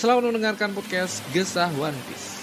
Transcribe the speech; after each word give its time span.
selalu 0.00 0.32
mendengarkan 0.32 0.72
podcast 0.72 1.20
Gesah 1.28 1.68
One 1.76 1.92
Piece. 2.08 2.40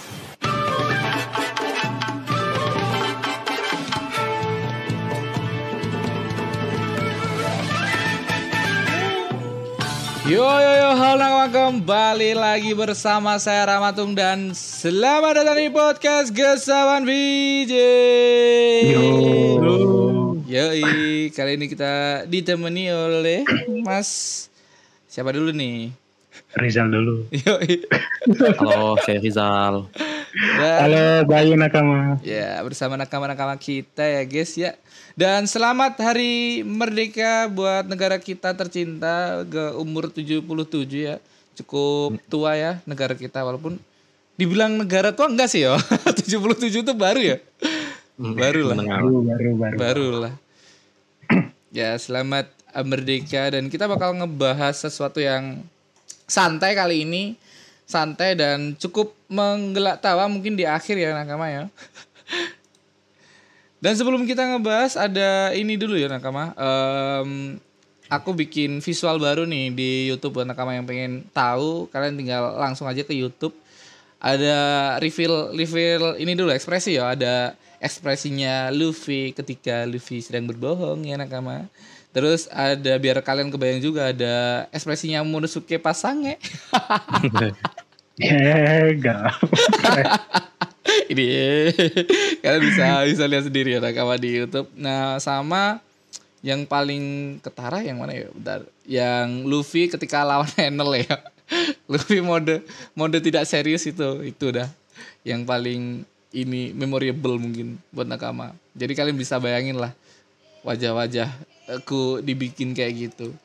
Yo 10.29 10.45
yo 10.45 10.73
yo, 10.85 10.91
halo 11.01 11.49
kembali 11.49 12.37
lagi 12.37 12.77
bersama 12.77 13.41
saya 13.41 13.65
Ramatung 13.65 14.13
dan 14.13 14.53
selamat 14.53 15.41
datang 15.41 15.57
di 15.57 15.73
podcast 15.73 16.29
Gesawan 16.29 17.09
VJ. 17.09 17.73
Yo. 18.93 19.07
Yoi, 20.45 21.33
kali 21.33 21.57
ini 21.57 21.65
kita 21.65 22.21
ditemani 22.29 22.93
oleh 22.93 23.41
Mas 23.81 24.45
siapa 25.09 25.33
dulu 25.33 25.49
nih? 25.49 26.06
Rizal 26.55 26.87
dulu. 26.87 27.27
Halo, 28.55 28.95
saya 29.03 29.19
Rizal. 29.19 29.91
Dan, 30.55 30.79
Halo 30.79 31.03
Bayu 31.27 31.59
Nakama. 31.59 32.21
ya 32.23 32.61
bersama 32.63 32.95
nakama-nakama 32.95 33.59
kita 33.59 34.07
ya 34.07 34.23
guys 34.23 34.55
ya. 34.55 34.79
Dan 35.17 35.43
selamat 35.43 35.99
hari 35.99 36.63
merdeka 36.63 37.51
buat 37.51 37.83
negara 37.91 38.15
kita 38.15 38.55
tercinta 38.55 39.43
ke 39.43 39.75
umur 39.75 40.07
77 40.07 40.39
ya. 40.95 41.19
Cukup 41.59 42.15
tua 42.31 42.55
ya 42.55 42.79
negara 42.87 43.17
kita 43.17 43.43
walaupun 43.43 43.81
dibilang 44.39 44.77
negara 44.79 45.11
tua 45.11 45.27
enggak 45.27 45.51
sih 45.51 45.67
ya. 45.67 45.75
77 45.75 46.85
itu 46.85 46.93
baru 46.95 47.19
ya. 47.19 47.37
Baru 48.15 48.71
lah. 48.71 48.75
Baru 48.87 49.19
baru 49.19 49.49
baru. 49.51 49.75
Baru 49.75 50.07
lah. 50.23 50.33
ya 51.75 51.91
selamat 51.99 52.55
merdeka 52.87 53.51
dan 53.51 53.67
kita 53.67 53.83
bakal 53.89 54.15
ngebahas 54.15 54.79
sesuatu 54.79 55.19
yang 55.19 55.59
santai 56.27 56.75
kali 56.75 57.07
ini. 57.07 57.23
Santai 57.87 58.35
dan 58.35 58.75
cukup 58.75 59.15
menggelak 59.31 60.03
tawa 60.03 60.27
mungkin 60.27 60.59
di 60.59 60.67
akhir 60.67 60.99
ya 60.99 61.15
nakama 61.15 61.47
ya. 61.47 61.63
Dan 63.77 63.93
sebelum 63.93 64.25
kita 64.25 64.41
ngebahas 64.41 64.97
ada 64.97 65.53
ini 65.53 65.77
dulu 65.77 65.93
ya 65.93 66.09
Nakama. 66.09 66.53
Em, 66.57 67.61
aku 68.09 68.33
bikin 68.33 68.81
visual 68.81 69.21
baru 69.21 69.45
nih 69.45 69.65
di 69.69 69.89
YouTube 70.09 70.41
buat 70.41 70.47
Nakama 70.49 70.73
yang 70.73 70.87
pengen 70.89 71.29
tahu. 71.29 71.85
Kalian 71.93 72.17
tinggal 72.17 72.57
langsung 72.57 72.89
aja 72.89 73.05
ke 73.05 73.13
YouTube. 73.13 73.53
Ada 74.17 74.97
reveal 74.97 75.53
reveal 75.53 76.17
ini 76.17 76.33
dulu 76.33 76.49
ekspresi 76.49 76.97
ya. 76.97 77.13
Ada 77.13 77.53
ekspresinya 77.77 78.73
Luffy 78.73 79.29
ketika 79.37 79.85
Luffy 79.85 80.25
sedang 80.25 80.49
berbohong 80.49 81.05
ya 81.05 81.13
Nakama. 81.21 81.69
Terus 82.17 82.49
ada 82.49 82.97
biar 82.97 83.21
kalian 83.21 83.53
kebayang 83.53 83.77
juga 83.77 84.09
ada 84.09 84.65
ekspresinya 84.73 85.21
Monosuke 85.21 85.77
Pasange. 85.77 86.41
Enggak. 88.17 89.37
ini 91.13 91.29
kalian 92.41 92.63
bisa 92.65 92.85
bisa 93.05 93.23
lihat 93.29 93.45
sendiri 93.45 93.77
ya 93.77 93.79
nakama 93.85 94.17
di 94.17 94.33
YouTube. 94.33 94.65
Nah 94.73 95.21
sama 95.21 95.77
yang 96.41 96.65
paling 96.65 97.37
ketara 97.45 97.85
yang 97.85 98.01
mana 98.01 98.17
ya? 98.17 98.33
Bentar. 98.33 98.65
Yang 98.89 99.27
Luffy 99.45 99.85
ketika 99.85 100.25
lawan 100.25 100.49
Enel 100.57 101.05
ya. 101.05 101.21
Luffy 101.85 102.17
mode 102.25 102.65
mode 102.97 103.21
tidak 103.21 103.45
serius 103.45 103.85
itu 103.85 104.25
itu 104.25 104.45
dah 104.49 104.65
yang 105.21 105.45
paling 105.45 106.01
ini 106.33 106.73
memorable 106.73 107.37
mungkin 107.37 107.77
buat 107.93 108.09
nakama. 108.09 108.57
Jadi 108.73 108.97
kalian 108.97 109.13
bisa 109.21 109.37
bayangin 109.37 109.77
lah 109.77 109.93
wajah-wajah 110.65 111.56
aku 111.67 112.23
dibikin 112.23 112.71
kayak 112.71 113.11
gitu. 113.11 113.35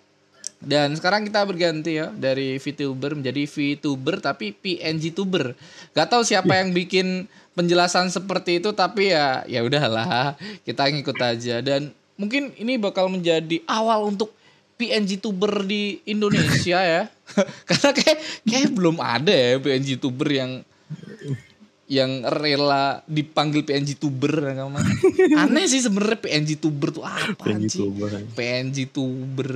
Dan 0.62 0.94
sekarang 0.94 1.26
kita 1.26 1.42
berganti 1.42 1.98
ya 1.98 2.14
dari 2.14 2.54
VTuber 2.54 3.18
menjadi 3.18 3.50
VTuber 3.50 4.22
tapi 4.22 4.54
PNG 4.54 5.10
tuber. 5.10 5.58
Gak 5.90 6.14
tahu 6.14 6.22
siapa 6.22 6.54
yang 6.54 6.70
bikin 6.70 7.26
penjelasan 7.58 8.08
seperti 8.08 8.62
itu 8.62 8.70
tapi 8.70 9.10
ya 9.12 9.42
ya 9.44 9.60
udahlah 9.60 10.38
kita 10.64 10.88
ngikut 10.88 11.18
aja 11.20 11.60
dan 11.60 11.92
mungkin 12.16 12.54
ini 12.56 12.78
bakal 12.80 13.10
menjadi 13.10 13.60
awal 13.68 14.08
untuk 14.08 14.32
PNG 14.78 15.18
tuber 15.18 15.66
di 15.66 15.98
Indonesia 16.06 16.78
ya. 16.78 17.02
Karena 17.68 17.90
kayak 17.90 18.18
kayak 18.46 18.70
belum 18.70 19.02
ada 19.02 19.34
ya 19.34 19.58
PNG 19.58 19.98
tuber 19.98 20.30
yang 20.30 20.62
yang 21.92 22.24
rela 22.24 23.04
dipanggil 23.04 23.68
PNG 23.68 24.00
tuber 24.00 24.32
ya. 24.48 24.64
Aneh 25.44 25.68
sih 25.68 25.84
sebenarnya 25.84 26.24
PNG 26.24 26.56
tuber 26.56 26.88
tuh 26.88 27.04
apa 27.04 27.44
PNG 27.44 27.68
sih? 27.68 27.84
tuber. 27.84 28.10
PNG 28.32 28.76
tuber. 28.88 29.50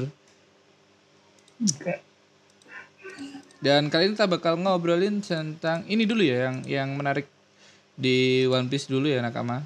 Dan 3.56 3.88
kali 3.88 4.12
ini 4.12 4.20
kita 4.20 4.28
bakal 4.28 4.60
ngobrolin 4.60 5.24
tentang 5.24 5.88
ini 5.88 6.04
dulu 6.04 6.20
ya 6.20 6.52
yang 6.52 6.56
yang 6.68 6.88
menarik 6.92 7.24
di 7.96 8.44
One 8.44 8.68
Piece 8.68 8.84
dulu 8.84 9.08
ya 9.08 9.24
Nakama. 9.24 9.64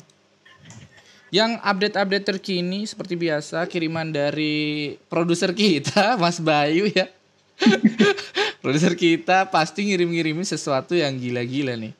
Yang 1.34 1.58
update-update 1.62 2.26
terkini 2.26 2.86
seperti 2.86 3.18
biasa 3.18 3.66
kiriman 3.66 4.14
dari 4.14 4.94
produser 5.10 5.50
kita 5.50 6.14
Mas 6.22 6.38
Bayu 6.38 6.86
ya. 6.86 7.10
produser 8.62 8.94
kita 8.94 9.50
pasti 9.50 9.90
ngirim-ngirimin 9.90 10.46
sesuatu 10.46 10.94
yang 10.94 11.18
gila-gila 11.18 11.74
nih. 11.74 11.99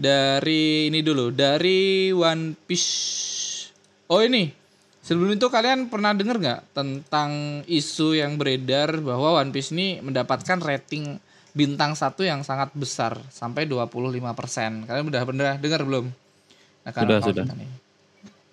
Dari 0.00 0.88
ini 0.88 1.04
dulu, 1.04 1.28
dari 1.28 2.08
One 2.08 2.56
Piece. 2.64 3.68
Oh 4.08 4.24
ini, 4.24 4.48
Sebelum 5.00 5.34
itu 5.34 5.50
kalian 5.50 5.90
pernah 5.90 6.14
dengar 6.14 6.38
nggak 6.38 6.60
tentang 6.70 7.64
isu 7.66 8.14
yang 8.14 8.38
beredar 8.38 8.94
bahwa 9.02 9.42
One 9.42 9.50
Piece 9.50 9.74
ini 9.74 9.98
mendapatkan 9.98 10.60
rating 10.62 11.18
bintang 11.50 11.98
satu 11.98 12.22
yang 12.22 12.46
sangat 12.46 12.70
besar 12.78 13.18
sampai 13.26 13.66
25%. 13.66 14.86
Kalian 14.86 15.04
udah 15.10 15.22
pernah 15.26 15.52
dengar 15.58 15.82
belum? 15.82 16.06
Nah, 16.86 16.92
Sudah, 16.94 17.18
sudah. 17.26 17.42
nih. 17.42 17.68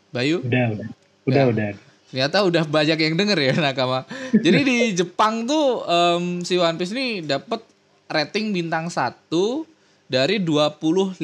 Bayu, 0.09 0.41
Udah, 0.41 0.65
udah. 0.73 0.87
Udah, 1.27 1.43
Ya. 1.43 1.45
udah. 1.45 1.69
ternyata 2.07 2.37
udah 2.41 2.63
banyak 2.65 2.97
yang 3.05 3.13
denger 3.19 3.37
ya 3.37 3.53
Nakama. 3.67 4.07
Jadi 4.33 4.59
di 4.63 4.77
Jepang 4.97 5.43
tuh 5.45 5.83
em, 5.85 6.41
si 6.41 6.57
One 6.57 6.79
Piece 6.79 6.95
ini 6.95 7.21
dapat 7.21 7.61
rating 8.09 8.49
bintang 8.49 8.89
satu 8.89 9.61
dari 10.07 10.39
25% 10.39 11.19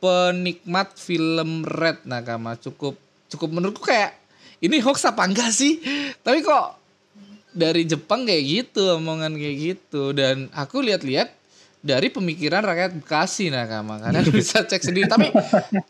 penikmat 0.00 0.88
film 0.96 1.62
Red 1.62 2.08
Nakama. 2.08 2.56
Cukup 2.56 2.96
cukup 3.30 3.48
menurutku 3.52 3.84
kayak 3.86 4.16
ini 4.60 4.80
hoax 4.80 5.04
apa 5.08 5.24
enggak 5.24 5.52
sih? 5.52 5.80
Tapi 6.20 6.40
kok 6.44 6.76
dari 7.52 7.84
Jepang 7.84 8.24
kayak 8.24 8.44
gitu 8.44 8.96
omongan 8.96 9.36
kayak 9.36 9.56
gitu. 9.56 10.12
Dan 10.16 10.48
aku 10.52 10.80
lihat-lihat 10.80 11.40
dari 11.80 12.12
pemikiran 12.12 12.60
rakyat 12.60 12.92
Bekasi 12.92 13.48
nakama 13.48 13.96
kalian 13.96 14.28
bisa 14.32 14.64
cek 14.64 14.84
sendiri. 14.84 15.08
Tapi 15.08 15.32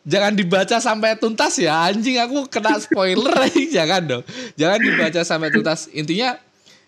jangan 0.07 0.33
dibaca 0.35 0.77
sampai 0.79 1.19
tuntas 1.19 1.59
ya. 1.59 1.91
Anjing 1.91 2.19
aku 2.23 2.47
kena 2.47 2.79
spoiler. 2.79 3.35
Jangan 3.77 4.03
dong. 4.07 4.25
Jangan 4.55 4.79
dibaca 4.79 5.21
sampai 5.27 5.51
tuntas. 5.51 5.91
Intinya 5.91 6.39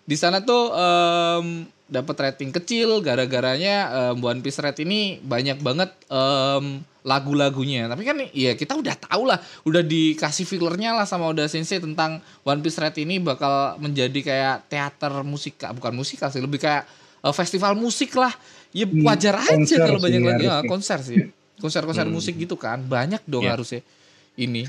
di 0.03 0.15
sana 0.15 0.43
tuh 0.43 0.71
em, 0.71 1.67
dapat 1.85 2.15
rating 2.17 2.49
kecil 2.49 3.03
gara-garanya 3.03 3.75
em, 4.11 4.17
One 4.17 4.39
Piece 4.39 4.57
Red 4.57 4.79
ini 4.81 5.19
banyak 5.19 5.59
banget 5.59 5.91
em, 6.07 6.81
lagu-lagunya. 7.03 7.91
Tapi 7.91 8.01
kan 8.01 8.15
ya 8.31 8.55
kita 8.55 8.79
udah 8.79 8.95
tahu 8.95 9.27
lah 9.27 9.37
udah 9.63 9.83
dikasih 9.83 10.47
fillernya 10.47 10.95
lah 10.95 11.03
sama 11.03 11.27
Oda 11.27 11.45
Sensei 11.45 11.77
tentang 11.77 12.23
One 12.41 12.63
Piece 12.63 12.79
Red 12.79 12.95
ini 12.97 13.19
bakal 13.19 13.75
menjadi 13.77 14.19
kayak 14.23 14.71
teater 14.71 15.11
musika 15.21 15.75
bukan 15.75 15.91
musikal 15.91 16.31
sih 16.31 16.39
lebih 16.39 16.63
kayak 16.63 16.87
eh, 17.21 17.33
festival 17.35 17.75
musik 17.75 18.15
lah. 18.15 18.31
Ya 18.73 18.89
Hmm, 18.89 19.05
wajar 19.05 19.37
aja 19.37 19.53
konser 19.53 19.77
kalau 19.85 20.01
banyak 20.01 20.17
sih 20.17 20.29
lagi 20.33 20.45
ya, 20.49 20.55
konser 20.65 20.99
sih. 21.03 21.19
Konser-konser 21.61 22.09
musik 22.09 22.33
gitu 22.35 22.57
kan 22.57 22.81
banyak 22.81 23.21
dong 23.23 23.45
Iya. 23.45 23.53
harusnya 23.53 23.81
ini. 24.35 24.65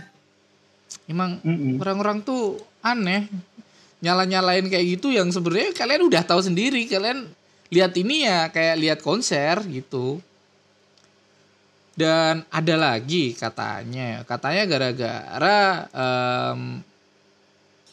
Emang 1.05 1.41
Mm-mm. 1.41 1.81
orang-orang 1.81 2.21
tuh 2.21 2.55
aneh 2.79 3.27
nyala-nyalain 4.05 4.69
kayak 4.69 5.01
gitu 5.01 5.09
yang 5.09 5.33
sebenarnya 5.33 5.73
kalian 5.73 6.05
udah 6.05 6.23
tahu 6.29 6.45
sendiri. 6.45 6.85
Kalian 6.85 7.25
lihat 7.73 7.97
ini 7.97 8.29
ya 8.29 8.53
kayak 8.53 8.77
lihat 8.77 8.99
konser 9.01 9.65
gitu. 9.65 10.21
Dan 11.97 12.45
ada 12.53 12.75
lagi 12.77 13.33
katanya. 13.33 14.21
Katanya 14.29 14.63
gara-gara 14.69 15.61
em, 15.89 16.85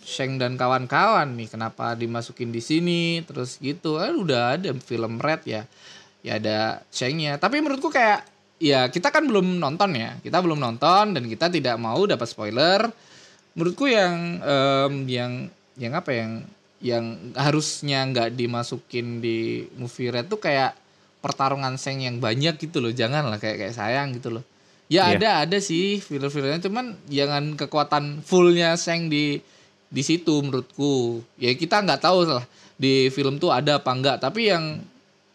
Sheng 0.01 0.35
dan 0.35 0.59
kawan-kawan 0.59 1.37
nih 1.39 1.47
kenapa 1.47 1.95
dimasukin 1.95 2.51
di 2.51 2.59
sini 2.59 3.23
terus 3.23 3.55
gitu. 3.63 3.95
Kan 3.95 4.19
udah 4.19 4.59
ada 4.59 4.75
film 4.83 5.15
Red 5.15 5.47
ya. 5.47 5.63
Ya 6.27 6.35
ada 6.35 6.83
Shengnya. 6.91 7.39
Tapi 7.39 7.63
menurutku 7.63 7.87
kayak 7.87 8.27
ya 8.59 8.91
kita 8.91 9.15
kan 9.15 9.23
belum 9.23 9.63
nonton 9.63 9.95
ya. 9.95 10.19
Kita 10.19 10.43
belum 10.43 10.59
nonton 10.59 11.15
dan 11.15 11.23
kita 11.23 11.47
tidak 11.47 11.79
mau 11.79 12.03
dapat 12.03 12.27
spoiler. 12.27 12.91
Menurutku 13.55 13.87
yang 13.87 14.43
em, 14.43 14.93
yang 15.07 15.31
yang 15.81 15.97
apa 15.97 16.13
yang 16.13 16.31
yang 16.81 17.33
harusnya 17.33 18.05
nggak 18.09 18.37
dimasukin 18.37 19.21
di 19.21 19.65
movie 19.77 20.13
Red 20.13 20.29
tuh 20.29 20.37
kayak 20.37 20.77
pertarungan 21.21 21.77
Sheng 21.77 22.01
yang 22.01 22.17
banyak 22.17 22.57
gitu 22.57 22.81
loh 22.81 22.89
jangan 22.93 23.29
lah 23.29 23.37
kayak 23.37 23.57
kayak 23.57 23.75
sayang 23.77 24.13
gitu 24.17 24.33
loh. 24.33 24.43
Ya 24.91 25.07
Iya. 25.07 25.17
ada 25.17 25.29
ada 25.47 25.57
sih 25.61 26.01
filler-fillernya 26.03 26.67
cuman 26.67 26.97
jangan 27.09 27.57
kekuatan 27.57 28.25
fullnya 28.25 28.77
Sheng 28.77 29.09
di 29.09 29.41
di 29.89 30.01
situ 30.05 30.41
menurutku. 30.41 31.21
Ya 31.37 31.53
kita 31.53 31.81
nggak 31.81 32.01
tahu 32.01 32.29
lah 32.29 32.45
di 32.77 33.09
film 33.13 33.37
tuh 33.37 33.53
ada 33.53 33.77
apa 33.77 33.89
enggak 33.93 34.17
tapi 34.21 34.49
yang 34.49 34.81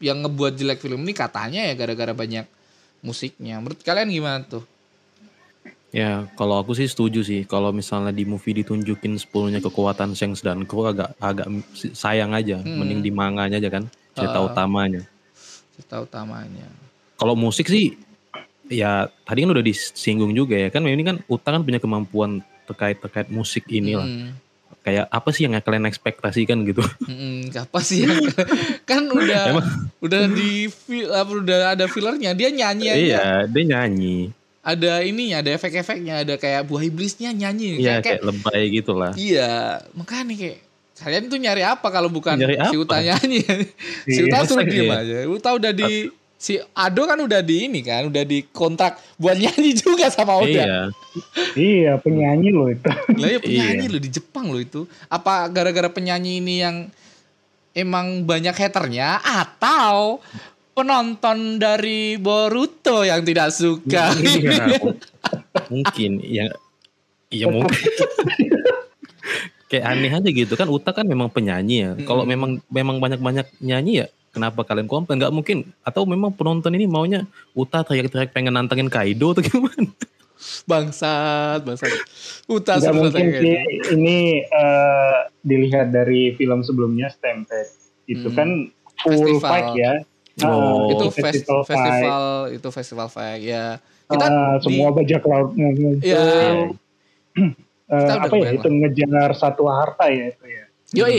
yang 0.02 0.20
ngebuat 0.26 0.58
jelek 0.58 0.82
film 0.82 1.06
ini 1.06 1.14
katanya 1.14 1.62
ya 1.62 1.74
gara-gara 1.78 2.12
banyak 2.12 2.46
musiknya. 3.06 3.62
Menurut 3.62 3.80
kalian 3.86 4.10
gimana 4.10 4.42
tuh 4.44 4.66
Ya, 5.96 6.28
kalau 6.36 6.60
aku 6.60 6.76
sih 6.76 6.84
setuju 6.84 7.24
sih. 7.24 7.48
Kalau 7.48 7.72
misalnya 7.72 8.12
di 8.12 8.28
movie 8.28 8.60
ditunjukin 8.60 9.16
sepuluhnya 9.16 9.64
kekuatan 9.64 10.12
Shanks 10.12 10.44
dan 10.44 10.68
Crow 10.68 10.92
agak 10.92 11.16
agak 11.16 11.48
sayang 11.96 12.36
aja. 12.36 12.60
Hmm. 12.60 12.84
Mending 12.84 13.00
di 13.00 13.08
manganya 13.08 13.56
aja 13.56 13.72
kan. 13.72 13.88
Cerita 14.12 14.44
Ah. 14.44 14.44
utamanya. 14.44 15.02
cerita 15.76 16.00
utamanya 16.00 16.64
Kalau 17.20 17.36
musik 17.36 17.68
sih, 17.68 18.00
ya 18.64 19.12
tadi 19.28 19.44
kan 19.44 19.52
udah 19.52 19.64
disinggung 19.64 20.32
juga 20.36 20.56
ya 20.56 20.68
kan. 20.68 20.84
Ini 20.84 21.00
kan 21.00 21.16
Uta 21.32 21.48
kan 21.48 21.64
punya 21.64 21.80
kemampuan 21.80 22.44
terkait 22.68 23.00
terkait 23.00 23.28
musik 23.32 23.64
inilah. 23.72 24.04
Hmm. 24.04 24.36
Kayak 24.84 25.08
apa 25.08 25.28
sih 25.32 25.48
yang 25.48 25.56
kalian 25.60 25.88
ekspektasikan 25.88 26.60
gitu? 26.64 26.84
Mm-mm, 27.08 27.50
apa 27.56 27.80
sih 27.80 28.04
ya? 28.04 28.12
kan 28.88 29.08
udah 29.08 29.58
udah 30.04 30.22
di 30.28 30.68
udah 31.24 31.72
ada 31.72 31.88
fillernya 31.88 32.36
dia 32.36 32.52
nyanyi 32.52 32.86
aja 32.92 33.00
iya, 33.00 33.24
dia 33.48 33.64
nyanyi. 33.64 34.30
Ada 34.66 34.98
ininya 35.00 35.38
ada 35.38 35.50
efek-efeknya 35.52 36.26
ada 36.26 36.34
kayak 36.34 36.66
buah 36.66 36.82
iblisnya 36.82 37.30
nyanyi 37.30 37.78
Iya, 37.78 38.02
kayak, 38.02 38.02
kayak 38.02 38.22
lebay 38.24 38.62
gitu 38.72 38.92
lah. 38.92 39.14
iya 39.14 39.78
makanya 39.94 40.34
kayak 40.34 40.58
kalian 40.96 41.24
tuh 41.26 41.38
nyari 41.38 41.62
apa 41.62 41.86
kalau 41.86 42.08
bukan 42.08 42.34
Nyari 42.34 42.56
si? 42.58 42.74
Uta 42.74 42.98
nyanyi 42.98 43.46
si 44.08 44.18
Iya, 44.18 44.26
Uta 44.26 44.38
suruh 44.42 44.64
diem 44.64 44.84
iya? 44.84 44.96
aja 44.98 45.16
Uta 45.24 45.48
udah 45.52 45.70
di 45.70 46.08
si 46.36 46.56
Ado 46.74 47.02
kan 47.04 47.16
udah 47.16 47.40
di 47.40 47.64
ini 47.64 47.80
kan 47.80 48.08
udah 48.08 48.20
di 48.22 48.44
kontrak 48.46 48.98
buat 49.14 49.36
nyanyi 49.36 49.70
juga 49.72 50.08
sama 50.08 50.34
Oda 50.34 50.50
Iya, 50.50 50.80
Iya 51.54 51.92
penyanyi 51.96 52.48
loh 52.50 52.68
itu. 52.68 52.84
Lah 53.14 53.28
ya 53.30 53.38
penyanyi 53.44 53.86
Iya. 53.86 53.92
loh 53.92 54.00
di 54.00 54.10
Jepang 54.10 54.46
loh 54.48 54.58
itu. 54.58 54.84
Apa 55.06 55.48
gara-gara 55.48 55.88
penyanyi 55.88 56.38
ini 56.38 56.60
yang 56.60 56.76
emang 57.72 58.20
banyak 58.22 58.52
haternya 58.52 59.20
atau 59.20 60.20
penonton 60.76 61.56
dari 61.56 62.20
Boruto 62.20 63.00
yang 63.00 63.24
tidak 63.24 63.48
suka? 63.50 64.12
Iya. 64.12 64.76
mungkin 65.72 66.20
ya 66.20 66.46
iya 67.26 67.46
mungkin 67.48 67.74
kayak 69.66 69.84
aneh 69.84 70.12
aja 70.12 70.28
gitu 70.30 70.54
kan 70.54 70.68
Uta 70.68 70.94
kan 70.94 71.02
memang 71.02 71.26
penyanyi 71.26 71.76
ya 71.82 71.90
kalau 72.06 72.22
Mm-mm. 72.22 72.30
memang 72.30 72.50
memang 72.70 72.96
banyak 73.02 73.18
banyak 73.18 73.46
nyanyi 73.58 74.04
ya 74.04 74.06
kenapa 74.30 74.62
kalian 74.62 74.86
komplain 74.86 75.18
nggak 75.18 75.34
mungkin 75.34 75.66
atau 75.82 76.06
memang 76.06 76.30
penonton 76.30 76.70
ini 76.70 76.86
maunya 76.86 77.26
Uta 77.50 77.82
teriak-teriak 77.82 78.30
pengen 78.30 78.54
nantangin 78.54 78.86
Kaido 78.86 79.34
atau 79.34 79.42
gimana 79.42 79.90
bangsat, 80.68 81.64
bangsat. 81.64 81.90
Uta 82.46 82.76
suruh 82.76 83.08
mungkin 83.08 83.32
kayak 83.32 83.40
sih 83.40 83.56
gitu. 83.56 83.96
ini 83.96 84.44
eh, 84.44 85.18
dilihat 85.40 85.90
dari 85.90 86.36
film 86.36 86.60
sebelumnya 86.60 87.08
Stampede 87.08 87.72
itu 88.06 88.28
Hmm. 88.30 88.36
kan 88.36 88.48
full 89.02 89.16
Festival. 89.16 89.40
fight 89.42 89.68
ya. 89.74 89.92
Oh. 90.38 90.44
Ah, 90.46 90.92
Itu 90.92 91.04
festival, 91.08 91.32
festival 91.32 91.64
fight. 91.64 91.76
festival 91.80 92.24
itu 92.52 92.68
festival 92.70 93.08
fight 93.08 93.40
ya. 93.40 93.66
Kita 94.04 94.22
Ah, 94.22 94.54
di- 94.54 94.62
semua 94.62 94.88
bajak 94.92 95.22
laut. 95.24 95.50
Iya. 95.98 96.20
Eh, 97.36 97.48
Kita 97.86 98.12
udah 98.12 98.16
apa 98.20 98.34
ya 98.36 98.50
itu 98.52 98.68
ngejar 98.68 99.30
satu 99.32 99.64
harta 99.64 100.04
ya 100.06 100.28
itu 100.28 100.44
ya. 100.44 100.64
Yoi. 100.94 101.18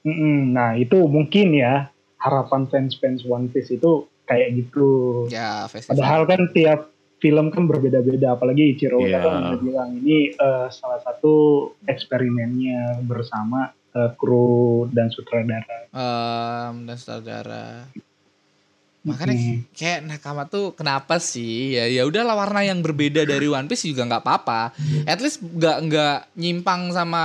Mm-mm, 0.00 0.50
nah 0.50 0.74
itu 0.74 0.98
mungkin 1.04 1.52
ya 1.52 1.90
harapan 2.16 2.66
fans-fans 2.66 3.22
One 3.22 3.46
Piece 3.46 3.70
itu 3.70 3.92
kayak 4.24 4.54
gitu. 4.56 4.88
Ya, 5.28 5.66
festival. 5.66 5.94
Padahal 5.94 6.22
kan 6.24 6.40
tiap 6.50 6.80
film 7.18 7.50
kan 7.50 7.64
berbeda-beda, 7.64 8.32
apalagi 8.32 8.72
Ichiro 8.72 8.98
Iya. 9.00 9.18
kan 9.18 9.34
udah 9.48 9.60
bilang 9.60 9.90
ini 9.96 10.30
eh, 10.30 10.66
salah 10.68 10.98
satu 11.00 11.34
eksperimennya 11.84 13.02
bersama 13.02 13.68
eh, 13.90 14.10
kru 14.14 14.86
dan 14.88 15.08
sutradara. 15.08 15.88
Em, 15.90 16.74
dan 16.84 16.96
saudara. 16.96 17.88
Makanya 19.08 19.34
Hmm. 19.34 19.58
kayak 19.72 20.00
Nakama 20.04 20.42
tuh 20.44 20.72
kenapa 20.72 21.16
sih? 21.16 21.72
Ya 21.72 21.88
ya 21.88 22.04
udahlah 22.04 22.34
warna 22.34 22.60
yang 22.60 22.78
berbeda 22.78 23.24
dari 23.24 23.46
One 23.46 23.64
Piece 23.64 23.84
juga 23.84 24.04
nggak 24.04 24.20
apa-apa. 24.20 24.76
At 25.04 25.18
least 25.18 25.40
nggak 25.40 25.76
nggak 25.84 26.16
nyimpang 26.34 26.92
sama 26.92 27.24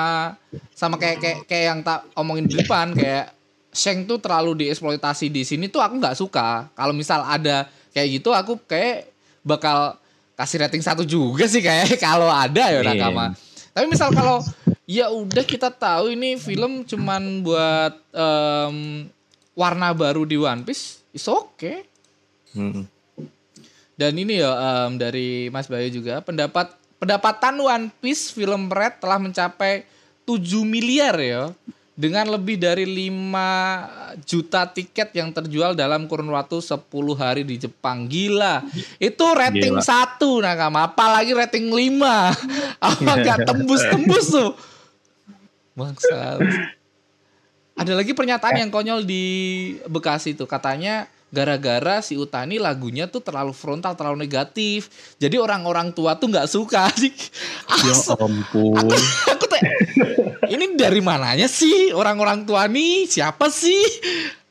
sama 0.72 0.96
kayak 0.96 1.18
kayak 1.20 1.38
kayak 1.44 1.66
yang 1.68 1.80
tak 1.82 2.08
omongin 2.14 2.46
di 2.46 2.56
depan 2.56 2.94
kayak 2.94 3.36
Sheng 3.70 4.06
tuh 4.06 4.22
terlalu 4.22 4.64
dieksploitasi 4.64 5.28
di 5.28 5.42
sini 5.42 5.66
tuh 5.66 5.82
aku 5.82 5.98
nggak 5.98 6.14
suka. 6.14 6.70
Kalau 6.72 6.94
misal 6.94 7.22
ada 7.22 7.66
kayak 7.90 8.22
gitu 8.22 8.30
aku 8.30 8.58
kayak 8.64 9.10
bakal 9.42 9.98
kasih 10.34 10.62
rating 10.62 10.82
satu 10.82 11.04
juga 11.04 11.46
sih 11.46 11.60
kayak 11.60 11.98
kalau 12.06 12.30
ada 12.30 12.70
ya 12.70 12.80
Iya. 12.80 12.90
Nakama. 12.90 13.34
Tapi 13.74 13.86
misal 13.86 14.10
kalau 14.10 14.46
ya 14.86 15.10
udah 15.10 15.42
kita 15.42 15.70
tahu 15.70 16.14
ini 16.14 16.38
film 16.38 16.86
cuman 16.86 17.42
buat 17.42 17.94
em, 18.10 19.10
warna 19.52 19.90
baru 19.90 20.24
di 20.24 20.34
One 20.36 20.62
Piece, 20.62 21.03
is 21.14 21.30
okay. 21.30 21.86
Mm-mm. 22.58 22.90
Dan 23.94 24.14
ini 24.18 24.42
ya 24.42 24.52
em, 24.58 24.98
dari 24.98 25.48
Mas 25.54 25.70
Bayu 25.70 25.88
juga 25.94 26.20
pendapat 26.26 26.74
pendapatan 26.98 27.62
One 27.62 27.88
Piece 28.02 28.34
film 28.34 28.68
Red 28.74 28.98
telah 28.98 29.22
mencapai 29.22 29.86
7 30.26 30.66
miliar 30.66 31.14
ya 31.22 31.54
dengan 31.94 32.26
lebih 32.26 32.58
dari 32.58 32.90
5 32.90 34.26
juta 34.26 34.66
tiket 34.66 35.14
yang 35.14 35.30
terjual 35.30 35.78
dalam 35.78 36.10
kurun 36.10 36.34
waktu 36.34 36.58
10 36.58 36.82
hari 37.14 37.46
di 37.46 37.62
Jepang. 37.62 38.10
Gila. 38.10 38.66
Itu 38.98 39.30
rating 39.38 39.78
Gila. 39.78 40.18
1 40.18 40.42
Nakama, 40.42 40.90
apalagi 40.90 41.38
rating 41.38 41.70
5. 41.70 42.02
Apa 42.90 43.12
enggak 43.14 43.38
tembus-tembus 43.48 44.26
tuh. 44.34 44.52
Bangsat. 45.78 46.42
Ada 47.74 47.98
lagi 47.98 48.14
pernyataan 48.14 48.62
yang 48.62 48.70
konyol 48.70 49.02
di 49.02 49.26
Bekasi 49.90 50.38
tuh 50.38 50.46
katanya 50.46 51.10
gara-gara 51.34 51.98
si 52.06 52.14
Utani 52.14 52.62
lagunya 52.62 53.10
tuh 53.10 53.26
terlalu 53.26 53.50
frontal, 53.58 53.98
terlalu 53.98 54.30
negatif. 54.30 54.94
Jadi 55.18 55.42
orang-orang 55.42 55.90
tua 55.90 56.14
tuh 56.14 56.30
nggak 56.30 56.46
suka 56.46 56.86
sih. 57.02 57.10
ya 57.84 57.98
ampun 58.22 58.78
aku 59.26 59.46
teh 59.50 59.62
ini 60.54 60.78
dari 60.78 61.02
mananya 61.02 61.50
sih 61.50 61.90
orang-orang 61.90 62.46
tua 62.46 62.70
nih 62.70 63.10
siapa 63.10 63.50
sih? 63.50 63.82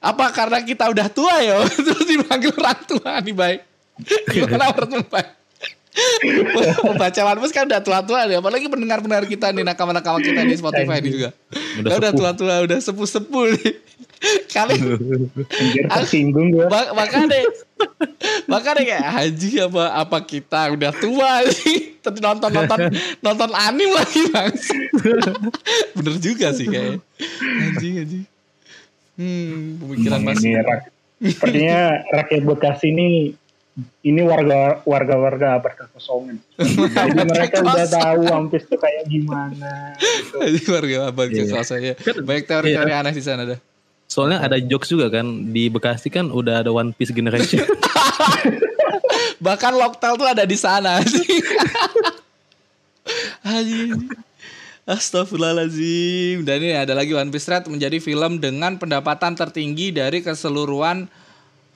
Apa 0.02 0.34
karena 0.34 0.58
kita 0.66 0.90
udah 0.90 1.06
tua 1.06 1.38
ya? 1.38 1.62
Terus 1.86 2.02
dipanggil 2.02 2.50
orang 2.58 2.80
tua 2.90 3.22
nih 3.22 3.34
baik. 3.38 3.60
Gimana 4.34 4.74
menurut 4.74 5.06
Baik? 5.06 5.41
One 7.22 7.40
Piece 7.44 7.52
kan 7.52 7.68
udah 7.68 7.80
tua-tua 7.84 8.24
nih. 8.24 8.40
Apalagi 8.40 8.66
pendengar-pendengar 8.72 9.28
kita 9.28 9.52
nih, 9.52 9.64
nakama-nakama 9.66 10.18
kita 10.24 10.40
di 10.44 10.56
Spotify 10.56 11.04
ini 11.04 11.10
juga. 11.12 11.30
Udah 11.80 11.90
Udah, 12.00 12.10
tua-tua, 12.16 12.54
udah 12.64 12.78
sepuh-sepuh 12.80 13.44
nih. 13.60 13.72
Kali 14.54 14.78
tersinggung 15.90 16.54
gue. 16.54 16.66
Mak- 16.70 16.94
makanya 16.94 17.42
makanya 18.46 18.82
kayak 18.86 19.06
haji 19.10 19.50
apa 19.66 19.84
apa 19.98 20.18
kita 20.22 20.60
udah 20.78 20.94
tua 20.94 21.42
sih 21.50 21.98
terus 21.98 22.22
nonton 22.22 22.54
nonton 22.54 22.78
nonton 23.18 23.50
anim 23.50 23.90
lagi 23.90 24.22
bang 24.30 24.54
bener 25.98 26.14
juga 26.22 26.54
sih 26.54 26.70
kayak 26.70 27.02
haji 27.42 27.88
haji 27.98 28.20
hmm 29.18 29.82
pemikiran 29.82 30.20
mas 30.22 30.38
ini 30.38 30.54
rak, 30.62 30.80
sepertinya 31.18 31.80
rakyat 32.14 32.42
Bekasi 32.46 32.86
ini 32.94 33.34
ini 34.02 34.20
warga 34.20 34.84
warga 34.84 35.16
warga 35.16 35.46
abad 35.56 35.72
kekosongan. 35.74 36.36
Jadi 37.08 37.24
mereka 37.24 37.56
udah 37.60 37.88
tahu 37.88 38.20
One 38.28 38.46
Piece 38.48 38.68
tuh 38.68 38.76
kayak 38.76 39.08
gimana. 39.08 39.96
gitu. 40.44 40.70
Warga 40.70 41.08
abad 41.08 41.28
Iya. 41.28 41.48
kekuasaan 41.48 41.80
ya 41.82 41.94
banyak 42.20 42.44
teori-teori 42.44 42.92
aneh 42.92 43.12
di 43.12 43.24
sana 43.24 43.44
dah 43.44 43.60
soalnya 44.04 44.44
ada 44.44 44.60
jokes 44.60 44.92
juga 44.92 45.08
kan 45.08 45.24
di 45.24 45.72
Bekasi 45.72 46.12
kan 46.12 46.28
udah 46.28 46.60
ada 46.60 46.68
One 46.68 46.92
Piece 46.92 47.16
Generation 47.16 47.64
bahkan 49.44 49.72
Loktel 49.72 50.20
tuh 50.20 50.28
ada 50.28 50.44
di 50.44 50.52
sana 50.52 51.00
sih 51.08 51.40
Astagfirullahaladzim 54.82 56.42
Dan 56.42 56.58
ini 56.60 56.74
ada 56.74 56.92
lagi 56.92 57.14
One 57.14 57.30
Piece 57.30 57.46
Red 57.46 57.70
menjadi 57.70 57.96
film 57.98 58.36
dengan 58.36 58.76
pendapatan 58.76 59.32
tertinggi 59.32 59.94
dari 59.94 60.20
keseluruhan 60.20 61.06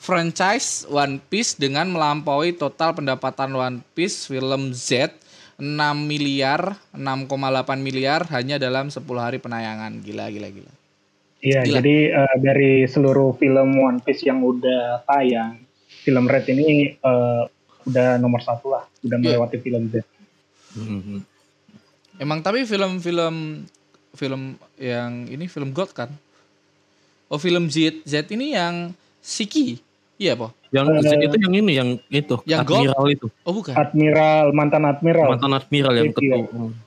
franchise 0.07 0.87
One 0.87 1.19
Piece 1.19 1.59
dengan 1.59 1.91
melampaui 1.91 2.55
total 2.55 2.95
pendapatan 2.95 3.51
One 3.51 3.79
Piece 3.99 4.31
film 4.31 4.71
Z 4.71 5.11
6 5.59 5.67
miliar, 6.07 6.79
6,8 6.95 7.81
miliar 7.81 8.29
hanya 8.31 8.61
dalam 8.61 8.93
10 8.93 9.03
hari 9.19 9.43
penayangan. 9.43 10.05
Gila, 10.05 10.29
gila, 10.31 10.49
gila. 10.53 10.73
Iya, 11.41 11.65
jadi 11.65 11.97
eh, 12.13 12.37
dari 12.39 12.85
seluruh 12.85 13.35
film 13.41 13.81
One 13.81 13.99
Piece 14.05 14.29
yang 14.29 14.45
udah 14.45 15.03
tayang, 15.09 15.59
film 16.05 16.29
Red 16.29 16.47
ini 16.53 16.95
eh, 16.95 17.43
udah 17.89 18.21
nomor 18.21 18.45
satu 18.45 18.71
lah, 18.71 18.85
udah 19.03 19.17
Iya. 19.19 19.25
melewati 19.25 19.57
film 19.59 19.89
Z. 19.91 20.05
Mhm. 20.77 21.19
Emang 22.21 22.41
tapi 22.41 22.65
film-film 22.65 23.65
film 24.17 24.57
yang 24.77 25.29
ini 25.29 25.45
film 25.49 25.73
God 25.73 25.93
kan? 25.93 26.09
Oh, 27.29 27.41
film 27.41 27.69
Z 27.73 28.05
Z 28.05 28.29
ini 28.33 28.57
yang 28.57 28.93
Siki. 29.21 29.86
Iya, 30.17 30.33
Po. 30.33 30.49
Yang 30.73 30.87
Z 31.05 31.13
itu 31.21 31.37
yang 31.39 31.55
ini 31.55 31.73
yang 31.77 31.89
itu 32.09 32.37
Yang 32.43 32.61
admiral 32.67 33.05
itu 33.07 33.27
Oh, 33.45 33.53
bukan. 33.53 33.73
Admiral, 33.77 34.51
mantan 34.57 34.85
Admiral. 34.85 35.29
mantan 35.37 35.53
admiral 35.53 35.95
yang 35.95 36.11
ketua 36.11 36.41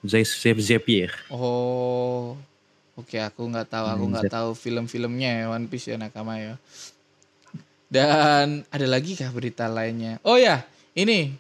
Zep 0.03 0.57
Zapier. 0.59 1.13
Oh. 1.29 2.33
Oke, 2.97 3.15
aku 3.15 3.47
nggak 3.47 3.71
tahu, 3.71 3.85
aku 3.87 4.03
Hmm, 4.03 4.11
nggak 4.11 4.27
tahu 4.27 4.49
film-filmnya 4.51 5.31
ya 5.31 5.45
One 5.47 5.71
Piece 5.71 5.87
ya 5.87 5.95
Nakama 5.95 6.35
ya. 6.35 6.59
Dan 7.87 8.67
ada 8.67 8.85
lagi 8.85 9.15
kah 9.15 9.31
berita 9.31 9.65
lainnya? 9.65 10.19
Oh 10.21 10.35
ya, 10.35 10.61
ini 10.93 11.33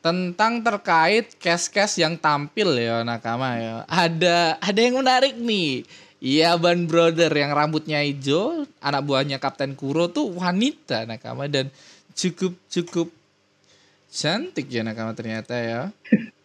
tentang 0.00 0.60
terkait 0.60 1.34
cast-cast 1.36 1.96
yang 1.96 2.14
tampil 2.14 2.76
ya 2.76 3.00
Nakama 3.00 3.56
ya. 3.56 3.74
Ada 3.86 4.60
ada 4.60 4.80
yang 4.80 5.00
menarik 5.00 5.34
nih. 5.34 5.82
Iya 6.20 6.52
Ban 6.60 6.84
Brother 6.84 7.32
yang 7.32 7.56
rambutnya 7.56 8.04
hijau, 8.04 8.68
anak 8.84 9.02
buahnya 9.08 9.40
Kapten 9.40 9.72
Kuro 9.72 10.12
tuh 10.12 10.36
wanita 10.36 11.08
Nakama 11.08 11.48
dan 11.48 11.72
cukup 12.12 12.52
cukup 12.68 13.08
cantik 14.12 14.68
ya 14.68 14.84
Nakama 14.84 15.16
ternyata 15.16 15.56
ya. 15.56 15.80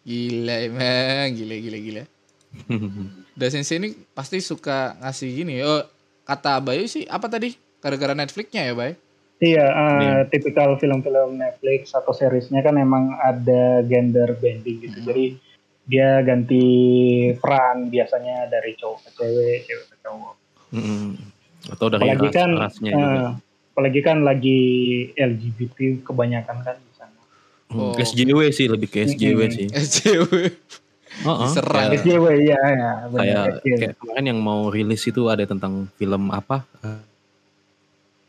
Gila 0.07 0.55
emang, 0.63 1.27
gila 1.35 1.55
gila 1.59 1.77
gila. 1.77 2.03
Da 3.35 3.51
Sensei 3.51 3.83
ini 3.83 3.91
pasti 4.15 4.39
suka 4.39 4.95
ngasih 5.03 5.43
gini. 5.43 5.59
Oh, 5.59 5.83
kata 6.23 6.63
Bayu 6.63 6.87
sih 6.87 7.03
apa 7.03 7.27
tadi? 7.27 7.51
Gara-gara 7.83 8.15
Netflixnya 8.15 8.71
ya, 8.71 8.73
Bay? 8.73 8.95
Iya, 9.43 9.65
eh, 9.67 9.99
Iya. 9.99 10.15
tipikal 10.31 10.79
film-film 10.79 11.35
Netflix 11.35 11.91
atau 11.91 12.15
seriesnya 12.15 12.63
kan 12.63 12.79
emang 12.79 13.11
ada 13.19 13.83
gender 13.83 14.39
bending 14.39 14.87
gitu. 14.87 15.03
Hmm. 15.03 15.07
Jadi 15.11 15.25
dia 15.85 16.19
ganti 16.19 16.63
peran 17.35 17.87
biasanya 17.87 18.45
dari 18.47 18.73
cowok 18.73 18.99
ke 18.99 19.09
cewek, 19.13 19.57
cewek 19.63 19.85
ke 19.87 19.95
cowok. 20.01 20.33
Mhm. 20.71 21.05
Atau 21.67 21.87
dari 21.87 22.01
Apalagi 22.03 22.25
ras, 22.25 22.35
kan, 22.35 22.49
rasnya 22.55 22.91
juga. 22.91 23.05
eh, 23.07 23.29
apalagi 23.71 23.99
kan 24.01 24.17
lagi 24.21 24.59
LGBT 25.13 25.77
kebanyakan 26.01 26.57
kan 26.59 26.75
di 26.75 26.91
sana. 26.91 27.19
Oh. 27.69 27.91
Hmm, 27.91 27.99
SJW 27.99 28.39
sih 28.49 28.65
lebih 28.65 28.87
ke 28.87 29.05
SJW 29.05 29.39
Mhm. 29.41 29.51
sih. 29.51 29.67
SJW. 29.69 30.31
Heeh, 31.15 31.47
Diserang. 31.47 31.79
kayak- 31.87 31.95
SJW 31.97 32.25
ya, 32.43 32.59
ya 32.59 32.91
benar. 33.07 33.17
kayak 33.17 33.43
SJW. 33.55 33.77
kayak 33.79 33.95
kemarin 33.95 34.25
yang 34.27 34.39
mau 34.41 34.67
rilis 34.67 35.01
itu 35.01 35.21
ada 35.25 35.43
tentang 35.43 35.73
film 35.93 36.27
apa 36.29 36.67
eh, 36.83 36.99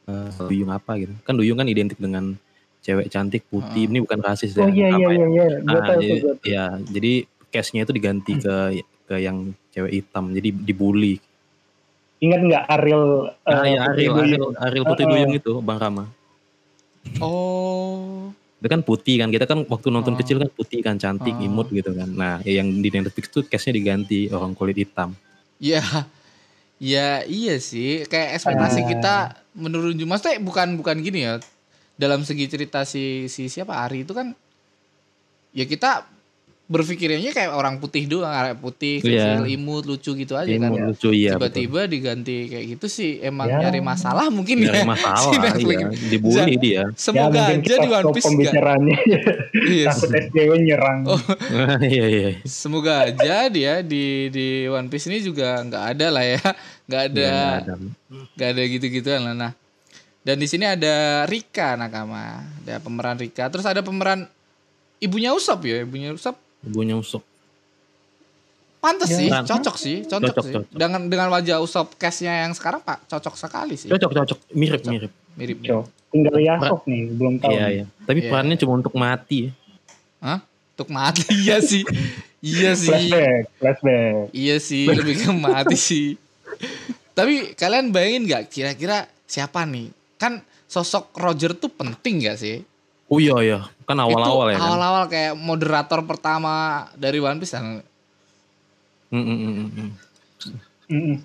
eh, 0.07 0.31
duyung 0.41 0.71
apa 0.71 0.95
gitu 0.97 1.11
kan 1.21 1.35
duyung 1.35 1.57
kan 1.57 1.67
identik 1.67 1.99
dengan 1.99 2.39
cewek 2.79 3.11
cantik 3.11 3.43
putih 3.45 3.91
ini 3.91 3.99
bukan 3.99 4.23
rasis 4.23 4.55
Oh 4.55 4.71
iya 4.71 4.87
Apa 4.89 5.03
iya 5.03 5.09
ya? 5.11 5.11
iya 5.11 5.27
iya, 5.27 5.47
Nah, 5.61 5.83
tahu 5.83 5.99
jadi, 5.99 6.07
tuh. 6.07 6.19
gua 6.23 6.33
tahu. 6.33 6.47
ya 6.47 6.65
jadi 6.87 7.13
case-nya 7.57 7.83
itu 7.83 7.91
diganti 7.91 8.37
ke 8.37 8.57
ke 9.03 9.17
yang 9.17 9.51
cewek 9.71 9.93
hitam 9.95 10.31
jadi 10.31 10.49
dibully 10.53 11.17
Ingat 12.17 12.41
nggak 12.43 12.65
Ariel? 12.71 13.05
nah 13.43 13.61
eh, 13.61 13.73
ya 13.73 13.81
Ariel 13.87 14.13
Duyung? 14.13 14.21
Ariel 14.21 14.47
Ariel 14.59 14.85
Putri 14.85 15.05
Uh-uh. 15.05 15.13
Duyung 15.15 15.33
itu 15.35 15.53
Bang 15.61 15.79
Rama 15.79 16.05
Oh. 17.17 18.33
itu 18.57 18.67
kan 18.67 18.81
putih 18.81 19.21
kan 19.21 19.29
kita 19.29 19.45
kan 19.45 19.63
waktu 19.65 19.89
nonton 19.89 20.13
Oh. 20.13 20.19
kecil 20.19 20.37
kan 20.37 20.49
putih 20.49 20.81
kan 20.81 20.97
cantik 20.97 21.33
Oh. 21.33 21.45
imut 21.45 21.69
gitu 21.71 21.93
kan 21.93 22.09
nah 22.09 22.41
yang 22.43 22.67
di 22.73 22.89
Netflix 22.89 23.29
tuh 23.29 23.43
case-nya 23.43 23.75
diganti 23.75 24.29
orang 24.29 24.53
kulit 24.53 24.77
hitam 24.77 25.15
Ya. 25.57 25.81
Ya 26.77 27.25
iya 27.25 27.57
sih, 27.57 28.05
kayak 28.05 28.37
ekspektasi 28.37 28.81
Ah. 28.81 28.87
kita 28.87 29.15
menurun 29.57 29.97
juga. 29.97 30.13
Maksudnya 30.13 30.37
bukan 30.39 30.77
bukan 30.77 31.01
gini 31.01 31.25
ya. 31.25 31.41
Dalam 31.97 32.21
segi 32.21 32.45
cerita 32.45 32.85
si 32.85 33.25
si 33.27 33.49
siapa 33.49 33.73
Ari 33.73 34.05
itu 34.05 34.13
kan 34.13 34.37
ya 35.51 35.65
kita 35.65 36.05
berpikirnya 36.67 37.31
kayak 37.31 37.53
orang 37.53 37.79
putih 37.79 38.05
doang, 38.05 38.27
arek 38.29 38.59
putih, 38.59 38.99
Iya. 38.99 39.39
kecil, 39.39 39.47
imut, 39.49 39.87
lucu 39.87 40.11
gitu 40.13 40.35
aja 40.35 40.51
kan. 40.51 40.67
imut 40.67 40.83
lucu 40.85 41.15
iya 41.15 41.35
betul. 41.35 41.63
Tiba-tiba 41.63 41.81
diganti 41.87 42.37
kayak 42.49 42.65
gitu 42.73 42.87
sih 42.89 43.19
emang 43.21 43.47
Ya. 43.47 43.63
nyari 43.63 43.79
masalah 43.79 44.27
mungkin 44.29 44.61
Dari 44.61 44.75
ya. 44.75 44.85
masalah 44.93 45.23
Si 45.25 45.37
Netflix. 45.37 45.79
ya 45.79 45.89
dibully 46.11 46.55
dia 46.57 46.83
Semoga 46.93 47.39
ya, 47.41 47.55
aja 47.55 47.75
di 47.77 47.89
One 47.89 48.07
Piece 48.11 48.19
nggak- 48.19 48.27
pembicaraannya. 48.27 48.99
Iya, 49.69 49.85
Takut 49.89 50.11
SJW 50.13 50.51
nyerang. 50.61 50.99
Oh. 51.07 51.21
iya 51.87 52.07
iya 52.09 52.31
Semoga 52.43 53.07
aja 53.07 53.47
dia 53.47 53.79
di 53.81 54.05
di 54.29 54.47
One 54.67 54.87
Piece 54.87 55.07
ini 55.07 55.19
juga 55.21 55.59
nggak 55.61 55.85
ada 55.93 56.07
lah 56.09 56.25
ya, 56.25 56.43
nggak 56.85 57.03
ada 57.05 57.15
Iya, 57.17 57.31
nggak 57.31 57.63
ada. 57.63 57.75
nggak 58.35 58.49
ada 58.49 58.63
gitu-gituan 58.65 59.21
lah. 59.23 59.35
Nah, 59.37 59.53
dan 60.21 60.37
di 60.37 60.47
sini 60.47 60.67
ada 60.67 60.95
Rika 61.25 61.75
Nakama, 61.75 62.43
ada 62.59 62.75
pemeran 62.77 63.15
Rika. 63.15 63.47
Terus 63.47 63.63
ada 63.63 63.79
pemeran 63.81 64.27
ibunya 64.99 65.31
Usop 65.31 65.63
ya, 65.63 65.81
ibunya 65.81 66.11
Usop. 66.11 66.35
Ibunya 66.67 66.95
usuk 66.95 67.23
Pantes 68.77 69.09
Ya. 69.09 69.19
sih, 69.19 69.29
Kan. 69.29 69.43
cocok 69.43 69.77
sih, 69.77 69.97
cocok, 70.05 70.31
Cocok, 70.31 70.45
sih. 70.45 70.55
cocok. 70.55 70.71
Dengan 70.71 71.01
dengan 71.05 71.29
wajah 71.29 71.59
Usop 71.59 71.97
case-nya 71.97 72.47
yang 72.47 72.53
sekarang 72.53 72.79
Pak, 72.81 73.09
cocok 73.09 73.35
sekali 73.35 73.75
sih. 73.75 73.89
cocok 73.89 74.11
cocok 74.15 74.39
mirip 74.53 74.79
Cocok. 74.79 74.93
mirip 74.93 75.13
Mirip. 75.35 75.59
Cok. 75.61 75.85
Tinggal 76.09 76.37
Yasop 76.39 76.81
nih, 76.87 77.03
belum 77.11 77.35
tahu. 77.37 77.51
iya 77.53 77.67
iya 77.73 77.85
tapi 78.01 78.19
Iya. 78.21 78.31
perannya 78.31 78.57
cuma 78.57 78.73
untuk 78.75 78.95
mati 78.95 79.37
ya. 79.39 79.51
Hah? 80.19 80.39
Untuk 80.73 80.89
mati 80.89 81.25
iya 81.43 81.59
sih. 81.61 81.83
Iya 82.39 82.73
sih. 82.73 82.93
Flashback, 83.11 83.45
flashback. 83.59 84.15
Iya 84.31 84.57
sih, 84.59 84.85
lebih 84.87 85.15
ke 85.19 85.31
mati 85.35 85.75
sih. 85.75 86.07
Tapi 87.11 87.53
kalian 87.53 87.91
bayangin 87.91 88.23
nggak 88.25 88.43
kira-kira 88.47 88.99
siapa 89.25 89.65
nih? 89.65 89.91
Kan 90.15 90.39
sosok 90.65 91.11
Roger 91.13 91.53
tuh 91.53 91.69
penting 91.69 92.23
gak 92.23 92.39
sih? 92.39 92.63
Oh 93.07 93.19
iya 93.19 93.37
iya 93.39 93.59
kan 93.83 93.97
awal-awal 93.97 94.51
ya 94.51 94.59
kan 94.59 94.67
awal-awal 94.67 95.05
kayak 95.07 95.35
moderator 95.35 96.03
pertama 96.03 96.55
dari 96.95 97.19
One 97.19 97.39
Piece 97.39 97.55
kan. 97.55 97.79
Mm, 99.07 99.17
mm, 99.17 99.39
mm, 99.39 99.55
mm, 99.55 99.69
mm. 99.71 99.91
Mm-mm. 100.87 101.17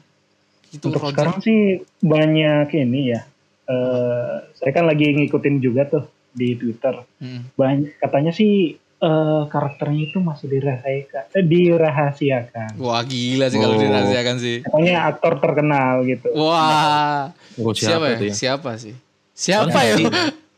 Itu 0.72 0.88
Untuk 0.88 1.02
Roger. 1.02 1.12
sekarang 1.12 1.38
sih 1.42 1.60
banyak 2.00 2.70
ini 2.78 3.02
ya. 3.12 3.22
Eh, 3.66 4.34
saya 4.54 4.72
kan 4.72 4.86
lagi 4.86 5.10
ngikutin 5.12 5.58
juga 5.58 5.86
tuh 5.86 6.06
di 6.32 6.54
Twitter. 6.54 7.02
Hmm. 7.18 7.50
Banyak 7.54 7.98
katanya 7.98 8.32
sih 8.32 8.78
eh, 8.78 9.44
karakternya 9.50 10.02
itu 10.08 10.22
masih 10.22 10.46
dirahasiakan. 10.48 11.24
Eh, 11.34 11.44
dirahasiakan. 11.44 12.72
Wah 12.78 13.02
gila 13.02 13.50
sih 13.50 13.58
kalau 13.58 13.74
Oh. 13.74 13.82
dirahasiakan 13.82 14.36
sih. 14.38 14.58
Katanya 14.62 15.10
aktor 15.10 15.34
terkenal 15.42 16.06
gitu. 16.06 16.30
Wah, 16.38 17.34
Oh, 17.58 17.74
siapa, 17.74 18.14
siapa, 18.14 18.22
ya? 18.22 18.30
ya 18.30 18.34
Siapa 18.38 18.72
sih? 18.78 18.94
Siapa 19.34 19.80
ya? 19.82 19.96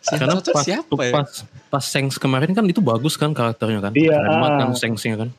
Siapa 0.00 0.18
karena 0.18 0.34
cocok 0.36 0.54
pas, 0.54 0.64
siapa 0.64 1.00
ya? 1.00 1.12
pas 1.14 1.30
pas 1.68 1.84
Sengs 1.84 2.16
kemarin 2.16 2.50
kan 2.50 2.64
itu 2.64 2.78
bagus 2.78 3.14
kan 3.14 3.30
karakternya 3.30 3.78
kan 3.80 3.92
Iya, 3.92 4.16
keren 4.16 4.34
banget 4.36 4.52
kan 4.56 4.68
Sengsnya 4.74 5.16
kan 5.16 5.30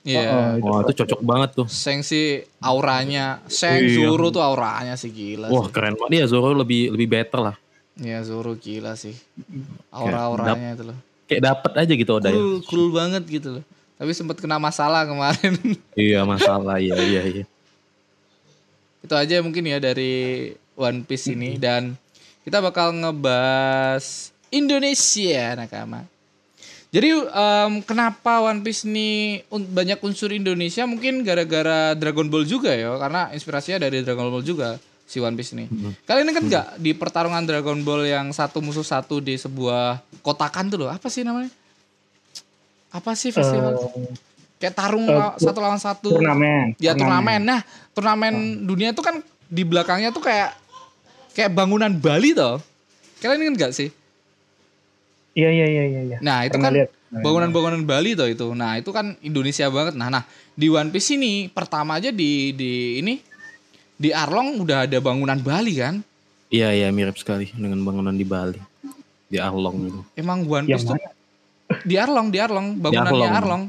Iya. 0.00 0.20
Oh, 0.24 0.48
itu 0.54 0.64
wah 0.64 0.78
itu 0.82 0.92
cocok 0.96 1.20
banget 1.20 1.50
tuh 1.54 1.66
Seng 1.66 2.00
sih 2.00 2.26
auranya, 2.58 3.40
Seng 3.46 3.80
Iya. 3.82 3.96
Zoro 3.98 4.28
tuh 4.28 4.40
auranya 4.40 4.94
sih 4.94 5.08
gila 5.08 5.48
wah 5.48 5.64
sih. 5.64 5.72
keren 5.72 5.92
banget 5.94 6.10
dia 6.10 6.24
Zoro 6.26 6.52
lebih 6.52 6.88
lebih 6.90 7.08
better 7.10 7.40
lah 7.42 7.56
Iya 7.94 8.20
Zoro 8.22 8.52
gila 8.54 8.96
sih. 8.96 9.12
Aura-auranya 9.88 10.72
itu 10.72 10.84
loh. 10.84 10.96
kayak 11.24 11.42
dapet 11.42 11.72
aja 11.78 11.92
gitu 11.94 12.10
Oda 12.10 12.26
ya 12.26 12.34
Cool, 12.34 12.56
cool 12.64 12.86
banget 12.90 13.22
gitu 13.24 13.48
loh. 13.54 13.64
Tapi 13.94 14.10
sempat 14.10 14.36
kena 14.36 14.56
masalah 14.56 15.04
kemarin. 15.04 15.52
iya 15.94 16.20
masalah 16.22 16.76
iya 16.76 16.96
iya 16.96 17.22
iya 17.22 17.44
itu 19.00 19.14
aja 19.14 19.40
mungkin 19.40 19.64
ya 19.64 19.76
dari 19.76 20.12
One 20.74 21.02
Piece 21.02 21.28
ini 21.28 21.56
dan 21.56 21.96
kita 22.40 22.58
bakal 22.58 22.92
ngebahas 22.92 24.30
Indonesia 24.50 25.54
nakama. 25.54 26.04
Jadi 26.90 27.06
em, 27.14 27.72
kenapa 27.80 28.42
One 28.42 28.60
Piece 28.60 28.82
ini 28.82 29.38
banyak 29.46 30.02
unsur 30.02 30.30
Indonesia 30.30 30.82
mungkin 30.84 31.22
gara-gara 31.22 31.94
Dragon 31.94 32.26
Ball 32.26 32.42
juga 32.42 32.74
ya 32.74 32.98
karena 32.98 33.30
inspirasinya 33.30 33.78
dari 33.80 34.02
Dragon 34.02 34.26
Ball 34.26 34.42
juga 34.42 34.74
si 35.04 35.18
One 35.18 35.38
Piece 35.38 35.54
ini. 35.54 35.70
Kalian 36.02 36.26
ingat 36.28 36.42
nggak 36.42 36.66
di 36.76 36.90
pertarungan 36.90 37.42
Dragon 37.42 37.78
Ball 37.80 38.04
yang 38.04 38.30
satu 38.30 38.58
musuh 38.58 38.82
satu 38.82 39.18
di 39.18 39.34
sebuah 39.34 40.02
kotakan 40.18 40.66
tuh 40.66 40.78
loh 40.80 40.90
apa 40.90 41.06
sih 41.06 41.22
namanya? 41.22 41.50
Apa 42.90 43.14
sih 43.14 43.30
festival? 43.30 43.78
Eh, 43.78 44.14
Kayak 44.58 44.74
tarung 44.76 45.06
law- 45.06 45.38
satu 45.38 45.56
lawan 45.56 45.78
satu. 45.78 46.10
turnamen. 46.10 46.76
Ya 46.76 46.92
turnamen. 46.92 47.40
Nah, 47.40 47.64
turnamen 47.90 48.34
dunia 48.60 48.90
itu 48.90 49.00
kan 49.00 49.22
di 49.46 49.62
belakangnya 49.62 50.10
tuh 50.10 50.20
kayak 50.20 50.52
kayak 51.40 51.56
bangunan 51.56 51.88
Bali 51.96 52.36
toh. 52.36 52.60
Kalian 53.24 53.48
ingat 53.48 53.56
gak 53.56 53.72
sih? 53.72 53.88
Iya 55.32 55.48
iya 55.48 55.66
iya 55.72 55.84
iya. 55.88 56.00
iya. 56.04 56.18
Nah, 56.20 56.44
itu 56.44 56.60
Pernah 56.60 56.84
kan 56.84 57.24
bangunan-bangunan 57.24 57.80
Bali 57.88 58.12
toh 58.12 58.28
itu. 58.28 58.52
Nah, 58.52 58.76
itu 58.76 58.92
kan 58.92 59.16
Indonesia 59.24 59.64
banget. 59.72 59.96
Nah, 59.96 60.12
nah 60.12 60.28
di 60.52 60.68
One 60.68 60.92
Piece 60.92 61.16
ini 61.16 61.48
pertama 61.48 61.96
aja 61.96 62.12
di 62.12 62.52
di 62.52 63.00
ini 63.00 63.16
di 63.96 64.12
Arlong 64.12 64.60
udah 64.60 64.84
ada 64.84 64.98
bangunan 65.00 65.40
Bali 65.40 65.80
kan. 65.80 66.04
iya 66.50 66.74
iya 66.74 66.90
mirip 66.90 67.14
sekali 67.14 67.46
dengan 67.54 67.78
bangunan 67.86 68.10
di 68.10 68.26
Bali 68.26 68.58
di 69.30 69.38
Arlong 69.38 69.86
gitu 69.86 70.00
Emang 70.18 70.42
One 70.50 70.66
Piece 70.66 70.82
tuh 70.82 70.98
mana? 70.98 71.14
Di 71.86 71.94
Arlong, 71.94 72.34
di 72.34 72.38
Arlong, 72.42 72.66
bangunannya 72.82 73.14
Arlong. 73.14 73.30
Arlong. 73.38 73.62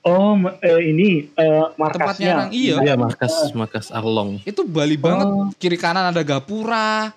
Oh, 0.00 0.32
eh, 0.62 0.80
ini 0.86 1.26
eh, 1.28 1.64
Tempatnya 1.68 1.76
markasnya. 1.76 2.32
orang, 2.32 2.50
iya. 2.50 2.74
Iya 2.80 2.94
markas 2.94 3.34
markas 3.52 3.86
Arlong. 3.90 4.38
Itu 4.42 4.62
Bali 4.62 4.94
banget. 4.94 5.26
Oh. 5.26 5.50
Kiri 5.54 5.74
kanan 5.74 6.08
ada 6.08 6.22
gapura. 6.22 7.12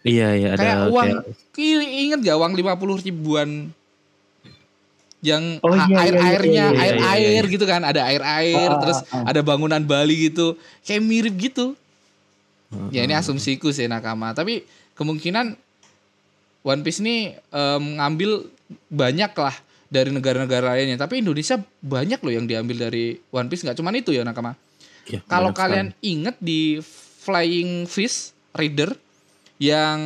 Iya 0.00 0.28
iya 0.32 0.48
ada 0.54 0.62
kayak 0.62 0.76
uang 0.88 1.08
kayak- 1.52 1.92
inget 2.00 2.18
gak 2.22 2.38
uang 2.38 2.52
50 2.54 3.04
ribuan 3.04 3.68
yang 5.20 5.60
Oh, 5.60 5.76
iya, 5.76 5.84
air 6.00 6.14
iya, 6.16 6.16
iya, 6.16 6.28
airnya 6.32 6.66
iya, 6.66 6.80
air 6.80 6.94
iya, 6.96 7.10
iya, 7.12 7.28
air 7.28 7.44
gitu 7.44 7.64
kan 7.68 7.84
ada 7.84 8.08
air 8.08 8.22
air 8.24 8.64
Ah, 8.66 8.80
terus 8.80 9.04
ah, 9.04 9.20
ah. 9.20 9.24
ada 9.28 9.44
bangunan 9.44 9.84
Bali 9.84 10.32
gitu 10.32 10.56
kayak 10.80 11.04
mirip 11.04 11.36
gitu 11.36 11.76
ya 12.88 13.02
Ah. 13.02 13.04
ini 13.04 13.12
asumsiku 13.12 13.68
sih 13.68 13.84
nakama 13.84 14.32
tapi 14.32 14.64
kemungkinan 14.96 15.52
One 16.62 16.80
Piece 16.80 17.04
ini 17.04 17.36
em, 17.36 17.84
ngambil 17.96 18.48
banyak 18.88 19.32
lah 19.34 19.52
dari 19.90 20.14
negara-negara 20.14 20.78
lainnya 20.78 20.96
tapi 20.96 21.20
Indonesia 21.20 21.58
banyak 21.82 22.22
loh 22.22 22.32
yang 22.32 22.46
diambil 22.46 22.88
dari 22.88 23.18
One 23.34 23.50
Piece 23.50 23.66
nggak 23.66 23.76
cuman 23.76 23.98
itu 23.98 24.14
ya 24.14 24.22
nakama 24.22 24.54
Iya, 25.10 25.26
kalau 25.26 25.50
kalian 25.50 25.90
inget 26.06 26.38
di 26.38 26.78
Flying 27.26 27.90
Fish 27.90 28.30
Reader 28.54 28.94
yang 29.58 29.98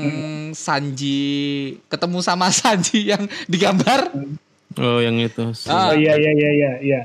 Sanji 0.56 1.76
ketemu 1.92 2.24
sama 2.24 2.48
Sanji 2.54 3.12
yang 3.12 3.28
digambar 3.44 4.08
sekali. 4.10 4.42
Oh 4.74 4.98
yang 4.98 5.14
itu. 5.22 5.54
Ah. 5.70 5.90
Oh 5.90 5.92
iya 5.94 6.18
iya 6.18 6.32
iya 6.34 6.50
iya 6.50 6.72
iya. 6.82 7.00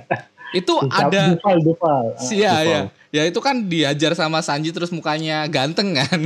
itu 0.49 0.73
Dufal, 0.73 0.89
ada 0.89 1.37
Dufal, 1.37 1.57
Dufal. 1.61 2.05
Ah, 2.17 2.23
si 2.25 2.41
ya 2.41 2.57
Duvall. 2.57 2.65
ya 2.65 2.81
ya 3.13 3.23
itu 3.29 3.39
kan 3.41 3.55
diajar 3.69 4.17
sama 4.17 4.41
Sanji 4.41 4.73
terus 4.73 4.89
mukanya 4.89 5.45
ganteng 5.45 5.93
kan 5.93 6.21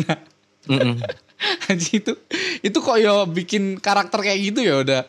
Mm-mm. 0.71 0.95
Anjing 1.69 1.99
itu 1.99 2.13
itu 2.63 2.77
kok 2.79 2.97
yo 2.99 3.27
bikin 3.27 3.77
karakter 3.79 4.19
kayak 4.23 4.39
gitu 4.51 4.59
ya 4.63 4.81
udah 4.83 5.01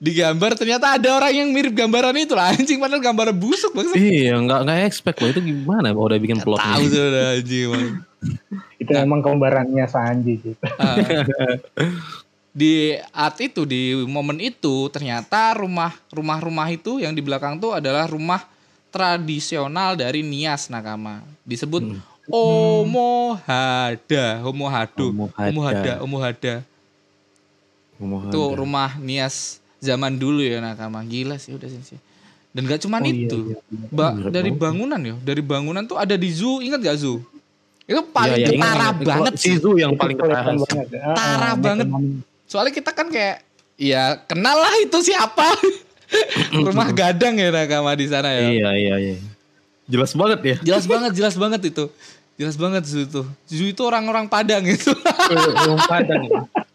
digambar 0.00 0.56
ternyata 0.56 0.96
ada 0.96 1.08
orang 1.20 1.32
yang 1.32 1.48
mirip 1.52 1.76
gambaran 1.76 2.16
itu 2.16 2.32
lah 2.32 2.52
anjing 2.52 2.80
padahal 2.80 3.02
gambar 3.02 3.36
busuk 3.36 3.72
banget 3.76 3.96
Iya 3.96 4.40
nggak 4.40 4.60
nggak 4.64 4.78
expect 4.88 5.18
loh 5.20 5.30
itu 5.30 5.40
gimana 5.44 5.92
udah 5.92 6.18
bikin 6.18 6.40
plotnya. 6.40 6.64
tahu 6.76 6.84
tuh 6.88 7.02
udah 7.08 7.26
anjing 7.38 7.62
emang. 7.68 7.84
Itu 8.78 8.90
memang 8.94 9.20
kembarannya 9.22 9.86
Sanji 9.90 10.38
gitu. 10.38 10.64
Ah. 10.78 10.96
di 12.52 12.92
art 13.16 13.40
itu 13.40 13.64
di 13.64 13.96
momen 14.04 14.36
itu 14.36 14.92
ternyata 14.92 15.56
rumah 15.56 15.96
rumah-rumah 16.12 16.68
itu 16.68 17.00
yang 17.00 17.16
di 17.16 17.24
belakang 17.24 17.56
tuh 17.56 17.80
adalah 17.80 18.04
rumah 18.04 18.44
tradisional 18.92 19.96
dari 19.96 20.20
Nias 20.20 20.68
Nakama 20.68 21.24
disebut 21.48 21.80
Omohada 22.32 24.26
Omohado 24.40 25.06
Omohada. 25.12 26.00
Omohada 26.00 26.54
itu 28.02 28.40
rumah 28.56 28.96
Nias 28.98 29.60
zaman 29.78 30.16
dulu 30.16 30.42
ya 30.42 30.58
Nakama 30.58 31.04
gila 31.04 31.36
sih 31.38 31.54
udah 31.54 31.68
sih 31.68 32.00
dan 32.52 32.68
gak 32.68 32.82
cuman 32.84 33.00
Oh, 33.00 33.08
iya, 33.08 33.24
itu 33.28 33.38
iya, 33.52 33.56
iya. 33.62 33.86
Ba- 33.92 34.16
dari 34.32 34.50
bangunan 34.50 35.00
ya 35.00 35.14
dari 35.22 35.40
bangunan 35.44 35.84
tuh 35.86 35.96
ada 36.00 36.16
di 36.18 36.28
zoo 36.32 36.58
ingat 36.64 36.80
gak 36.82 36.98
zoo 36.98 37.20
itu 37.82 38.00
paling 38.14 38.38
iya, 38.38 38.48
ingat, 38.54 38.62
ketara 38.62 38.88
ingat. 38.88 39.04
banget 39.04 39.34
Si 39.36 39.42
sih 39.50 39.54
Zu 39.58 39.70
yang 39.74 39.92
paling 39.98 40.16
kelihatan 40.16 40.54
ketara. 40.62 40.86
banget. 40.86 40.86
Ah, 41.02 41.14
Tara 41.18 41.50
ah. 41.58 42.02
Soalnya 42.46 42.72
kita 42.72 42.90
kan 42.94 43.06
kayak 43.10 43.42
ya 43.74 44.16
kenal 44.24 44.54
lah 44.54 44.74
itu 44.80 44.98
siapa. 45.02 45.48
Rumah 46.66 46.88
gadang 46.94 47.34
ya 47.40 47.48
nakama 47.50 47.96
di 47.98 48.06
sana 48.06 48.30
ya. 48.30 48.48
Iya 48.52 48.70
iya 48.78 48.94
iya. 49.00 49.14
Jelas 49.90 50.14
banget 50.14 50.40
ya. 50.40 50.56
Jelas 50.62 50.84
banget, 50.86 51.12
jelas 51.16 51.34
banget 51.34 51.60
itu. 51.74 51.84
Jelas 52.40 52.56
banget 52.56 52.82
Zu 52.88 53.04
itu. 53.04 53.22
Zu 53.46 53.64
itu 53.68 53.82
orang-orang 53.84 54.26
Padang 54.26 54.64
itu. 54.64 54.92
Orang 54.96 55.84
Padang. 55.92 56.22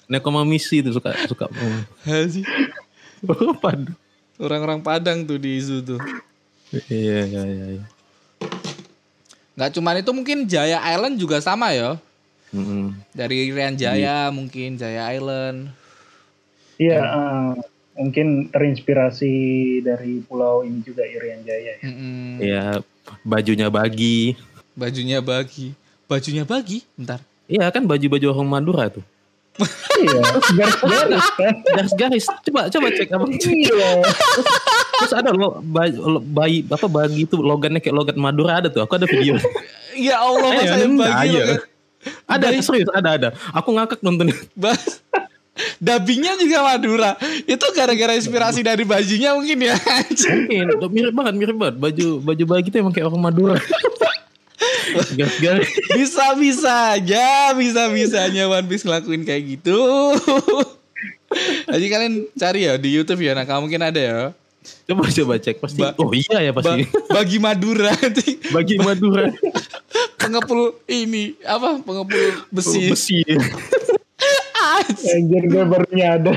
Nekomamisi 0.08 0.80
itu 0.86 0.94
suka 0.94 1.14
suka. 1.28 1.50
Haji. 2.06 2.42
Oh, 3.26 3.54
Padang. 3.58 3.98
orang-orang 4.38 4.80
Padang 4.86 5.26
tuh 5.26 5.42
di 5.42 5.58
Zu 5.58 5.82
tuh. 5.82 6.00
Iya 6.92 7.26
iya 7.26 7.44
iya. 7.48 7.66
iya. 7.82 7.86
Nggak 9.58 9.72
cuman 9.74 9.98
itu 9.98 10.12
mungkin 10.14 10.38
Jaya 10.46 10.78
Island 10.86 11.18
juga 11.18 11.42
sama 11.42 11.74
ya. 11.74 11.98
Mm-mm. 12.54 12.96
Dari 13.12 13.50
Irian 13.50 13.74
Jaya 13.76 14.30
mungkin 14.30 14.78
Jaya 14.78 15.12
Island. 15.12 15.74
Iya, 16.78 17.02
ah, 17.02 17.52
mungkin 17.98 18.54
terinspirasi 18.54 19.34
dari 19.82 20.22
pulau 20.22 20.62
ini 20.62 20.86
juga 20.86 21.02
Irian 21.02 21.42
Jaya 21.42 21.74
ya. 21.82 21.90
Iya 22.38 22.64
bajunya 23.26 23.68
bagi. 23.74 24.38
Bajunya 24.78 25.20
bagi. 25.20 25.74
Bajunya 26.06 26.46
bagi? 26.46 26.86
Bentar. 26.94 27.20
Iya 27.50 27.66
kan 27.74 27.84
baju-baju 27.84 28.26
orang 28.30 28.48
Madura 28.48 28.86
tuh. 28.94 29.02
iya, 29.98 30.22
garis-garis 30.62 31.28
kan. 31.34 31.56
Garis-garis. 31.66 32.26
Coba 32.46 32.70
coba 32.70 32.88
cek 32.94 33.10
abang. 33.10 33.34
Iya. 33.34 34.06
Terus 35.02 35.14
ada 35.18 35.34
lo 35.34 35.66
bayi, 35.66 35.98
bayi 36.22 36.58
apa 36.70 36.86
bagi 36.86 37.26
itu 37.26 37.42
logannya 37.42 37.82
kayak 37.82 37.96
logat 37.98 38.16
Madura 38.22 38.62
ada 38.62 38.70
tuh. 38.70 38.86
Aku 38.86 38.96
ada 38.96 39.10
video. 39.10 39.36
Ya 39.98 40.22
Allah 40.22 40.54
Eh, 40.54 40.58
masa 40.62 40.76
yang 40.78 40.94
enggak, 40.94 41.10
bagi 41.10 41.30
iya. 41.34 41.44
kan. 41.50 41.58
ada 42.30 42.46
serius 42.62 42.90
ada 42.94 43.10
ada. 43.18 43.30
Aku 43.50 43.74
ngakak 43.74 43.98
nonton. 44.06 44.30
Bas. 44.54 45.02
Dubbingnya 45.82 46.38
juga 46.38 46.62
Madura. 46.62 47.12
Itu 47.50 47.66
gara-gara 47.74 48.14
inspirasi 48.14 48.62
dari 48.62 48.86
bajunya 48.86 49.34
mungkin 49.34 49.58
ya. 49.58 49.74
Mungkin 49.74 50.70
mirip 50.94 51.14
banget 51.18 51.34
mirip 51.34 51.58
banget 51.58 51.76
baju 51.82 52.08
baju 52.22 52.44
bagi 52.46 52.70
itu 52.70 52.78
emang 52.78 52.94
kayak 52.94 53.10
orang 53.10 53.26
Madura. 53.26 53.58
Garis-garis. 55.16 55.70
Bisa-bisa 55.92 56.96
aja, 56.96 57.52
bisa-bisanya 57.54 58.48
One 58.48 58.68
Piece 58.68 58.84
ngelakuin 58.84 59.24
kayak 59.24 59.44
gitu. 59.58 59.80
Jadi 61.68 61.86
kalian 61.88 62.14
cari 62.34 62.66
ya 62.66 62.80
di 62.80 62.90
YouTube 62.96 63.20
ya, 63.20 63.36
nah 63.36 63.44
mungkin 63.60 63.84
ada 63.84 64.00
ya. 64.00 64.20
Coba 64.84 65.08
coba 65.08 65.34
cek 65.40 65.60
pasti. 65.60 65.80
Ba- 65.80 65.96
oh 65.96 66.12
iya 66.12 66.40
ya 66.40 66.52
Ba- 66.52 66.60
pasti. 66.60 66.88
bagi 67.08 67.38
Madura. 67.40 67.92
Bagi 68.52 68.76
Madura. 68.80 69.32
pengepul 70.18 70.76
ini 70.88 71.36
apa 71.44 71.80
pengepul 71.80 72.48
besi. 72.52 72.92
Besi. 72.92 73.18
Anjir 75.08 75.44
gue 75.48 75.64
baru 75.64 75.88
nyadar. 75.92 76.36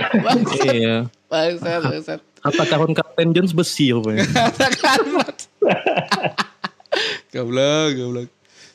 iya. 0.69 1.07
Bangsat, 1.27 1.81
bangsat. 1.83 2.21
Kata 2.41 2.63
karun 2.67 2.93
Kapten 2.93 3.31
Jones 3.31 3.51
besi 3.51 3.91
rupanya. 3.91 4.23
Goblok, 7.31 7.89
goblok. 7.95 8.29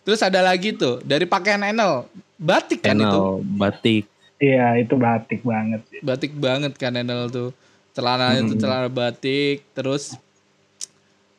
Terus 0.05 0.21
ada 0.21 0.39
lagi 0.39 0.69
tuh 0.69 1.01
dari 1.01 1.25
pakaian 1.25 1.57
Enel, 1.59 2.05
batik 2.37 2.79
kan 2.79 2.93
itu. 2.93 3.01
Channel 3.01 3.41
batik. 3.57 4.05
Iya, 4.37 4.77
itu 4.77 4.93
batik 4.93 5.41
banget 5.41 5.81
sih. 5.89 5.99
Batik 6.05 6.37
banget 6.37 6.77
kan 6.77 6.93
Enel 6.93 7.25
tuh. 7.27 7.49
Celananya 7.91 8.45
tuh 8.45 8.57
celana 8.59 8.85
batik, 8.85 9.65
terus 9.73 10.13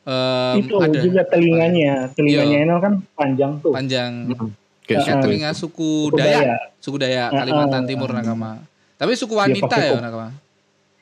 em, 0.03 0.67
itu 0.67 0.75
ada 0.83 0.99
juga 0.99 1.23
telinganya. 1.23 2.11
Telinganya 2.11 2.59
Iya. 2.59 2.65
Enel 2.67 2.79
kan 2.83 2.93
panjang 3.15 3.53
tuh. 3.63 3.71
panjang 3.71 4.13
Kayak 4.87 5.03
kayak 5.03 5.19
Ah, 5.19 5.23
telinga 5.23 5.51
suku 5.51 6.11
Suku 6.11 6.17
Dayak, 6.17 6.43
Dayak. 6.43 6.61
suku 6.79 6.97
Dayak 6.97 7.29
Ah, 7.29 7.39
Kalimantan 7.43 7.83
ah, 7.83 7.87
Timur 7.87 8.11
ah. 8.11 8.15
nakama. 8.19 8.53
Tapi 8.97 9.13
suku 9.15 9.35
wanita 9.35 9.67
pakai 9.67 9.83
ya 9.83 9.93
kop- 9.93 10.03
nakama. 10.03 10.29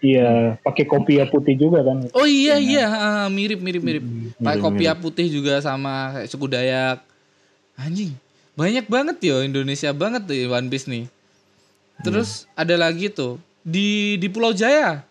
Iya, 0.05 0.29
pakai 0.61 0.85
kopiah 0.85 1.25
putih 1.25 1.57
juga 1.57 1.81
kan. 1.81 1.97
Oh 2.13 2.29
iya 2.29 2.61
iya, 2.61 2.85
ah, 2.85 3.27
mirip 3.33 3.57
mirip 3.57 3.81
mirip. 3.81 4.05
Pakai 4.37 4.61
kopiah 4.61 4.93
putih 4.93 5.33
juga 5.33 5.61
sama 5.61 6.13
kayak 6.13 6.29
suku 6.29 6.45
Dayak. 6.45 7.14
Anjing, 7.75 8.15
banyak 8.55 8.87
banget 8.87 9.17
yo 9.21 9.43
Indonesia 9.43 9.91
banget 9.91 10.23
tuh 10.25 10.37
One 10.47 10.71
Piece 10.71 10.87
nih. 10.87 11.11
Terus 12.01 12.47
ada 12.55 12.75
lagi 12.75 13.11
tuh 13.11 13.39
di 13.61 14.15
di 14.17 14.29
Pulau 14.29 14.53
Jaya 14.53 15.03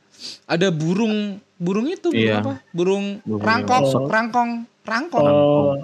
ada 0.46 0.68
burung 0.70 1.40
burung 1.56 1.88
itu 1.88 2.08
burung 2.12 2.24
Iya. 2.24 2.40
apa? 2.40 2.54
Burung 2.72 3.06
Burung 3.24 3.44
rangkong, 3.44 3.84
yang- 3.88 4.08
rangkong, 4.08 4.52
rangkong. 4.84 5.26
Oh, 5.28 5.76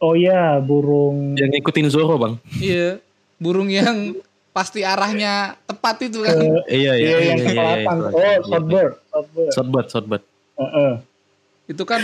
oh 0.00 0.14
ya, 0.14 0.58
burung 0.58 1.34
Yang 1.34 1.50
ngikutin 1.58 1.86
Zoro 1.90 2.14
bang. 2.18 2.34
Iya, 2.58 2.98
burung 3.38 3.66
yang 3.66 4.18
pasti 4.52 4.84
arahnya 4.84 5.58
tepat 5.64 6.06
itu 6.06 6.22
kan. 6.22 6.36
Iya 6.68 6.92
iya, 6.94 7.16
yang 7.32 7.38
ke 7.40 7.50
selatan. 7.50 7.96
Oh, 8.06 8.38
shortbird, 8.46 8.92
shortbird. 9.10 9.50
Shortbird, 9.50 9.86
shortbird. 9.90 10.22
Heeh. 10.58 10.92
Itu 11.66 11.82
kan 11.82 12.02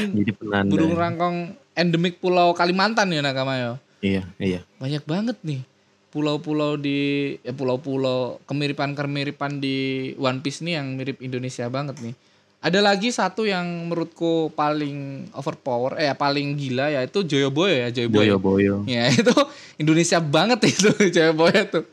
burung 0.66 0.94
rangkong 0.94 1.36
endemik 1.78 2.18
Pulau 2.18 2.50
Kalimantan 2.58 3.14
ya 3.14 3.22
nakama 3.22 3.54
ya. 3.54 3.70
Iya, 3.98 4.22
iya. 4.38 4.60
banyak 4.78 5.02
banget 5.06 5.38
nih 5.42 5.62
pulau-pulau 6.08 6.80
di 6.80 7.36
ya 7.44 7.52
pulau-pulau 7.52 8.40
kemiripan-kemiripan 8.48 9.60
di 9.60 10.10
One 10.16 10.40
Piece 10.40 10.64
nih 10.64 10.80
yang 10.80 10.96
mirip 10.96 11.20
Indonesia 11.20 11.68
banget 11.68 12.00
nih. 12.00 12.14
Ada 12.58 12.82
lagi 12.82 13.14
satu 13.14 13.46
yang 13.46 13.86
menurutku 13.86 14.50
paling 14.50 15.30
overpower 15.30 15.94
eh 15.94 16.10
paling 16.18 16.58
gila 16.58 16.90
yaitu 16.90 17.22
Joyoboyo 17.22 17.86
ya 17.86 17.88
Joyoboyo. 17.94 18.34
Boyo 18.34 18.36
boyo. 18.42 18.74
Ya 18.88 19.06
itu 19.14 19.30
Indonesia 19.78 20.18
banget 20.18 20.74
itu 20.74 20.90
Joyoboyo 21.14 21.62
tuh. 21.70 21.84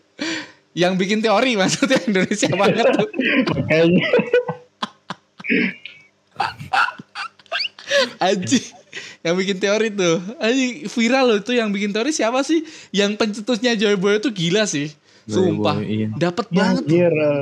Yang 0.76 0.93
bikin 1.00 1.19
teori 1.21 1.54
maksudnya 1.60 2.00
Indonesia 2.08 2.50
banget 2.62 2.86
tuh. 2.98 3.10
Aji 8.17 8.60
yang 9.21 9.36
bikin 9.36 9.58
teori 9.58 9.88
tuh. 9.89 10.17
Aji 10.38 10.65
viral 10.86 11.23
loh 11.25 11.38
itu 11.39 11.51
yang 11.51 11.69
bikin 11.69 11.89
teori 11.89 12.10
siapa 12.10 12.41
sih? 12.41 12.62
Yang 12.89 13.15
pencetusnya 13.15 13.73
Joyoboyo 13.73 14.19
tuh 14.19 14.29
gila 14.29 14.63
sih. 14.63 14.91
Sumpah. 15.25 15.79
Joyoboyo, 15.79 15.89
iya. 15.89 16.08
Dapat 16.13 16.45
ya, 16.47 16.55
banget 16.55 16.84
anjir, 16.84 17.12
eh, 17.12 17.41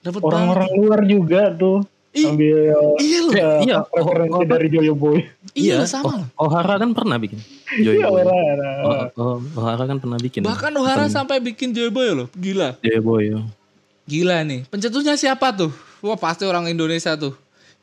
Dapat 0.00 0.20
banget. 0.20 0.28
orang-orang 0.28 0.70
luar 0.74 1.00
juga 1.04 1.42
tuh. 1.52 1.78
Ih, 2.08 2.24
Ambil 2.24 2.72
iya 2.98 3.18
loh. 3.20 3.30
eh, 3.30 3.58
iya, 3.62 3.78
referensi 3.84 4.42
dari 4.48 4.66
Joyo 4.68 4.94
Boy. 4.94 5.20
Iya, 5.52 5.84
sama. 5.84 6.24
Oh, 6.34 6.48
Ohara 6.48 6.76
kan 6.76 6.90
pernah 6.90 7.16
bikin. 7.16 7.36
Joy 7.76 8.00
Iya, 8.00 8.08
Boy. 8.08 8.24
orang. 8.24 8.78
Oh, 8.80 8.96
oh, 9.14 9.36
Ohara 9.54 9.84
kan 9.84 9.98
pernah 9.98 10.16
bikin. 10.16 10.40
Bahkan 10.40 10.72
Ohara 10.72 11.04
Bukan 11.04 11.12
sampai 11.12 11.36
bikin 11.38 11.70
Joyboy 11.70 12.16
loh. 12.16 12.28
Gila. 12.32 12.80
Joy 12.80 12.98
Boy. 12.98 13.22
ya. 13.28 13.40
Gila 14.04 14.40
nih. 14.40 14.64
Pencetusnya 14.66 15.14
siapa 15.14 15.52
tuh? 15.52 15.68
Wah 16.00 16.16
pasti 16.16 16.42
orang 16.42 16.64
Indonesia 16.66 17.12
tuh. 17.12 17.36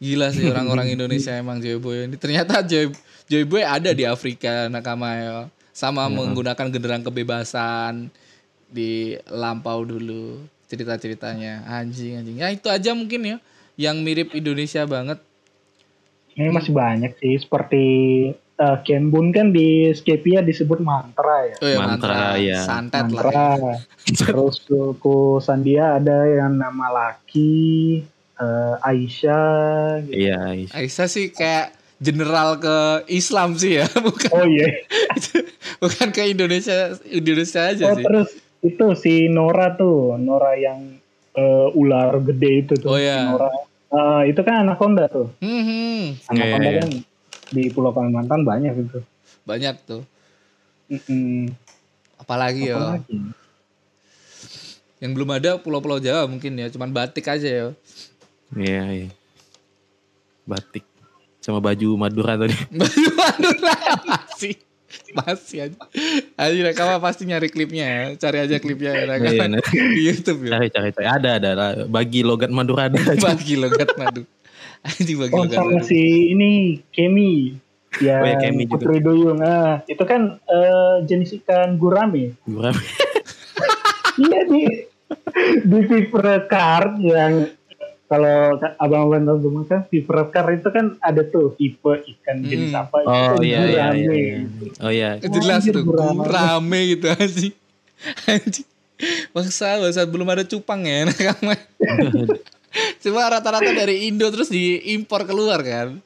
Gila 0.05 0.29
sih 0.29 0.45
orang-orang 0.45 0.91
Indonesia 0.95 1.33
emang 1.33 1.57
Joyboy 1.57 2.05
ini. 2.05 2.15
Ternyata 2.21 2.61
Joy 2.61 2.93
Joyboy 3.25 3.65
ada 3.65 3.89
di 3.89 4.05
Afrika 4.05 4.69
nakama 4.69 5.09
ya. 5.17 5.35
Sama 5.73 6.05
menggunakan 6.07 6.69
genderang 6.71 7.03
kebebasan 7.03 8.07
di 8.69 9.17
lampau 9.27 9.83
dulu 9.83 10.39
cerita-ceritanya 10.65 11.63
anjing 11.69 12.17
anjing 12.19 12.37
ya 12.41 12.49
itu 12.49 12.67
aja 12.67 12.91
mungkin 12.97 13.21
ya 13.23 13.37
yang 13.77 14.01
mirip 14.01 14.33
Indonesia 14.33 14.83
banget 14.87 15.21
Ini 16.35 16.51
masih 16.51 16.75
banyak 16.75 17.15
sih 17.15 17.39
seperti 17.39 17.85
eh, 18.35 18.77
Kenbun 18.83 19.31
kan 19.31 19.55
di 19.55 19.87
Skepia 19.95 20.43
disebut 20.43 20.83
mantra 20.83 21.47
ya. 21.47 21.55
oh 21.63 21.69
ya 21.71 21.79
Mantra, 21.79 22.11
mantra, 22.11 22.43
ya. 22.43 22.59
santet 22.59 23.07
lah 23.07 23.23
mantra. 23.31 23.75
Terus 24.03 24.59
suku 24.59 25.39
Sandia 25.39 25.95
ada 25.95 26.27
yang 26.27 26.59
nama 26.59 26.91
Laki, 26.91 28.03
eh, 28.35 28.75
Aisyah. 28.81 30.03
gitu. 30.03 30.13
Iya, 30.13 30.39
iya. 30.55 30.67
Aisyah 30.71 31.07
sih 31.07 31.29
kayak 31.29 31.71
general 31.97 32.57
ke 32.57 32.77
Islam 33.07 33.55
sih 33.55 33.79
ya 33.79 33.87
bukan 34.05 34.29
Oh 34.29 34.45
iya. 34.45 34.67
bukan 35.83 36.07
ke 36.09 36.27
Indonesia 36.27 36.91
Indonesia 37.05 37.61
aja 37.65 37.83
Oh 37.85 37.95
sih 37.95 38.03
terus 38.03 38.29
itu 38.59 38.85
si 38.95 39.13
Nora 39.27 39.73
tuh, 39.73 40.15
Nora 40.15 40.53
yang 40.53 40.97
eh, 41.31 41.67
ular 41.71 42.17
gede 42.21 42.51
itu 42.61 42.73
Oh, 42.83 42.93
tuh. 42.93 42.97
iya. 42.97 43.15
Si 43.17 43.29
Nora. 43.29 43.49
Eh, 43.87 44.21
itu 44.29 44.41
kan 44.41 44.55
anaconda 44.61 45.07
tuh. 45.07 45.31
Hmm, 45.39 45.61
hmm. 45.61 46.01
Anaconda 46.27 46.67
Iya, 46.67 46.73
iya. 46.73 46.81
kan 46.81 46.89
di 47.47 47.63
Pulau 47.69 47.91
Kalimantan 47.91 48.41
banyak 48.41 48.73
gitu. 48.75 48.99
banyak 49.45 49.77
tuh 49.85 50.01
Mm-mm. 50.85 51.53
apalagi 52.17 52.65
ya 52.65 52.75
Apa 52.75 52.97
lagi? 52.97 53.13
yang 54.97 55.11
belum 55.11 55.29
ada 55.31 55.57
pulau-pulau 55.57 55.97
Jawa 55.97 56.25
mungkin 56.25 56.55
ya 56.55 56.67
cuman 56.67 56.89
batik 56.89 57.27
aja 57.27 57.45
ya 57.45 57.67
Iya, 58.55 58.83
iya. 58.89 59.09
Batik 60.45 60.85
sama 61.39 61.59
baju 61.61 61.93
Madura 61.99 62.39
tadi. 62.39 62.55
baju 62.81 63.07
Madura 63.13 63.75
masih 64.07 64.55
masih 65.11 65.67
aja 65.67 65.77
aja 66.39 66.59
Nakama 66.63 67.03
pasti 67.03 67.27
nyari 67.27 67.51
klipnya 67.51 67.83
ya 67.83 68.01
cari 68.15 68.37
aja 68.47 68.55
klipnya 68.63 68.95
ya 68.95 69.03
Nakama 69.09 69.31
Iya, 69.31 69.45
nah. 69.51 69.61
di 69.95 70.01
YouTube 70.07 70.39
ya 70.47 70.51
Cari, 70.55 70.67
cari, 70.71 70.89
cari. 70.95 71.05
Ada, 71.07 71.29
ada. 71.41 71.49
ada. 71.51 71.67
Bagi 71.85 72.23
logat 72.23 72.49
Madura 72.49 72.87
ada. 72.87 72.97
bagi 73.19 73.55
logat 73.59 73.91
madu 73.99 74.23
anjing 74.85 75.17
bagi 75.17 75.33
Oh 75.33 75.43
logat 75.43 75.57
sama 75.57 75.71
madu 75.81 75.85
si 75.85 76.01
ini 76.31 76.79
Kemi. 76.93 77.57
Ya, 78.03 78.19
Oh, 78.21 78.27
ya, 78.27 78.35
Kemi 78.43 78.67
juga. 78.67 78.75
Putri 78.75 78.97
Duyung. 78.99 79.39
Ah, 79.39 79.79
itu 79.87 80.03
kan 80.03 80.37
eh, 80.45 80.95
jenis 81.07 81.31
ikan 81.43 81.79
gurame. 81.79 82.35
Gurame. 82.43 82.83
iya 84.19 84.39
di 84.47 84.61
di 85.63 85.79
Viver 85.85 86.45
Card 86.47 86.99
yang 87.01 87.49
kalau 88.05 88.53
abang-abang 88.77 89.25
tahu 89.25 89.37
semua 89.41 89.63
kan 89.63 89.81
Viver 89.87 90.17
Card 90.27 90.49
itu 90.55 90.69
kan 90.69 90.85
ada 90.99 91.21
tuh 91.23 91.53
tipe 91.53 91.89
ikan 91.89 92.37
jenis 92.39 92.69
Hmm. 92.69 92.79
apa 92.79 92.95
Oh 92.99 93.11
itu 93.35 93.45
iya, 93.45 93.59
iya, 93.59 93.63
iya, 93.63 93.85
gurame. 93.89 94.13
iya. 94.13 94.37
Oh 94.77 94.91
iya. 94.91 95.09
jelas 95.19 95.61
tuh 95.63 95.81
gurame. 95.81 96.21
rame 96.23 96.79
gitu 96.91 97.05
anjing 97.09 97.53
anjing 98.25 98.67
bangsa 99.29 99.67
bangsa 99.77 100.01
belum 100.03 100.27
ada 100.27 100.43
cupang 100.43 100.81
ya 100.81 101.03
Nakama 101.03 101.57
cuma 103.01 103.21
rata-rata 103.25 103.71
dari 103.73 104.05
Indo 104.05 104.27
terus 104.27 104.47
diimpor 104.47 105.23
keluar 105.23 105.59
kan 105.59 105.97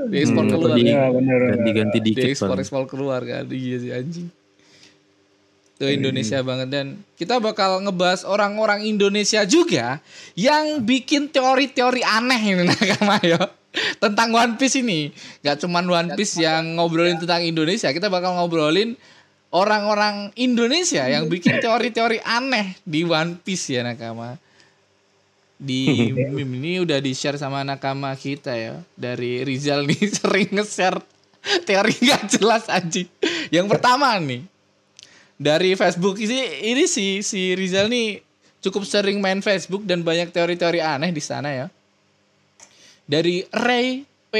diekspor 0.00 0.44
Hmm, 0.44 0.52
keluar 0.52 0.70
di- 0.72 0.84
kan? 0.84 0.92
Iya 0.92 1.04
benar. 1.10 1.38
Ganti-ganti 1.52 1.98
dikit. 2.00 2.22
diekspor 2.24 2.54
ekspor 2.56 2.84
keluar 2.84 3.20
kan 3.20 3.48
iya 3.48 3.76
sih 3.76 3.90
anjing 3.90 4.28
itu 5.78 5.86
Indonesia 5.86 6.42
banget. 6.42 6.68
Dan 6.74 6.86
kita 7.14 7.38
bakal 7.38 7.78
ngebahas 7.86 8.26
orang-orang 8.26 8.82
Indonesia 8.82 9.46
juga 9.46 10.02
yang 10.34 10.82
bikin 10.82 11.30
teori-teori 11.30 12.02
aneh 12.02 12.40
ini 12.42 12.62
nakama 12.70 13.22
yo. 13.22 13.38
Tentang 14.02 14.34
One 14.34 14.58
Piece 14.58 14.82
ini. 14.82 15.14
Gak 15.46 15.62
cuman 15.62 15.86
One 15.86 16.10
Piece 16.18 16.42
yang 16.42 16.74
ngobrolin 16.74 17.22
tentang 17.22 17.46
Indonesia. 17.46 17.94
Kita 17.94 18.10
bakal 18.10 18.34
ngobrolin 18.34 18.98
orang-orang 19.54 20.34
Indonesia 20.34 21.06
yang 21.06 21.30
bikin 21.30 21.62
teori-teori 21.62 22.26
aneh 22.26 22.74
di 22.82 23.06
One 23.06 23.38
Piece 23.38 23.78
ya 23.78 23.86
nakama 23.86 24.34
di 25.58 26.10
meme 26.34 26.54
ini 26.62 26.86
udah 26.86 27.02
di 27.02 27.12
share 27.12 27.36
sama 27.36 27.66
nakama 27.66 28.14
kita 28.14 28.54
ya. 28.54 28.78
Dari 28.94 29.42
Rizal 29.42 29.84
nih 29.86 30.02
sering 30.18 30.50
nge-share 30.54 31.02
teori 31.66 31.94
nggak 31.98 32.22
jelas 32.34 32.66
anjing. 32.70 33.10
Yang 33.50 33.66
pertama 33.70 34.14
nih 34.18 34.57
dari 35.38 35.78
Facebook 35.78 36.18
ini 36.18 36.66
ini 36.66 36.84
si 36.90 37.22
si 37.22 37.54
Rizal 37.54 37.86
nih 37.86 38.18
cukup 38.58 38.82
sering 38.82 39.22
main 39.22 39.38
Facebook 39.38 39.86
dan 39.86 40.02
banyak 40.02 40.34
teori-teori 40.34 40.82
aneh 40.82 41.14
di 41.14 41.22
sana 41.22 41.54
ya. 41.54 41.66
Dari 43.08 43.46
Ray 43.54 44.04
P 44.28 44.34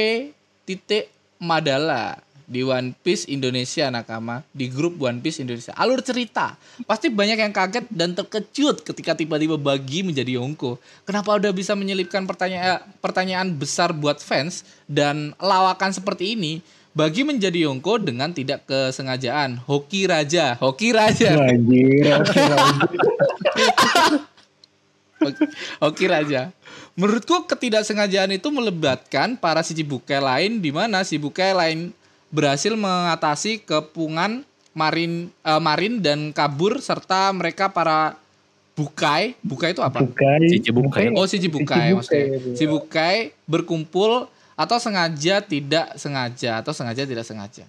titik 0.67 1.09
Madala 1.41 2.19
di 2.49 2.65
One 2.65 2.93
Piece 2.99 3.29
Indonesia 3.31 3.87
nakama 3.93 4.43
di 4.51 4.67
grup 4.67 4.99
One 4.99 5.23
Piece 5.23 5.39
Indonesia. 5.39 5.73
Alur 5.79 6.03
cerita. 6.03 6.59
Pasti 6.83 7.07
banyak 7.07 7.37
yang 7.37 7.53
kaget 7.55 7.85
dan 7.89 8.13
terkejut 8.13 8.83
ketika 8.83 9.15
tiba-tiba 9.15 9.55
Bagi 9.55 10.03
menjadi 10.03 10.35
Yonko 10.37 10.77
kenapa 11.07 11.39
udah 11.39 11.55
bisa 11.55 11.73
menyelipkan 11.79 12.27
pertanyaan 12.27 12.83
pertanyaan 12.99 13.55
besar 13.55 13.95
buat 13.95 14.19
fans 14.19 14.67
dan 14.85 15.31
lawakan 15.39 15.95
seperti 15.95 16.35
ini 16.35 16.59
Bagi 16.99 17.23
menjadi 17.23 17.63
Yonko 17.63 18.03
dengan 18.03 18.35
tidak 18.35 18.67
kesengajaan 18.67 19.63
hoki 19.63 20.03
raja 20.03 20.59
hoki 20.59 20.91
raja 20.91 21.31
Anjir, 21.47 22.11
Oke 25.79 26.07
Raja. 26.07 26.51
Menurutku 26.95 27.47
ketidaksengajaan 27.47 28.35
itu 28.35 28.47
melibatkan 28.51 29.39
para 29.39 29.63
Shichibukai 29.63 30.19
lain 30.19 30.59
di 30.59 30.71
mana 30.71 31.03
Shichibukai 31.03 31.55
lain 31.55 31.91
berhasil 32.31 32.75
mengatasi 32.75 33.63
kepungan 33.63 34.43
marin 34.75 35.31
eh, 35.43 35.61
marin 35.61 35.99
dan 35.99 36.31
kabur 36.31 36.79
serta 36.79 37.31
mereka 37.35 37.71
para 37.71 38.15
bukai. 38.79 39.35
Bukai 39.43 39.75
itu 39.75 39.83
apa? 39.83 40.03
Bukai. 40.03 40.47
Cici 40.47 40.71
bukai. 40.71 41.11
Oh 41.15 41.27
Shichibukai 41.27 41.27
Shichibukai, 41.27 41.87
maksudnya. 41.95 42.23
iya. 42.23 42.37
Shichibukai 42.55 43.17
berkumpul 43.43 44.31
atau 44.59 44.75
sengaja 44.75 45.39
tidak 45.39 45.95
sengaja 45.95 46.59
atau 46.59 46.75
sengaja 46.75 47.07
tidak 47.07 47.23
sengaja. 47.23 47.63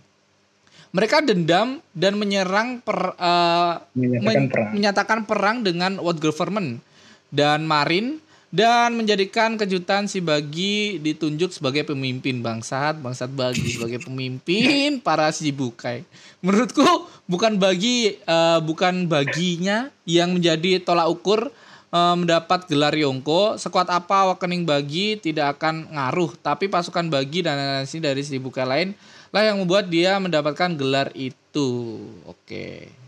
Mereka 0.91 1.23
dendam 1.23 1.79
dan 1.95 2.19
menyerang 2.19 2.83
per, 2.83 3.15
eh, 3.15 3.75
Menyatakan 3.95 4.27
men- 4.27 4.51
perang. 4.51 4.71
menyatakan 4.75 5.19
perang 5.23 5.57
dengan 5.63 5.93
world 6.03 6.19
government 6.19 6.83
dan 7.31 7.63
marin 7.63 8.19
dan 8.51 8.99
menjadikan 8.99 9.55
kejutan 9.55 10.11
si 10.11 10.19
Bagi 10.19 10.99
ditunjuk 10.99 11.55
sebagai 11.55 11.87
pemimpin 11.87 12.43
bangsat 12.43 12.99
bangsat 12.99 13.31
Bagi 13.31 13.71
sebagai 13.79 14.03
pemimpin 14.03 14.99
para 14.99 15.31
si 15.31 15.55
bukai 15.55 16.03
menurutku 16.43 17.07
bukan 17.31 17.55
bagi 17.63 18.19
eh, 18.19 18.59
bukan 18.59 19.07
baginya 19.07 19.95
yang 20.03 20.35
menjadi 20.35 20.83
tolak 20.83 21.07
ukur 21.07 21.55
mendapat 21.91 22.71
gelar 22.71 22.95
Yongko 22.95 23.59
sekuat 23.59 23.91
apa 23.91 24.31
awakening 24.31 24.63
Bagi 24.63 25.19
tidak 25.19 25.59
akan 25.59 25.91
ngaruh 25.91 26.39
tapi 26.39 26.71
pasukan 26.71 27.11
Bagi 27.11 27.43
dan 27.43 27.59
lain-lain 27.59 28.03
dari 28.03 28.23
si 28.23 28.39
bukai 28.39 28.63
lain 28.63 28.89
lah 29.35 29.43
yang 29.47 29.59
membuat 29.59 29.91
dia 29.91 30.19
mendapatkan 30.23 30.75
gelar 30.79 31.11
itu 31.19 31.99
oke 32.27 33.01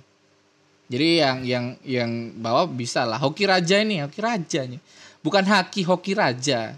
jadi 0.93 1.09
yang 1.25 1.37
yang 1.41 1.65
yang 1.89 2.11
bawa 2.37 2.69
bisa 2.69 3.09
lah 3.09 3.17
hoki 3.17 3.49
raja 3.49 3.81
ini, 3.81 4.05
hoki 4.05 4.21
raja 4.21 4.69
nih. 4.69 4.77
Bukan 5.25 5.41
haki 5.41 5.89
hoki 5.89 6.13
raja. 6.13 6.77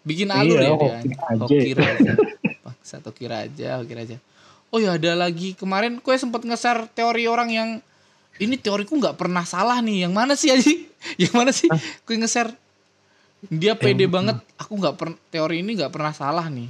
Bikin 0.00 0.32
alur 0.32 0.64
Iya, 0.64 0.64
ya 0.64 0.76
dia. 0.80 0.96
hoki 0.96 1.12
raja. 1.12 1.44
Hoki 1.44 1.72
raja. 1.76 2.12
Paksa 2.64 2.96
hoki 3.04 3.26
raja, 3.28 3.68
hoki 3.84 3.92
raja. 3.92 4.16
Oh 4.72 4.80
ya 4.80 4.96
ada 4.96 5.12
lagi 5.12 5.52
kemarin 5.52 6.00
kue 6.00 6.16
sempat 6.16 6.40
nge-share 6.40 6.88
teori 6.96 7.28
orang 7.28 7.52
yang 7.52 7.68
ini 8.36 8.54
teoriku 8.54 8.94
nggak 8.94 9.14
pernah 9.14 9.42
salah 9.42 9.78
nih. 9.78 10.08
Yang 10.08 10.12
mana 10.12 10.32
sih 10.34 10.50
Aji? 10.50 10.74
Yang 11.22 11.32
mana 11.32 11.50
sih? 11.50 11.68
Kue 12.02 12.16
nge-share 12.16 12.50
dia 13.44 13.74
pede 13.74 14.06
banget. 14.06 14.40
Aku 14.56 14.74
nggak 14.74 14.94
pernah 14.94 15.16
teori 15.28 15.60
ini 15.60 15.76
nggak 15.76 15.92
pernah 15.92 16.10
salah 16.10 16.48
nih. 16.48 16.68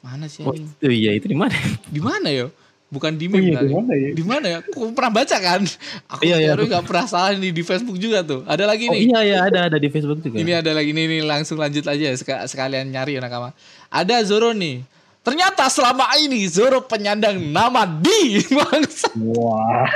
Mana 0.00 0.30
sih 0.30 0.46
Oh, 0.46 0.54
itu 0.54 0.86
iya 0.86 1.10
itu 1.12 1.26
di 1.26 1.34
mana? 1.34 1.50
Di 1.94 1.98
mana 1.98 2.30
ya? 2.30 2.46
Bukan 2.86 3.18
di 3.18 3.26
Oh, 3.26 3.34
meme 3.34 3.50
iya, 3.50 3.58
kali. 3.58 3.66
di 3.66 3.74
mana 3.74 3.92
ya? 3.98 4.10
Di 4.14 4.22
mana 4.22 4.46
ya? 4.46 4.58
Aku 4.62 4.94
pernah 4.94 5.10
baca 5.10 5.36
kan? 5.42 5.60
Aku 6.06 6.22
Iya, 6.22 6.36
iya. 6.38 6.54
teori 6.54 6.70
nggak 6.70 6.84
pernah 6.86 7.04
salah 7.04 7.34
nih 7.34 7.50
di 7.50 7.62
Facebook 7.66 7.98
juga 7.98 8.22
tuh. 8.22 8.46
Ada 8.46 8.62
lagi 8.62 8.86
Oh 8.86 8.94
nih. 8.94 9.10
iya 9.10 9.18
iya 9.26 9.38
ada 9.42 9.66
ada 9.66 9.76
di 9.76 9.90
Facebook 9.90 10.22
juga. 10.22 10.38
Ini 10.38 10.62
ada 10.62 10.70
lagi 10.70 10.94
nih, 10.94 11.04
nih 11.10 11.22
langsung 11.26 11.58
lanjut 11.58 11.82
aja 11.82 12.14
sek- 12.14 12.46
sekalian 12.46 12.86
nyari 12.86 13.18
ya 13.18 13.20
nakama. 13.20 13.50
Ada 13.90 14.22
Zoro 14.22 14.54
nih. 14.54 14.86
Ternyata 15.26 15.66
selama 15.66 16.06
ini 16.22 16.46
Zoro 16.46 16.86
penyandang 16.86 17.34
nama 17.50 17.82
di 17.82 18.46
bangsa. 18.46 19.10
Wah. 19.18 19.90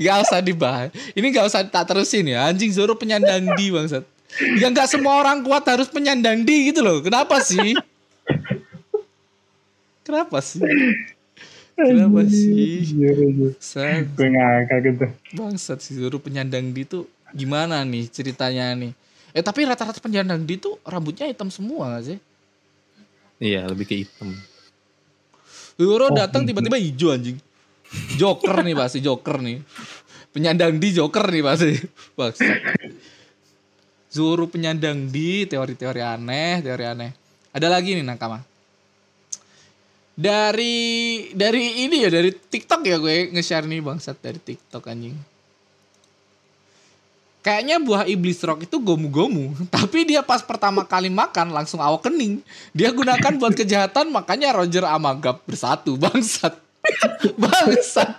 Gak 0.00 0.16
usah 0.24 0.40
dibahas. 0.40 0.88
Ini 1.12 1.28
gak 1.28 1.44
usah 1.52 1.60
tak 1.68 1.92
terusin 1.92 2.32
ya. 2.32 2.48
Anjing 2.48 2.72
Zoro 2.72 2.96
penyandang 2.96 3.52
di 3.52 3.68
bangsat. 3.68 4.00
Ya 4.56 4.72
nggak 4.72 4.88
semua 4.88 5.20
orang 5.20 5.44
kuat 5.44 5.68
harus 5.68 5.92
penyandang 5.92 6.40
di 6.40 6.72
gitu 6.72 6.80
loh. 6.80 7.04
Kenapa 7.04 7.36
sih? 7.44 7.76
Kenapa 10.08 10.40
sih? 10.40 10.64
Kenapa 11.76 12.24
sih? 12.24 12.80
Iya, 12.96 13.12
iya. 13.12 13.52
Bangsat, 13.52 14.04
Gue 14.16 14.28
ngakak 14.32 14.78
gitu. 14.88 15.06
bangsat 15.36 15.78
sih 15.84 16.00
suruh 16.00 16.16
penyandang 16.16 16.72
di 16.72 16.88
tuh 16.88 17.04
gimana 17.36 17.84
nih 17.84 18.08
ceritanya 18.08 18.72
nih? 18.72 18.96
Eh 19.36 19.44
tapi 19.44 19.68
rata-rata 19.68 20.00
penyandang 20.00 20.40
di 20.48 20.56
tuh 20.56 20.80
rambutnya 20.80 21.28
hitam 21.28 21.52
semua 21.52 22.00
gak 22.00 22.16
sih? 22.16 22.18
Iya, 23.36 23.68
lebih 23.68 23.84
ke 23.84 24.00
hitam. 24.00 24.32
Zoro 25.76 26.08
Oh, 26.08 26.14
datang 26.14 26.44
gitu. 26.44 26.56
tiba-tiba 26.56 26.78
hijau 26.78 27.10
anjing. 27.14 27.38
Joker 28.16 28.64
nih 28.64 28.76
pasti 28.76 28.98
Joker 29.04 29.40
nih. 29.40 29.60
Penyandang 30.32 30.80
di 30.80 30.88
Joker 30.96 31.28
nih 31.28 31.42
pasti. 31.44 31.72
Bangsat. 32.16 32.56
Zoro 34.12 34.44
penyandang 34.48 35.08
di 35.08 35.48
teori-teori 35.48 36.00
aneh, 36.04 36.60
teori 36.60 36.84
aneh. 36.84 37.10
Ada 37.52 37.68
lagi 37.68 37.96
nih 37.96 38.04
nakama. 38.04 38.40
Dari 40.12 41.32
dari 41.32 41.88
ini 41.88 42.04
ya 42.04 42.12
dari 42.12 42.28
TikTok 42.28 42.84
ya 42.84 43.00
gue 43.00 43.32
nge-share 43.32 43.64
nih 43.64 43.80
bangsat 43.80 44.20
dari 44.20 44.36
TikTok 44.36 44.84
anjing. 44.84 45.16
Kayaknya 47.42 47.82
buah 47.82 48.06
iblis 48.06 48.38
rock 48.46 48.70
itu 48.70 48.78
gomu-gomu, 48.78 49.50
tapi 49.74 50.06
dia 50.06 50.22
pas 50.22 50.38
pertama 50.38 50.86
kali 50.86 51.10
makan 51.10 51.50
langsung 51.50 51.82
awak 51.82 52.06
kening. 52.06 52.38
Dia 52.70 52.94
gunakan 52.94 53.34
buat 53.34 53.58
kejahatan, 53.58 54.14
makanya 54.14 54.54
Roger 54.54 54.86
sama 54.86 55.10
Gap 55.18 55.42
bersatu, 55.42 55.98
bangsat. 56.02 56.54
bangsat. 57.34 58.14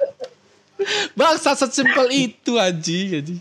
Bangsat 1.16 1.56
sesimpel 1.56 2.12
itu 2.12 2.60
aji, 2.60 3.24
aji. 3.24 3.36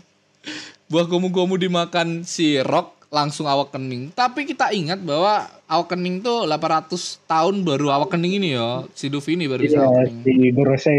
Buah 0.87 1.03
gomu-gomu 1.03 1.59
dimakan 1.59 2.23
si 2.23 2.55
Rock 2.63 2.92
langsung 3.13 3.45
awak 3.45 3.69
kening. 3.69 4.09
Tapi 4.09 4.49
kita 4.49 4.73
ingat 4.73 4.97
bahwa 4.97 5.45
awak 5.69 5.93
kening 5.93 6.25
tuh 6.25 6.49
800 6.49 7.21
tahun 7.29 7.61
baru 7.61 7.93
awak 7.93 8.17
kening 8.17 8.41
ini 8.41 8.57
ya. 8.57 8.81
Si 8.97 9.05
Luffy 9.05 9.37
ini 9.37 9.45
baru 9.45 9.61
bisa 9.61 9.77
Iya, 9.77 9.85
awak 9.85 10.09
kening. 10.09 10.21
si 10.25 10.33
Gorose 10.49 10.97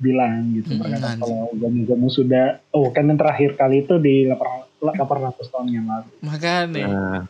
bilang 0.00 0.56
gitu. 0.56 0.80
Berkata 0.80 1.12
anjing. 1.12 1.20
kalau 1.20 1.52
gamu-gamu 1.52 2.08
sudah, 2.08 2.64
oh 2.72 2.88
kan 2.88 3.04
yang 3.04 3.20
terakhir 3.20 3.60
kali 3.60 3.84
itu 3.84 4.00
di 4.00 4.24
800 4.24 4.72
800 4.80 5.52
tahun 5.52 5.66
yang 5.68 5.84
lalu. 5.84 6.08
Makanya. 6.24 6.86
Nah, 6.88 7.20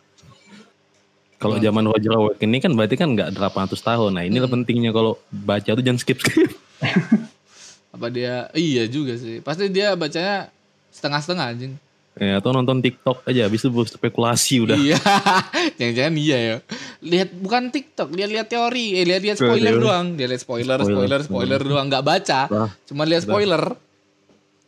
kalau 1.35 1.59
zaman 1.59 1.83
Roger 1.83 2.13
Awakening 2.15 2.61
kan 2.63 2.71
berarti 2.71 2.95
kan 2.95 3.11
nggak 3.11 3.35
800 3.35 3.75
tahun. 3.75 4.11
Nah, 4.15 4.23
inilah 4.23 4.47
pentingnya 4.47 4.95
kalau 4.95 5.19
baca 5.27 5.75
tuh 5.75 5.83
jangan 5.83 5.99
skip 5.99 6.23
skip. 6.23 6.55
Apa 7.99 8.07
dia 8.07 8.47
iya 8.55 8.87
juga 8.87 9.19
sih. 9.19 9.43
Pasti 9.43 9.67
dia 9.67 9.91
bacanya 9.99 10.47
setengah-setengah 10.95 11.45
anjing. 11.51 11.75
Ya, 12.21 12.37
atau 12.37 12.53
nonton 12.53 12.77
TikTok 12.79 13.25
aja, 13.25 13.49
habis 13.49 13.65
itu 13.65 13.73
spekulasi 13.73 14.61
udah. 14.61 14.77
Iya. 14.77 14.97
Jangan-jangan 15.81 16.15
iya 16.21 16.37
ya. 16.37 16.55
Lihat 17.01 17.33
bukan 17.33 17.73
TikTok, 17.73 18.13
lihat-lihat 18.13 18.47
teori, 18.47 19.01
eh 19.01 19.05
lihat-lihat 19.09 19.37
spoiler 19.41 19.73
Teori. 19.73 19.83
doang. 19.83 20.05
Dia 20.13 20.27
lihat 20.29 20.41
spoiler, 20.45 20.77
spoiler, 20.77 21.19
Spoiler. 21.19 21.21
spoiler 21.25 21.61
doang, 21.65 21.85
nggak 21.89 22.05
baca. 22.05 22.41
Cuma 22.85 23.03
lihat 23.09 23.25
spoiler. 23.25 23.73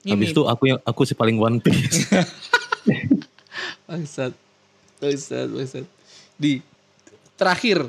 habis 0.04 0.36
itu 0.36 0.44
aku 0.44 0.64
yang 0.68 0.80
aku 0.84 1.08
si 1.08 1.14
paling 1.14 1.38
One 1.38 1.62
Piece. 1.62 2.10
Bangsat. 3.88 4.34
Bangsat, 5.00 5.48
bangsat. 5.48 5.86
Di 6.36 6.60
terakhir 7.38 7.88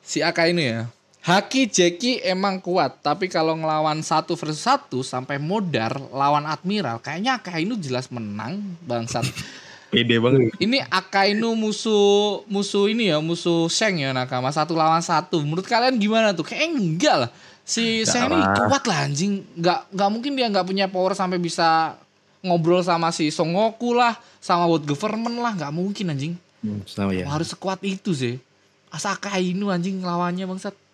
si 0.00 0.24
Aka 0.24 0.48
ini 0.48 0.64
ya. 0.64 0.88
Haki 1.28 1.68
Jeki 1.68 2.24
emang 2.24 2.56
kuat, 2.56 3.04
tapi 3.04 3.28
kalau 3.28 3.52
ngelawan 3.52 4.00
satu 4.00 4.32
versus 4.32 4.64
satu 4.64 5.04
sampai 5.04 5.36
modar 5.36 5.92
lawan 6.08 6.48
Admiral, 6.48 7.04
kayaknya 7.04 7.36
Akainu 7.36 7.76
jelas 7.76 8.08
menang, 8.08 8.64
bangsat. 8.88 9.28
Pede 9.92 10.16
banget. 10.16 10.56
Ini 10.56 10.88
Akainu 10.88 11.52
musuh 11.52 12.40
musuh 12.48 12.88
ini 12.88 13.12
ya, 13.12 13.20
musuh 13.20 13.68
Seng 13.68 14.00
ya 14.00 14.16
Nakama 14.16 14.48
satu 14.48 14.72
lawan 14.72 15.04
satu. 15.04 15.44
Menurut 15.44 15.68
kalian 15.68 16.00
gimana 16.00 16.32
tuh? 16.32 16.48
Kayaknya 16.48 16.68
enggak 16.76 17.16
lah. 17.24 17.30
Si 17.60 18.08
Seng 18.08 18.32
ini 18.32 18.40
kuat 18.64 18.84
lah 18.88 19.04
anjing. 19.04 19.44
Enggak 19.56 19.84
enggak 19.92 20.08
mungkin 20.08 20.32
dia 20.32 20.46
enggak 20.48 20.64
punya 20.64 20.88
power 20.88 21.12
sampai 21.12 21.36
bisa 21.36 21.96
ngobrol 22.40 22.80
sama 22.80 23.12
si 23.12 23.28
Songoku 23.28 23.92
lah, 23.92 24.16
sama 24.40 24.64
World 24.64 24.88
Government 24.88 25.44
lah, 25.44 25.52
enggak 25.56 25.72
mungkin 25.76 26.08
anjing. 26.08 26.32
Hmm, 26.64 26.84
ya. 27.12 27.28
Harus 27.28 27.52
sekuat 27.52 27.84
itu 27.84 28.16
sih. 28.16 28.40
Asa 28.88 29.12
Akainu 29.12 29.68
anjing 29.68 30.00
lawannya 30.00 30.48
bangsat. 30.48 30.87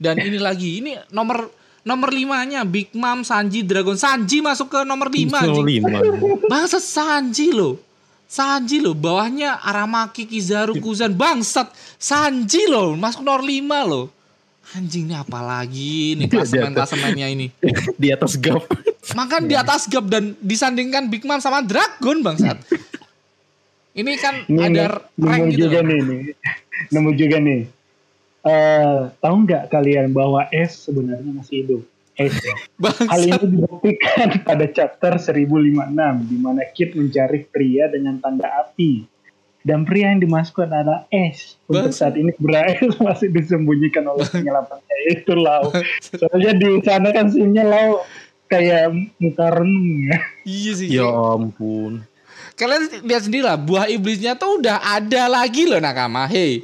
Dan 0.00 0.16
ini 0.16 0.40
lagi, 0.40 0.80
ini 0.80 0.96
nomor 1.12 1.52
nomor 1.84 2.08
limanya 2.08 2.64
Big 2.64 2.88
Mom 2.96 3.20
Sanji 3.20 3.60
Dragon 3.60 4.00
Sanji 4.00 4.40
masuk 4.40 4.72
ke 4.72 4.80
nomor 4.88 5.12
lima 5.12 5.44
Nomor 5.44 5.64
lima. 5.68 5.88
Bangsat 6.48 6.80
Sanji 6.80 7.52
loh. 7.52 7.76
Sanji 8.30 8.78
loh, 8.78 8.94
bawahnya 8.94 9.58
Aramaki 9.60 10.24
Kizaru 10.24 10.78
Kuzan. 10.78 11.12
Bangsat 11.12 11.68
Sanji 12.00 12.64
loh, 12.70 12.94
masuk 12.94 13.26
nomor 13.26 13.42
5 13.42 13.90
loh. 13.90 14.06
Anjing 14.70 15.10
ini 15.10 15.18
apa 15.18 15.42
lagi 15.42 16.14
nih 16.14 16.26
klasemen-klasemennya 16.32 17.26
ini. 17.26 17.50
Di 18.00 18.14
atas 18.14 18.38
gap. 18.38 18.62
Makan 19.18 19.50
di 19.50 19.58
atas 19.58 19.90
gap 19.90 20.06
dan 20.06 20.38
disandingkan 20.38 21.10
Big 21.10 21.26
Mom 21.26 21.42
sama 21.42 21.58
Dragon 21.66 22.22
bangsat. 22.22 22.62
Ini 23.90 24.14
kan 24.22 24.46
Ini 24.46 24.70
ada 24.70 25.02
nemu 25.18 25.26
rank 25.26 25.44
gitu 25.50 25.66
juga 25.66 25.82
loh. 25.82 25.90
nih, 25.90 25.98
nih. 26.06 26.20
nemu 26.94 27.10
juga 27.18 27.36
nih. 27.42 27.60
Eh, 28.40 29.00
tahu 29.20 29.36
nggak 29.44 29.68
kalian 29.68 30.16
bahwa 30.16 30.48
S 30.48 30.88
sebenarnya 30.88 31.28
masih 31.28 31.56
hidup? 31.64 31.82
S. 32.16 32.36
Hal 33.04 33.20
ini 33.24 33.36
dibuktikan 33.60 34.28
pada 34.48 34.66
chapter 34.68 35.16
1056 35.16 36.28
di 36.28 36.36
mana 36.40 36.62
Kid 36.72 36.96
mencari 36.96 37.44
pria 37.48 37.88
dengan 37.88 38.20
tanda 38.20 38.48
api. 38.64 39.04
Dan 39.60 39.84
pria 39.84 40.08
yang 40.08 40.24
dimasukkan 40.24 40.72
adalah 40.72 41.04
S. 41.12 41.60
Untuk 41.68 41.92
Bangsat. 41.92 42.12
saat 42.12 42.14
ini 42.16 42.32
S 42.32 42.96
masih 43.08 43.28
disembunyikan 43.28 44.08
oleh 44.08 44.24
penyelamatnya 44.24 44.96
itu 45.12 45.32
Lau. 45.36 45.68
Soalnya 46.00 46.52
di 46.56 46.80
sana 46.80 47.12
kan 47.12 47.28
sinnya 47.28 47.64
Lau 47.68 48.00
kayak 48.48 48.88
muka 49.20 49.46
renung 49.52 50.08
ya. 50.08 50.18
Iya 50.48 50.72
sih. 50.76 50.88
Ya 50.88 51.08
ampun. 51.08 52.08
Kalian 52.60 53.04
lihat 53.08 53.24
sendiri 53.24 53.44
lah, 53.44 53.56
buah 53.56 53.88
iblisnya 53.88 54.36
tuh 54.36 54.60
udah 54.60 54.84
ada 54.84 55.32
lagi 55.32 55.64
loh 55.64 55.80
nakama. 55.80 56.28
Hei, 56.28 56.60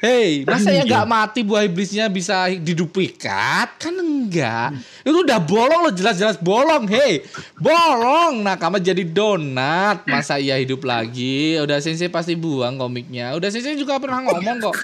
hei, 0.00 0.42
masa 0.42 0.70
ya 0.70 0.82
nggak 0.82 1.06
mati 1.06 1.40
buah 1.40 1.64
iblisnya 1.64 2.06
bisa 2.06 2.48
diduplikat? 2.50 3.78
Kan 3.78 3.96
enggak. 3.96 4.76
Itu 5.00 5.22
udah 5.22 5.38
bolong 5.38 5.88
loh, 5.88 5.94
jelas-jelas 5.94 6.36
bolong. 6.36 6.84
Hei, 6.86 7.24
bolong. 7.56 8.42
Nakama 8.42 8.76
jadi 8.76 9.02
donat. 9.02 10.04
Masa 10.04 10.36
iya 10.36 10.56
hidup 10.56 10.82
lagi? 10.82 11.56
Udah 11.58 11.80
sensei 11.80 12.06
pasti 12.06 12.34
buang 12.34 12.76
komiknya. 12.76 13.32
Udah 13.34 13.48
sensei 13.48 13.74
juga 13.74 13.96
pernah 13.96 14.24
ngomong 14.24 14.56
kok. 14.62 14.76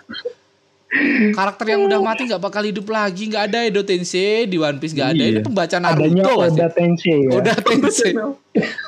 Karakter 1.32 1.72
yang 1.72 1.88
udah 1.88 2.04
mati 2.04 2.28
nggak 2.28 2.36
bakal 2.36 2.60
hidup 2.68 2.84
lagi. 2.92 3.24
Nggak 3.24 3.48
ada 3.48 3.64
Edo 3.64 3.80
Tensei 3.80 4.44
di 4.44 4.60
One 4.60 4.76
Piece 4.76 4.92
nggak 4.92 5.08
ada. 5.16 5.24
Ini 5.24 5.40
Iya. 5.40 5.40
pembaca 5.40 5.76
Adanya 5.80 5.96
Naruto 5.96 6.32
pasti. 6.36 6.60
Oda 6.60 6.68
Tensei 6.68 7.16
ya. 7.16 7.30
Udah 7.32 7.56
Tensei. 7.64 8.12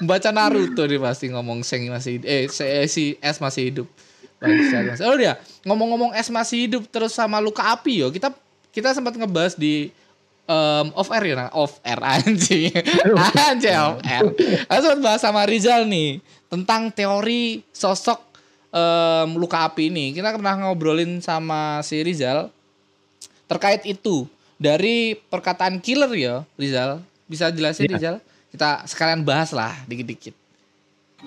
Baca 0.04 0.28
Naruto 0.28 0.82
dia 0.84 1.00
pasti 1.00 1.32
ngomong 1.32 1.64
Seng 1.64 1.88
masih 1.88 2.20
eh 2.20 2.44
eh, 2.44 2.86
si 2.92 3.16
S 3.16 3.40
masih 3.40 3.72
hidup. 3.72 3.88
Bangsat, 4.44 4.82
bangsat. 4.92 5.04
Oh 5.08 5.16
dia 5.16 5.40
ngomong-ngomong 5.64 6.12
S 6.12 6.28
masih 6.28 6.68
hidup 6.68 6.84
terus 6.92 7.16
sama 7.16 7.40
luka 7.40 7.64
api 7.64 8.04
yo. 8.04 8.08
Kita 8.12 8.30
kita 8.70 8.92
sempat 8.92 9.16
ngebahas 9.16 9.56
di 9.56 9.88
um, 10.44 10.86
off 10.94 11.08
air 11.14 11.32
ya, 11.32 11.34
nah. 11.34 11.50
off 11.54 11.80
air 11.84 12.00
anjing. 12.00 12.70
Anjing 13.48 13.76
off 13.78 13.98
air. 14.04 14.24
Kita 14.36 14.78
sempat 14.80 15.00
bahas 15.00 15.20
sama 15.24 15.42
Rizal 15.48 15.88
nih 15.88 16.20
tentang 16.52 16.92
teori 16.92 17.64
sosok 17.72 18.20
em, 18.70 19.28
luka 19.38 19.64
api 19.64 19.88
ini. 19.88 20.12
Kita 20.12 20.34
pernah 20.34 20.54
ngobrolin 20.68 21.18
sama 21.24 21.80
si 21.82 22.02
Rizal 22.04 22.52
terkait 23.44 23.84
itu 23.84 24.24
dari 24.60 25.16
perkataan 25.16 25.80
killer 25.80 26.12
ya 26.14 26.34
Rizal. 26.58 27.00
Bisa 27.24 27.48
jelasin 27.48 27.88
Iya. 27.88 27.94
Rizal? 27.96 28.16
Kita 28.54 28.86
sekalian 28.86 29.26
bahas 29.26 29.50
lah 29.50 29.74
dikit-dikit. 29.88 30.43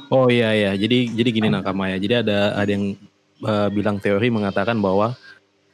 Oh 0.08 0.32
iya 0.32 0.56
iya. 0.56 0.72
Jadi 0.78 1.12
jadi 1.12 1.30
gini 1.30 1.48
nakama 1.52 1.92
ya. 1.92 1.98
Jadi 2.00 2.14
ada 2.28 2.56
ada 2.56 2.72
yang 2.72 2.96
eh, 3.44 3.70
bilang 3.74 3.98
teori 4.00 4.32
mengatakan 4.32 4.80
bahwa 4.80 5.18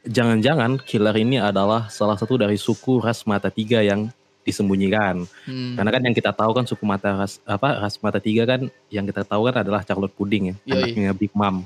jangan-jangan 0.04 0.80
killer 0.84 1.16
ini 1.16 1.40
adalah 1.40 1.88
salah 1.88 2.18
satu 2.18 2.36
dari 2.36 2.60
suku 2.60 3.00
ras 3.00 3.24
mata 3.24 3.48
tiga 3.48 3.80
yang 3.80 4.12
disembunyikan. 4.44 5.24
Hmm. 5.48 5.74
Karena 5.74 5.90
kan 5.90 6.02
yang 6.04 6.14
kita 6.14 6.30
tahu 6.36 6.52
kan 6.52 6.64
suku 6.68 6.84
mata 6.84 7.24
ras 7.24 7.40
apa 7.48 7.80
ras 7.80 7.96
mata 8.04 8.20
tiga 8.20 8.44
kan 8.44 8.68
yang 8.92 9.08
kita 9.08 9.24
tahu 9.24 9.48
kan 9.48 9.64
adalah 9.64 9.80
Charlotte 9.80 10.12
Pudding 10.12 10.52
ya, 10.52 10.54
Yoi. 10.68 10.76
anaknya 10.92 11.12
Big 11.16 11.32
Mom. 11.32 11.64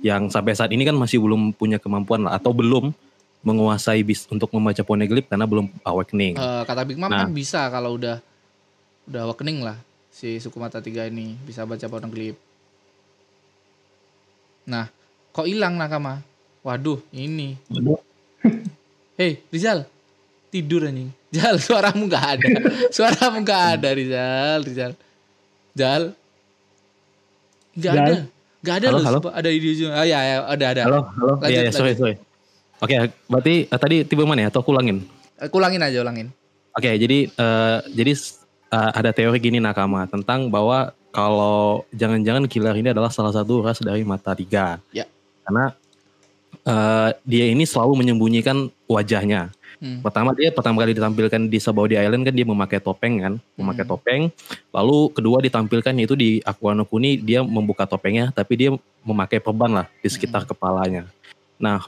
Yang 0.00 0.32
sampai 0.32 0.54
saat 0.56 0.70
ini 0.72 0.86
kan 0.86 0.96
masih 0.96 1.20
belum 1.20 1.52
punya 1.52 1.76
kemampuan 1.76 2.24
lah 2.24 2.38
atau 2.38 2.54
belum 2.54 2.94
menguasai 3.40 4.04
bis 4.04 4.28
untuk 4.30 4.52
membaca 4.52 4.80
poneglyph 4.84 5.26
karena 5.26 5.44
belum 5.48 5.66
awakening. 5.82 6.38
Eh, 6.38 6.62
kata 6.64 6.86
Big 6.86 6.96
Mom 7.00 7.10
Nah. 7.10 7.26
kan 7.26 7.34
bisa 7.34 7.66
kalau 7.68 7.98
udah 7.98 8.22
udah 9.10 9.20
awakening 9.26 9.66
lah 9.66 9.76
si 10.10 10.36
suku 10.36 10.58
mata 10.58 10.82
tiga 10.82 11.06
ini 11.06 11.38
bisa 11.42 11.62
baca 11.64 11.86
poneglyph. 11.86 12.36
Nah, 14.66 14.86
kok 15.32 15.46
hilang 15.48 15.74
nakama? 15.74 16.20
Waduh, 16.60 17.00
ini. 17.10 17.56
Waduh. 17.72 17.98
Hei, 19.18 19.40
Rizal. 19.48 19.88
Tidur 20.50 20.86
anjing. 20.86 21.10
Rizal, 21.30 21.56
suaramu 21.66 22.04
nggak 22.06 22.26
ada. 22.36 22.46
Suaramu 22.90 23.40
nggak 23.40 23.62
ada, 23.78 23.88
Rizal, 23.94 24.58
Rizal. 24.66 24.92
Dal. 25.72 26.02
Gak 27.78 27.94
Dal. 27.94 28.04
ada. 28.04 28.16
Gak 28.60 28.74
ada 28.76 28.86
Halo, 28.92 28.98
loh. 29.00 29.04
halo? 29.08 29.18
Ada 29.32 29.48
di 29.48 29.68
ujung. 29.72 29.88
Ah 29.88 30.04
ya, 30.04 30.20
ya 30.20 30.36
ada 30.44 30.64
ada. 30.68 30.82
Halo, 30.84 31.00
halo. 31.16 31.32
Lanjut, 31.40 31.48
Iya, 31.48 31.60
iya, 31.64 31.72
sorry, 31.72 31.96
sorry. 31.96 32.14
Oke, 32.76 32.92
berarti 33.24 33.54
eh, 33.64 33.78
tadi 33.80 33.96
tipe 34.04 34.20
mana 34.20 34.44
ya? 34.44 34.48
Atau 34.52 34.60
aku 34.60 34.76
ulangin? 34.76 35.00
Eh, 35.40 35.48
Ulangin 35.48 35.80
aja, 35.80 36.04
ulangin. 36.04 36.28
Oke, 36.76 36.92
jadi 37.00 37.24
eh, 37.24 37.78
jadi 37.88 38.12
eh, 38.70 38.90
ada 38.94 39.10
teori 39.10 39.38
gini 39.42 39.58
nakama 39.58 40.06
tentang 40.06 40.48
bahwa 40.48 40.94
kalau 41.10 41.82
jangan-jangan 41.90 42.46
killer 42.46 42.74
ini 42.78 42.94
adalah 42.94 43.10
salah 43.10 43.34
satu 43.34 43.66
ras 43.66 43.82
dari 43.82 44.06
mata 44.06 44.30
tiga. 44.32 44.78
Ya. 44.94 45.10
Karena 45.42 45.74
eh, 46.62 47.10
dia 47.26 47.46
ini 47.50 47.66
selalu 47.66 47.98
menyembunyikan 47.98 48.70
wajahnya. 48.86 49.50
Hmm. 49.80 50.04
Pertama 50.04 50.36
dia 50.36 50.52
pertama 50.52 50.84
kali 50.84 50.92
ditampilkan 50.92 51.48
di 51.48 51.56
Sabaudi 51.56 51.96
Island 51.96 52.28
kan 52.28 52.34
dia 52.36 52.44
memakai 52.44 52.84
topeng 52.84 53.14
kan, 53.16 53.34
memakai 53.56 53.84
Hmm. 53.88 53.92
topeng. 53.96 54.22
Lalu 54.76 54.98
kedua 55.16 55.40
ditampilkan 55.40 55.94
itu 55.96 56.14
di 56.14 56.30
Aqua 56.44 56.76
no 56.76 56.84
Kuni 56.84 57.16
dia 57.16 57.40
membuka 57.40 57.88
topengnya 57.88 58.28
tapi 58.28 58.60
dia 58.60 58.70
memakai 59.00 59.40
perban 59.40 59.72
lah 59.82 59.86
di 60.04 60.08
sekitar 60.12 60.44
kepalanya. 60.44 61.08
Nah, 61.56 61.80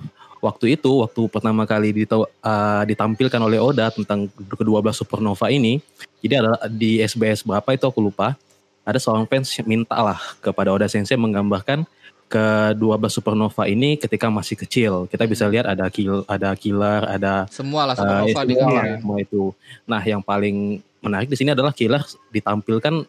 waktu 0.42 0.74
itu 0.74 0.90
waktu 1.06 1.22
pertama 1.30 1.62
kali 1.62 1.94
dito- 1.94 2.26
uh, 2.42 2.82
ditampilkan 2.82 3.38
oleh 3.38 3.62
Oda 3.62 3.94
tentang 3.94 4.26
kedua 4.58 4.82
belas 4.82 4.98
supernova 4.98 5.46
ini, 5.48 5.78
jadi 6.18 6.42
ada 6.42 6.66
di 6.66 6.98
SBS 6.98 7.46
berapa 7.46 7.70
itu 7.70 7.86
aku 7.86 8.02
lupa. 8.02 8.34
Ada 8.82 8.98
seorang 8.98 9.30
fans 9.30 9.46
yang 9.54 9.70
minta 9.70 9.94
lah 9.94 10.18
kepada 10.42 10.74
Oda 10.74 10.90
Sensei 10.90 11.14
menggambarkan 11.14 11.86
kedua 12.26 12.98
belas 12.98 13.14
supernova 13.14 13.70
ini 13.70 13.94
ketika 13.94 14.26
masih 14.26 14.58
kecil. 14.58 15.06
Kita 15.06 15.22
bisa 15.30 15.46
lihat 15.46 15.70
ada 15.70 15.86
kill, 15.86 16.26
ada 16.26 16.50
killer, 16.58 17.06
ada 17.06 17.46
Semua 17.46 17.86
lah 17.86 17.94
Eh, 17.94 18.02
supernova 18.02 18.40
itu 18.42 18.50
di 18.50 18.54
semua, 18.98 19.16
itu. 19.22 19.42
Nah, 19.86 20.02
yang 20.02 20.18
paling 20.18 20.82
menarik 20.98 21.30
di 21.30 21.38
sini 21.38 21.54
adalah 21.54 21.70
killer 21.70 22.02
ditampilkan 22.34 23.06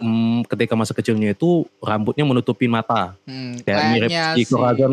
mm, 0.00 0.48
ketika 0.48 0.72
masa 0.72 0.96
kecilnya 0.96 1.36
itu 1.36 1.68
rambutnya 1.84 2.24
menutupi 2.24 2.64
mata, 2.64 3.12
Hmm, 3.28 3.60
kayak 3.60 3.82
mirip 3.92 4.10
si 4.32 4.42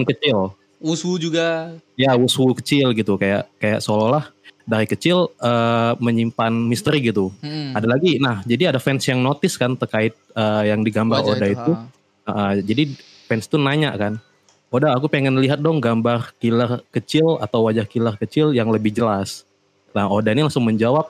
kecil. 0.04 0.52
Wushu 0.80 1.20
juga. 1.20 1.76
Ya, 2.00 2.16
wusu 2.16 2.56
kecil 2.56 2.96
gitu, 2.96 3.20
kayak 3.20 3.52
kayak 3.60 3.84
seolah-olah 3.84 4.32
dari 4.70 4.86
kecil 4.88 5.34
eh, 5.42 5.94
menyimpan 6.00 6.54
misteri 6.56 7.04
gitu. 7.04 7.36
Hmm. 7.44 7.76
Ada 7.76 7.88
lagi, 7.90 8.16
nah 8.22 8.40
jadi 8.48 8.72
ada 8.72 8.80
fans 8.80 9.04
yang 9.04 9.20
notice 9.20 9.60
kan 9.60 9.76
terkait 9.76 10.16
eh, 10.16 10.64
yang 10.72 10.82
digambar 10.86 11.26
Wajah 11.26 11.36
Oda 11.36 11.48
itu. 11.48 11.74
ha. 11.76 11.84
Uh, 12.30 12.54
jadi 12.62 12.94
fans 13.26 13.50
tuh 13.50 13.58
nanya 13.58 13.90
kan, 13.98 14.22
Oda 14.70 14.94
aku 14.94 15.10
pengen 15.10 15.34
lihat 15.42 15.66
dong 15.66 15.82
gambar 15.82 16.38
killer 16.38 16.86
kecil 16.94 17.42
atau 17.42 17.66
wajah 17.66 17.90
killer 17.90 18.14
kecil 18.22 18.54
yang 18.54 18.70
lebih 18.70 18.94
jelas. 18.94 19.50
Nah 19.98 20.06
Oda 20.06 20.30
ini 20.30 20.46
langsung 20.46 20.62
menjawab, 20.62 21.10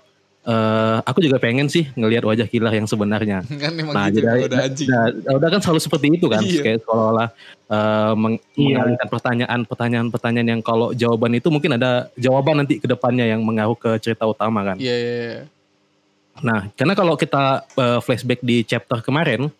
"Eh, 0.49 0.97
aku 1.05 1.21
juga 1.21 1.37
pengen 1.37 1.69
sih 1.69 1.85
ngelihat 1.93 2.25
wajah 2.25 2.49
killer 2.49 2.73
yang 2.73 2.89
sebenarnya. 2.89 3.45
kan 3.61 3.69
memang 3.69 3.93
Nah 3.93 4.09
gitu 4.09 4.25
jadi 4.25 4.49
udah 4.49 4.59
anjing. 4.65 4.87
nah, 4.89 5.05
Oda 5.37 5.47
kan 5.53 5.61
selalu 5.61 5.77
seperti 5.79 6.07
itu 6.09 6.25
kan, 6.25 6.41
Iya. 6.49 6.61
kayak 6.65 6.79
seolah-olah 6.81 7.29
eh, 7.69 8.13
meng- 8.17 8.41
Iya. 8.57 8.65
mengalihkan 8.81 9.07
pertanyaan, 9.07 9.59
pertanyaan-pertanyaan 9.63 10.49
yang 10.49 10.61
kalau 10.61 10.89
jawaban 10.91 11.37
itu 11.37 11.47
mungkin 11.47 11.77
ada 11.77 12.09
jawaban 12.17 12.65
nanti 12.65 12.81
ke 12.81 12.89
depannya 12.89 13.29
yang 13.29 13.45
mengaruh 13.45 13.77
ke 13.77 14.01
cerita 14.01 14.25
utama 14.25 14.65
kan. 14.65 14.81
Iya, 14.81 14.95
iya, 14.95 15.13
iya. 15.21 15.41
Nah, 16.39 16.71
karena 16.73 16.95
kalau 16.95 17.13
kita 17.13 17.67
uh, 17.75 17.99
flashback 17.99 18.39
di 18.41 18.63
chapter 18.63 18.99
kemarin, 18.99 19.51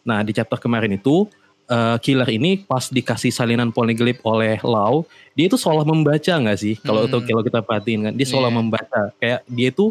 nah 0.00 0.22
di 0.22 0.30
chapter 0.30 0.56
kemarin 0.56 0.94
itu 0.94 1.26
uh, 1.66 1.98
killer 1.98 2.30
ini 2.30 2.56
pas 2.56 2.86
dikasih 2.86 3.28
salinan 3.28 3.68
poneglyph 3.68 4.22
oleh 4.22 4.56
Lau, 4.62 5.02
dia 5.34 5.44
itu 5.44 5.58
seolah 5.58 5.82
membaca 5.82 6.30
nggak 6.30 6.56
sih? 6.56 6.78
Kalau 6.78 7.04
Hmm. 7.04 7.08
itu 7.10 7.18
kalau 7.26 7.42
kita 7.42 7.60
perhatiin 7.60 8.00
kan, 8.00 8.12
dia 8.14 8.24
seolah 8.24 8.48
Iya. 8.48 8.56
membaca. 8.56 9.02
Kayak 9.18 9.40
dia 9.44 9.68
itu 9.68 9.90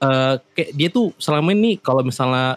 uh, 0.00 0.34
kayak 0.54 0.70
dia 0.72 0.88
tuh 0.88 1.12
selama 1.16 1.52
ini 1.52 1.76
kalau 1.76 2.00
misalnya 2.00 2.56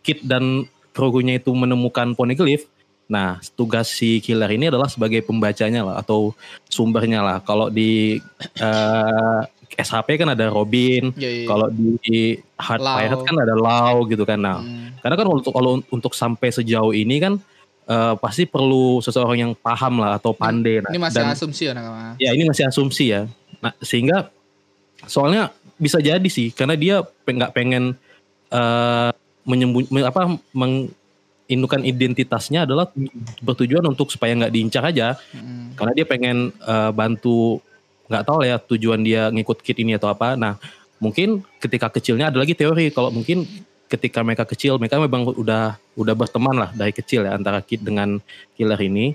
Kit 0.00 0.20
dan 0.22 0.64
Krogunya 0.90 1.36
itu 1.36 1.50
menemukan 1.50 2.14
poneglyph, 2.14 2.70
nah 3.04 3.36
tugas 3.58 3.90
si 3.90 4.22
killer 4.22 4.46
ini 4.48 4.70
adalah 4.70 4.86
sebagai 4.86 5.20
pembacanya 5.20 5.82
lah 5.82 5.96
atau 5.98 6.30
sumbernya 6.70 7.18
lah. 7.18 7.42
Kalau 7.42 7.66
di 7.66 8.22
uh, 8.62 9.42
SHP 9.74 10.22
kan 10.22 10.30
ada 10.30 10.46
Robin, 10.48 11.10
Iya, 11.18 11.30
iya. 11.42 11.46
kalau 11.50 11.66
di 11.66 12.38
Hard 12.54 12.78
Lau. 12.78 12.94
Pirate 12.94 13.24
kan 13.26 13.36
ada 13.42 13.54
Lau 13.58 14.06
gitu 14.06 14.22
kan. 14.22 14.38
Nah, 14.38 14.62
Hmm. 14.62 14.94
karena 15.02 15.14
kan 15.18 15.26
untuk 15.26 15.50
kalau 15.50 15.82
untuk 15.90 16.14
sampai 16.14 16.54
sejauh 16.54 16.94
ini 16.94 17.18
kan 17.18 17.34
eh, 17.84 18.14
pasti 18.16 18.46
perlu 18.48 19.02
seseorang 19.04 19.36
yang 19.36 19.52
paham 19.52 19.98
lah 20.00 20.16
atau 20.16 20.30
pandai. 20.32 20.78
Nah, 20.80 20.88
Ini 20.88 21.00
masih 21.02 21.18
dan 21.20 21.34
asumsi 21.34 21.62
ya 21.68 21.72
nakama. 21.76 22.14
ya 22.16 22.30
ini 22.32 22.42
masih 22.48 22.64
asumsi 22.64 23.04
ya. 23.12 23.26
Nah, 23.60 23.74
sehingga 23.82 24.30
soalnya 25.04 25.50
bisa 25.78 25.98
jadi 25.98 26.28
sih 26.30 26.54
karena 26.54 26.74
dia 26.78 27.02
nggak 27.04 27.52
pengen 27.54 27.98
eh 28.54 29.10
menyembunyi 29.44 29.88
me- 29.92 30.08
apa 30.08 30.40
mengindukan 30.56 31.84
identitasnya 31.84 32.64
adalah 32.64 32.88
bertujuan 33.44 33.84
untuk 33.84 34.08
supaya 34.08 34.32
nggak 34.32 34.54
diincar 34.54 34.84
aja. 34.88 35.20
Hmm. 35.34 35.76
karena 35.76 35.92
dia 35.92 36.06
pengen 36.08 36.36
eh, 36.54 36.90
bantu 36.94 37.60
nggak 38.08 38.24
tahu 38.24 38.36
lah 38.44 38.48
ya 38.54 38.56
tujuan 38.60 39.00
dia 39.00 39.28
ngikut 39.32 39.60
kit 39.64 39.76
ini 39.80 39.96
atau 39.96 40.08
apa. 40.12 40.36
Nah 40.36 40.56
mungkin 41.02 41.44
ketika 41.60 41.90
kecilnya 41.92 42.32
ada 42.32 42.40
lagi 42.40 42.56
teori 42.56 42.88
kalau 42.94 43.12
mungkin 43.12 43.44
ketika 43.90 44.24
mereka 44.24 44.48
kecil 44.48 44.80
mereka 44.80 44.96
memang 44.96 45.28
udah 45.28 45.76
udah 45.98 46.14
berteman 46.16 46.56
lah 46.56 46.70
dari 46.72 46.90
kecil 46.90 47.26
ya 47.28 47.36
antara 47.36 47.60
kit 47.60 47.84
dengan 47.84 48.20
killer 48.56 48.80
ini. 48.80 49.12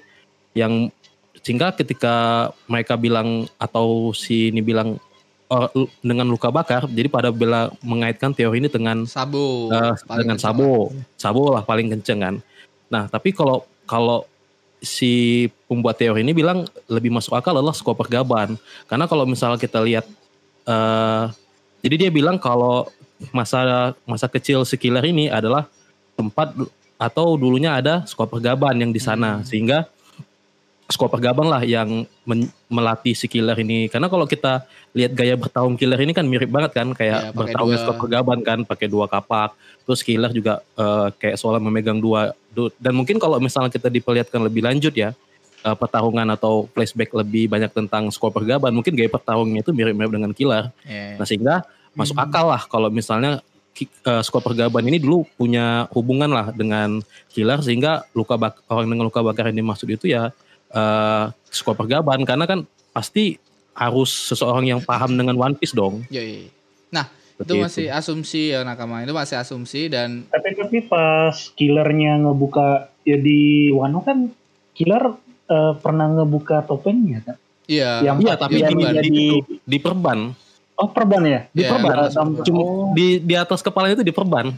Yang 0.54 0.94
sehingga 1.40 1.72
ketika 1.74 2.50
mereka 2.68 3.00
bilang 3.00 3.48
atau 3.56 4.12
si 4.12 4.52
ini 4.52 4.60
bilang 4.60 5.00
dengan 6.06 6.30
luka 6.30 6.54
bakar 6.54 6.86
jadi 6.86 7.10
pada 7.10 7.34
bela 7.34 7.74
mengaitkan 7.82 8.30
teori 8.30 8.62
ini 8.62 8.70
dengan 8.70 9.10
Sabo. 9.10 9.74
Eh, 9.74 9.94
paling 10.06 10.30
dengan. 10.30 10.38
Sabo. 10.38 10.94
Sabo 11.18 11.50
lah 11.50 11.66
paling 11.66 11.90
kenceng 11.90 12.22
kan. 12.22 12.36
Nah, 12.94 13.10
tapi 13.10 13.34
kalau 13.34 13.66
kalau 13.90 14.30
si 14.80 15.46
pembuat 15.66 15.98
teori 15.98 16.22
ini 16.22 16.38
bilang 16.38 16.70
lebih 16.86 17.10
masuk 17.10 17.34
akal 17.34 17.58
adalah 17.58 17.74
skop 17.74 17.98
pergaban. 17.98 18.62
Karena 18.86 19.10
kalau 19.10 19.26
misalnya 19.26 19.58
kita 19.58 19.82
lihat 19.82 20.06
eh 20.70 21.26
jadi 21.82 21.96
dia 22.08 22.10
bilang 22.14 22.38
kalau 22.38 22.86
masa 23.34 23.92
masa 24.06 24.30
kecil 24.30 24.64
si 24.70 24.78
killer 24.78 25.04
ini 25.04 25.34
adalah 25.34 25.66
tempat 26.14 26.54
atau 27.00 27.40
dulunya 27.40 27.74
ada 27.74 28.06
skop 28.06 28.38
pergaban 28.38 28.76
yang 28.78 28.92
di 28.94 29.02
sana 29.02 29.40
Hmm. 29.40 29.46
sehingga 29.48 29.88
skop 30.90 31.14
pergaban 31.14 31.46
lah 31.46 31.62
yang 31.62 31.86
men- 32.26 32.50
melatih 32.66 33.14
si 33.14 33.30
killer 33.30 33.54
ini. 33.56 33.86
Karena 33.88 34.10
kalau 34.10 34.26
kita 34.26 34.66
lihat 34.92 35.14
gaya 35.14 35.38
bertahun 35.38 35.78
killer 35.78 35.98
ini 35.98 36.12
kan 36.12 36.26
mirip 36.26 36.50
banget 36.50 36.74
kan 36.74 36.90
kayak 36.92 37.30
pakai 37.30 37.38
bertahun 37.38 37.68
dua- 37.68 37.80
skop 37.80 37.96
pergaban 38.00 38.40
kan 38.42 38.60
pakai 38.64 38.88
dua 38.90 39.06
kapak. 39.06 39.54
Terus 39.86 40.02
killer 40.02 40.30
juga 40.30 40.66
eh, 40.76 41.08
kayak 41.16 41.38
seolah 41.38 41.58
memegang 41.58 41.98
dua 41.98 42.34
du- 42.50 42.74
dan 42.76 42.92
mungkin 42.92 43.16
kalau 43.16 43.38
misalnya 43.38 43.70
kita 43.70 43.86
diperlihatkan 43.88 44.42
lebih 44.42 44.66
lanjut 44.66 44.90
ya 44.92 45.14
eh, 45.60 45.76
pertarungan 45.76 46.26
atau 46.28 46.66
flashback 46.68 47.14
lebih 47.14 47.46
banyak 47.48 47.70
tentang 47.70 48.10
skop 48.10 48.34
pergaban 48.34 48.74
mungkin 48.74 48.92
gaya 48.92 49.08
pertarungannya 49.08 49.62
itu 49.62 49.70
mirip-mirip 49.70 50.10
dengan 50.10 50.34
killer. 50.34 50.74
Iya. 50.84 51.16
nah 51.16 51.26
sehingga 51.26 51.56
masuk 51.94 52.18
akal 52.18 52.50
lah 52.50 52.66
kalau 52.66 52.90
misalnya 52.90 53.46
ki- 53.74 53.94
eh, 54.04 54.22
skop 54.22 54.42
pergaban 54.42 54.82
ini 54.84 54.98
dulu 54.98 55.22
punya 55.36 55.86
hubungan 55.90 56.30
lah 56.30 56.50
dengan 56.50 56.98
killer 57.30 57.62
sehingga 57.62 58.10
luka 58.12 58.34
bak 58.36 58.66
orang 58.66 58.90
dengan 58.90 59.06
luka 59.06 59.22
bakar 59.22 59.50
yang 59.50 59.62
dimaksud 59.62 59.86
itu 59.86 60.10
ya 60.10 60.34
eh 60.70 61.26
skop 61.50 61.78
pergaban 61.78 62.22
karena 62.24 62.46
kan 62.46 62.66
pasti 62.94 63.38
harus 63.80 64.12
seseorang 64.12 64.68
yang 64.68 64.82
paham 64.84 65.16
dengan 65.16 65.40
One 65.40 65.56
Piece 65.56 65.72
dong. 65.72 66.04
Iya, 66.12 66.22
iya. 66.22 66.50
Nah, 66.92 67.06
itu 67.40 67.54
masih 67.56 67.88
asumsi 67.88 68.52
ya 68.52 68.68
nakama. 68.68 69.08
Itu 69.08 69.16
masih 69.16 69.40
asumsi 69.40 69.88
dan 69.88 70.28
Tapi 70.28 70.60
tapi 70.60 70.78
pas 70.84 71.34
killernya 71.56 72.20
ngebuka 72.20 72.92
ya 73.08 73.16
di 73.16 73.72
Wano 73.72 74.04
kan 74.04 74.28
killer 74.76 75.16
eh, 75.48 75.74
pernah 75.80 76.12
ngebuka 76.12 76.68
topengnya 76.68 77.24
kan? 77.24 77.38
iya. 77.70 78.04
Yang 78.04 78.18
Iya, 78.28 78.34
tapi 78.36 78.60
dia 78.60 78.70
di, 78.76 79.10
di, 79.10 79.28
di 79.64 79.78
perban, 79.80 80.36
oh 80.76 80.90
perban 80.92 81.22
ya? 81.24 81.42
di 81.56 81.64
Iya, 81.64 81.70
perban, 81.72 81.96
cuma 82.44 82.62
oh, 82.64 82.92
di 82.92 83.24
di 83.24 83.36
atas 83.36 83.64
kepala 83.64 83.92
itu 83.92 84.04
di 84.04 84.12
perban. 84.12 84.52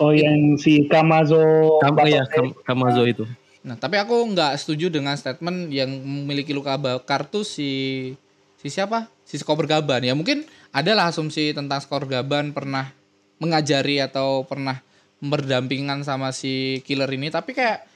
oh 0.00 0.12
yang 0.12 0.60
si 0.60 0.84
Kamazo 0.84 1.80
Kam, 1.80 1.96
ya, 2.04 2.28
Kam, 2.28 2.52
Kamazo 2.64 3.08
itu. 3.08 3.24
Nah, 3.66 3.74
tapi 3.74 3.98
aku 3.98 4.14
nggak 4.34 4.54
setuju 4.60 4.90
dengan 4.92 5.18
statement 5.18 5.72
yang 5.74 5.90
memiliki 5.90 6.54
luka 6.54 6.78
bakar 6.78 7.26
tuh 7.26 7.42
si 7.42 8.12
si 8.58 8.68
siapa? 8.70 9.10
Si 9.26 9.38
skor 9.38 9.66
Gaban. 9.66 10.06
Ya 10.06 10.14
mungkin 10.14 10.46
adalah 10.70 11.10
asumsi 11.10 11.54
tentang 11.54 11.82
skor 11.82 12.06
Gaban 12.06 12.54
pernah 12.54 12.90
mengajari 13.38 14.02
atau 14.02 14.46
pernah 14.46 14.82
berdampingan 15.18 16.06
sama 16.06 16.30
si 16.30 16.82
killer 16.86 17.10
ini, 17.10 17.30
tapi 17.30 17.54
kayak 17.54 17.86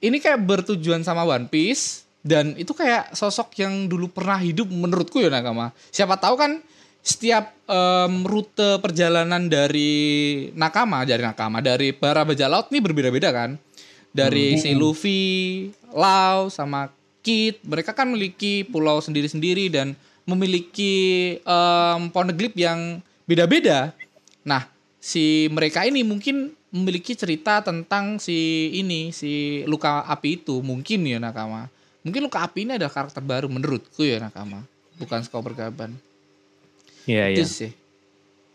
ini 0.00 0.16
kayak 0.22 0.40
bertujuan 0.46 1.02
sama 1.02 1.26
One 1.26 1.50
Piece 1.50 2.06
dan 2.20 2.54
itu 2.56 2.76
kayak 2.76 3.16
sosok 3.16 3.56
yang 3.60 3.88
dulu 3.88 4.12
pernah 4.12 4.38
hidup 4.38 4.68
menurutku 4.68 5.20
ya 5.20 5.32
Nakama. 5.32 5.72
Siapa 5.90 6.20
tahu 6.20 6.34
kan 6.36 6.60
setiap 7.00 7.56
em, 7.64 8.28
rute 8.28 8.76
perjalanan 8.84 9.48
dari 9.48 10.48
Nakama, 10.52 11.08
dari 11.08 11.24
Nakama, 11.24 11.64
dari 11.64 11.96
para 11.96 12.24
bajak 12.28 12.48
laut 12.48 12.66
ini 12.72 12.78
berbeda-beda 12.84 13.32
kan. 13.32 13.56
Dari 14.10 14.58
si 14.58 14.74
Luffy, 14.74 15.70
Lau 15.94 16.50
sama 16.50 16.90
Kid, 17.20 17.62
mereka 17.62 17.94
kan 17.94 18.10
memiliki 18.10 18.66
pulau 18.66 18.98
sendiri-sendiri 18.98 19.70
dan 19.70 19.94
memiliki 20.26 21.36
em, 21.42 22.00
poneglyph 22.10 22.56
yang 22.56 22.98
beda-beda. 23.28 23.92
Nah, 24.42 24.66
si 24.98 25.46
mereka 25.52 25.84
ini 25.86 26.02
mungkin 26.02 26.50
memiliki 26.70 27.14
cerita 27.14 27.60
tentang 27.60 28.18
si 28.22 28.70
ini 28.74 29.10
si 29.14 29.62
luka 29.66 30.06
api 30.06 30.42
itu. 30.42 30.62
Mungkin 30.64 31.06
ya 31.06 31.18
nakama. 31.20 31.68
Mungkin 32.00 32.24
luka 32.24 32.40
api 32.46 32.64
ini 32.64 32.80
adalah 32.80 32.90
karakter 32.90 33.20
baru 33.20 33.46
menurutku 33.46 34.02
ya 34.02 34.16
nakama. 34.18 34.64
Bukan 34.96 35.24
Skoper 35.24 35.56
Gaban 35.56 35.96
Iya, 37.10 37.32
itu 37.32 37.42
iya. 37.42 37.46
sih. 37.48 37.72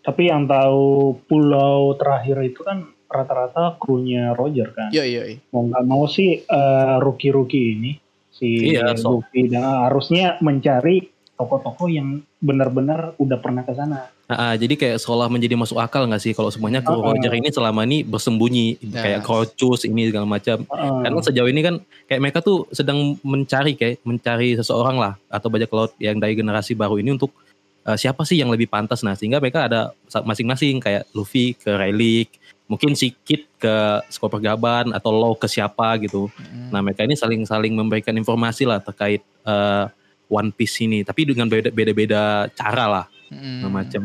Tapi 0.05 0.29
yang 0.29 0.45
tahu 0.45 1.17
pulau 1.25 1.97
terakhir 1.97 2.39
itu 2.45 2.61
kan 2.61 2.85
rata-rata 3.05 3.77
krunya 3.77 4.33
Roger 4.33 4.73
kan. 4.73 4.89
yo 4.89 5.05
yo 5.05 5.23
yo. 5.25 5.37
Mau 5.53 5.69
nggak 5.69 5.83
mau 5.85 6.03
sih 6.05 6.41
eh, 6.41 6.95
rookie-rookie 6.99 7.67
ini 7.77 7.91
si 8.29 8.75
Iya, 8.75 8.93
so- 8.99 9.23
Luffy 9.23 9.47
dan 9.47 9.63
harusnya 9.87 10.35
mencari 10.43 11.07
toko-toko 11.35 11.91
yang 11.91 12.23
benar-benar 12.39 13.11
udah 13.19 13.37
pernah 13.43 13.67
ke 13.67 13.75
sana. 13.75 14.07
Nah, 14.25 14.37
ah, 14.39 14.53
jadi 14.55 14.73
kayak 14.79 14.97
seolah 15.03 15.27
menjadi 15.27 15.59
masuk 15.59 15.77
akal 15.77 16.07
nggak 16.07 16.23
sih 16.23 16.31
kalau 16.31 16.47
semuanya 16.47 16.79
kru 16.79 16.97
oh. 16.97 17.11
Roger 17.11 17.29
ini 17.35 17.51
selama 17.51 17.83
ini 17.83 18.07
bersembunyi 18.07 18.79
Ya. 18.81 19.03
kayak 19.03 19.19
Crocus 19.21 19.83
ini 19.83 20.09
segala 20.09 20.23
macam. 20.25 20.63
Heeh. 20.63 20.99
Karena 21.03 21.19
sejauh 21.21 21.49
ini 21.51 21.61
kan 21.61 21.75
kayak 22.07 22.21
mereka 22.23 22.39
tuh 22.39 22.65
sedang 22.71 23.19
mencari 23.21 23.75
kayak 23.75 23.99
mencari 24.07 24.55
seseorang 24.55 24.95
lah 24.95 25.13
atau 25.27 25.51
bajak 25.51 25.69
laut 25.75 25.91
yang 25.99 26.17
dari 26.17 26.39
generasi 26.39 26.71
baru 26.73 26.97
ini 26.97 27.19
untuk 27.19 27.35
eh, 27.83 27.97
siapa 27.99 28.23
sih 28.23 28.39
yang 28.39 28.49
lebih 28.49 28.71
pantas 28.71 29.03
nah 29.03 29.13
sehingga 29.13 29.37
mereka 29.37 29.67
ada 29.67 29.91
masing-masing 30.23 30.79
kayak 30.81 31.03
Luffy 31.13 31.53
ke 31.53 31.69
Rayleigh, 31.69 32.31
mungkin 32.65 32.93
si 32.93 33.13
ke 33.15 33.75
Skopper 34.09 34.39
Gaban 34.39 34.89
atau 34.89 35.11
Law 35.11 35.33
ke 35.33 35.45
siapa 35.45 35.97
gitu. 36.01 36.27
Mm. 36.33 36.69
Nah 36.73 36.81
mereka 36.81 37.05
ini 37.05 37.13
saling-saling 37.13 37.71
memberikan 37.71 38.13
informasi 38.13 38.65
lah 38.65 38.81
terkait 38.81 39.21
eh, 39.21 39.85
One 40.25 40.49
Piece 40.49 40.81
ini 40.81 41.01
tapi 41.01 41.29
dengan 41.29 41.45
beda- 41.45 41.69
beda-beda 41.69 42.49
cara 42.51 42.85
lah 42.85 43.05
Mm. 43.29 43.69
macam. 43.69 44.03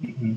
Mhm. 0.00 0.32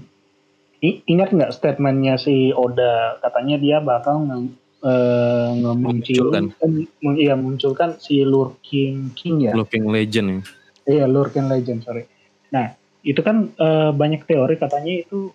I- 0.84 1.00
ingat 1.08 1.32
nggak 1.32 1.56
statementnya 1.56 2.20
si 2.20 2.52
Oda 2.52 3.16
katanya 3.18 3.56
dia 3.56 3.80
bakal 3.80 4.28
nge, 4.28 4.38
eh, 4.84 5.50
ngemunculkan 5.56 6.52
meng- 7.00 7.16
iya 7.16 7.40
munculkan 7.40 7.96
si 7.96 8.28
Lurking 8.28 9.16
King 9.16 9.48
ya 9.48 9.56
Looking 9.56 9.88
Legend 9.88 10.28
ya. 10.28 10.40
iya 10.84 11.06
Lurking 11.08 11.48
Legend 11.48 11.80
sorry 11.88 12.04
nah 12.52 12.76
itu 13.00 13.24
kan 13.24 13.56
eh, 13.56 13.92
banyak 13.96 14.28
teori 14.28 14.60
katanya 14.60 14.92
itu 14.92 15.32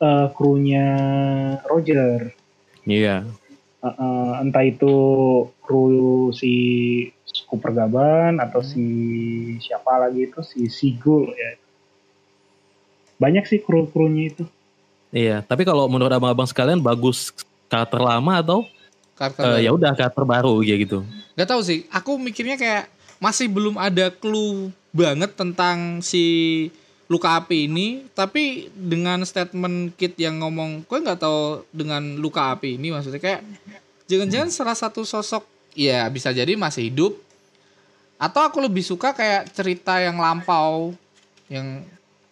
eh, 0.00 0.26
krunya 0.34 0.86
Roger 1.68 2.32
Iya. 2.88 3.28
Eh, 3.80 3.86
eh, 3.86 4.32
entah 4.44 4.64
itu 4.64 4.94
kru 5.60 6.32
si 6.32 6.52
Cooper 7.46 7.72
Gaban 7.72 8.40
atau 8.42 8.60
si 8.64 8.84
siapa 9.62 10.00
lagi 10.00 10.26
itu 10.26 10.40
si 10.42 10.66
Sigul 10.68 11.30
ya 11.32 11.56
banyak 13.20 13.44
sih 13.44 13.60
kru-krunya 13.60 14.32
itu 14.32 14.44
Iya, 15.10 15.42
tapi 15.42 15.66
kalau 15.66 15.90
menurut 15.90 16.14
abang-abang 16.14 16.46
sekalian 16.46 16.78
bagus 16.78 17.34
karakter 17.66 17.98
lama 17.98 18.38
atau 18.38 18.62
karakter 19.18 19.42
eh, 19.42 19.50
baru. 19.50 19.66
ya 19.66 19.70
udah 19.74 19.92
karakter 19.98 20.24
baru 20.24 20.54
ya 20.62 20.78
gitu. 20.78 21.02
Gak 21.34 21.50
tahu 21.50 21.60
sih, 21.66 21.82
aku 21.90 22.14
mikirnya 22.14 22.54
kayak 22.54 22.86
masih 23.18 23.50
belum 23.50 23.74
ada 23.74 24.14
clue 24.14 24.70
banget 24.94 25.34
tentang 25.34 25.98
si 25.98 26.22
luka 27.10 27.34
api 27.34 27.66
ini, 27.66 28.06
tapi 28.14 28.70
dengan 28.70 29.26
statement 29.26 29.98
Kit 29.98 30.14
yang 30.14 30.38
ngomong, 30.38 30.86
gue 30.86 30.98
nggak 31.02 31.18
tahu 31.18 31.66
dengan 31.74 32.16
luka 32.22 32.54
api 32.54 32.78
ini 32.78 32.94
maksudnya 32.94 33.18
kayak 33.18 33.42
jangan-jangan 34.06 34.50
salah 34.54 34.76
satu 34.78 35.02
sosok 35.02 35.42
ya 35.74 36.06
bisa 36.06 36.30
jadi 36.30 36.54
masih 36.54 36.86
hidup 36.86 37.18
atau 38.14 38.46
aku 38.46 38.62
lebih 38.62 38.86
suka 38.86 39.10
kayak 39.10 39.50
cerita 39.50 39.98
yang 39.98 40.22
lampau 40.22 40.94
yang 41.50 41.82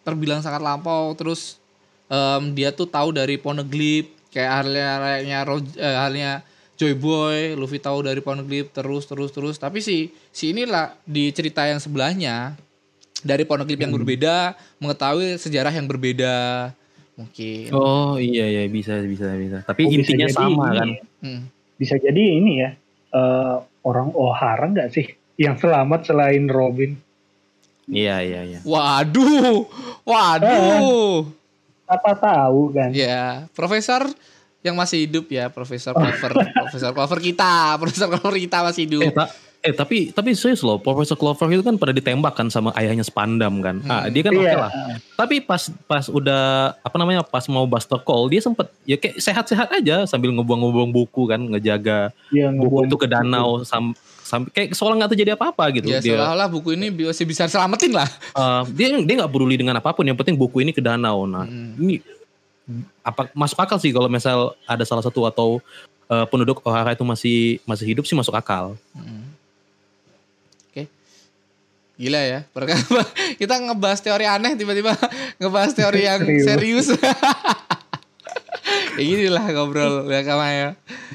terbilang 0.07 0.39
sangat 0.39 0.63
lampau 0.63 1.11
terus 1.15 1.59
em, 2.07 2.55
dia 2.55 2.71
tuh 2.71 2.87
tahu 2.87 3.11
dari 3.11 3.35
Poneglyph 3.35 4.07
kayak 4.31 4.51
halnya 4.63 4.87
eh, 5.19 5.97
halnya 5.97 6.31
Joy 6.79 6.95
Boy, 6.95 7.59
Luffy 7.59 7.75
tahu 7.83 8.07
dari 8.07 8.23
Poneglyph 8.23 8.71
terus 8.71 9.03
terus 9.03 9.35
terus. 9.35 9.59
Tapi 9.59 9.83
si 9.83 10.15
si 10.31 10.55
inilah 10.55 10.95
di 11.03 11.27
cerita 11.35 11.67
yang 11.67 11.83
sebelahnya 11.83 12.55
dari 13.21 13.43
Poneglyph 13.43 13.79
yang 13.79 13.91
berbeda 13.91 14.35
mengetahui 14.77 15.35
sejarah 15.35 15.71
yang 15.71 15.85
berbeda 15.85 16.35
mungkin. 17.13 17.67
Oh 17.71 18.15
iya 18.15 18.47
iya 18.47 18.63
bisa 18.65 18.95
bisa 19.03 19.35
bisa. 19.35 19.61
Tapi 19.63 19.81
Oh, 19.83 19.91
bisa 19.91 19.99
intinya 20.07 20.25
jadi 20.25 20.35
sama 20.35 20.65
ini 20.65 20.77
kan. 20.77 20.89
Hmm. 21.19 21.41
bisa 21.75 21.95
jadi 21.95 22.23
ini 22.35 22.51
ya 22.59 22.69
eh, 23.11 23.55
orang 23.81 24.11
Ohara 24.11 24.67
nggak 24.67 24.89
sih 24.89 25.07
yang 25.35 25.55
selamat 25.55 26.03
selain 26.05 26.47
Robin 26.47 26.95
Iya 27.85 28.21
iya 28.21 28.41
iya. 28.45 28.59
Waduh, 28.61 29.65
waduh. 30.05 31.25
apa 31.85 32.11
tahu 32.13 32.69
kan 32.69 32.93
Ya, 32.93 33.49
Profesor 33.51 34.05
yang 34.61 34.77
masih 34.77 35.07
hidup 35.07 35.25
ya, 35.27 35.49
Profesor 35.49 35.95
Clover, 35.97 36.37
Profesor 36.53 36.91
Clover 36.93 37.19
kita, 37.19 37.53
Profesor 37.81 38.07
Clover 38.07 38.37
kita 38.37 38.61
masih 38.61 38.85
hidup. 38.85 39.09
Eh, 39.09 39.29
eh 39.59 39.71
tapi 39.71 40.09
tapi 40.09 40.31
serius 40.31 40.63
loh, 40.63 40.79
Profesor 40.79 41.13
Clover 41.13 41.51
itu 41.51 41.59
kan 41.59 41.75
pada 41.75 41.91
ditembak 41.91 42.31
kan 42.31 42.47
sama 42.47 42.71
ayahnya 42.73 43.03
Spandam 43.03 43.59
kan. 43.59 43.83
Ah, 43.83 44.07
dia 44.07 44.23
kan 44.23 44.31
oke 44.31 44.41
Iya. 44.41 44.55
lah. 44.55 44.71
Tapi 45.13 45.43
pas 45.43 45.59
pas 45.83 46.07
udah 46.07 46.43
apa 46.79 46.95
namanya 46.95 47.21
pas 47.21 47.43
mau 47.45 47.67
Buster 47.67 47.99
Call 47.99 48.27
dia 48.27 48.39
sempet 48.39 48.71
ya 48.83 48.95
kayak 48.95 49.19
sehat-sehat 49.19 49.67
aja 49.73 50.07
sambil 50.07 50.31
ngebuang-ngebuang 50.31 50.89
buku 50.89 51.27
kan, 51.27 51.43
ngejaga 51.43 52.15
yang 52.31 52.55
buku 52.55 52.87
itu 52.87 52.95
ke 52.95 53.05
danau 53.05 53.61
sam 53.61 53.91
sampai 54.23 54.47
kayak 54.49 54.69
seolah 54.71 54.95
nggak 54.95 55.11
terjadi 55.11 55.35
apa-apa 55.35 55.63
gitu. 55.75 55.89
Ya 55.89 55.99
dia 55.99 56.15
seolah-olah 56.15 56.47
buku 56.47 56.79
ini 56.79 56.87
masih 56.93 57.27
bisa 57.27 57.43
selamatin 57.45 57.91
lah. 57.91 58.07
eh, 58.31 58.61
dia 58.71 58.95
dia 58.95 59.15
nggak 59.19 59.27
peduli 59.27 59.59
dengan 59.59 59.75
apa 59.75 59.91
pun, 59.91 60.07
yang 60.07 60.15
penting 60.15 60.39
buku 60.39 60.63
ini 60.63 60.71
ke 60.71 60.79
danau. 60.79 61.27
Nah, 61.27 61.43
Hmm. 61.43 61.75
ini 61.75 61.99
apa 63.01 63.27
masuk 63.33 63.57
akal 63.57 63.75
sih 63.75 63.89
kalau 63.89 64.07
misal 64.07 64.53
ada 64.63 64.85
salah 64.85 65.01
satu 65.01 65.25
atau 65.25 65.59
eh, 66.05 66.25
penduduk 66.25 66.63
Ohara 66.63 66.93
itu 66.93 67.03
masih 67.03 67.59
masih 67.65 67.85
hidup 67.85 68.05
sih 68.05 68.15
masuk 68.15 68.31
akal. 68.31 68.79
Hmm. 68.95 69.35
Gila 71.99 72.21
ya. 72.23 72.39
Kita 73.41 73.59
ngebahas 73.59 73.99
teori 73.99 74.23
aneh 74.23 74.55
tiba-tiba 74.55 74.95
ngebahas 75.43 75.75
teori 75.75 76.07
yang 76.07 76.23
serius. 76.39 76.95
ya 78.95 79.01
gini 79.03 79.27
lah 79.27 79.43
ngobrol 79.51 80.07
ya 80.07 80.23
ya. 80.23 80.69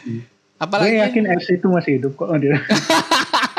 gue 0.05 0.21
Apalagi 0.61 0.97
yakin 0.97 1.25
FC 1.41 1.61
itu 1.61 1.67
masih 1.69 2.01
hidup 2.01 2.13
kok 2.17 2.29
dia 2.41 2.57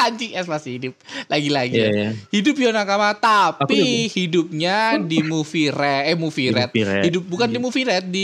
anjing 0.06 0.32
S 0.38 0.46
masih 0.46 0.72
hidup. 0.78 0.94
Lagi-lagi. 1.26 1.76
Iya, 1.82 1.88
ya. 1.90 1.92
iya. 1.92 2.10
Hidup 2.30 2.56
ya 2.62 2.70
nakama 2.70 3.18
tapi 3.18 4.06
hidupnya 4.06 5.02
di 5.02 5.26
movie 5.26 5.74
red 5.74 6.14
eh 6.14 6.18
movie 6.18 6.54
Di 6.54 6.56
red. 6.56 6.70
movie 6.70 6.86
red. 6.86 7.04
Hidup 7.10 7.24
bukan 7.26 7.48
di 7.50 7.58
movie 7.60 7.86
red 7.86 8.06
di 8.06 8.24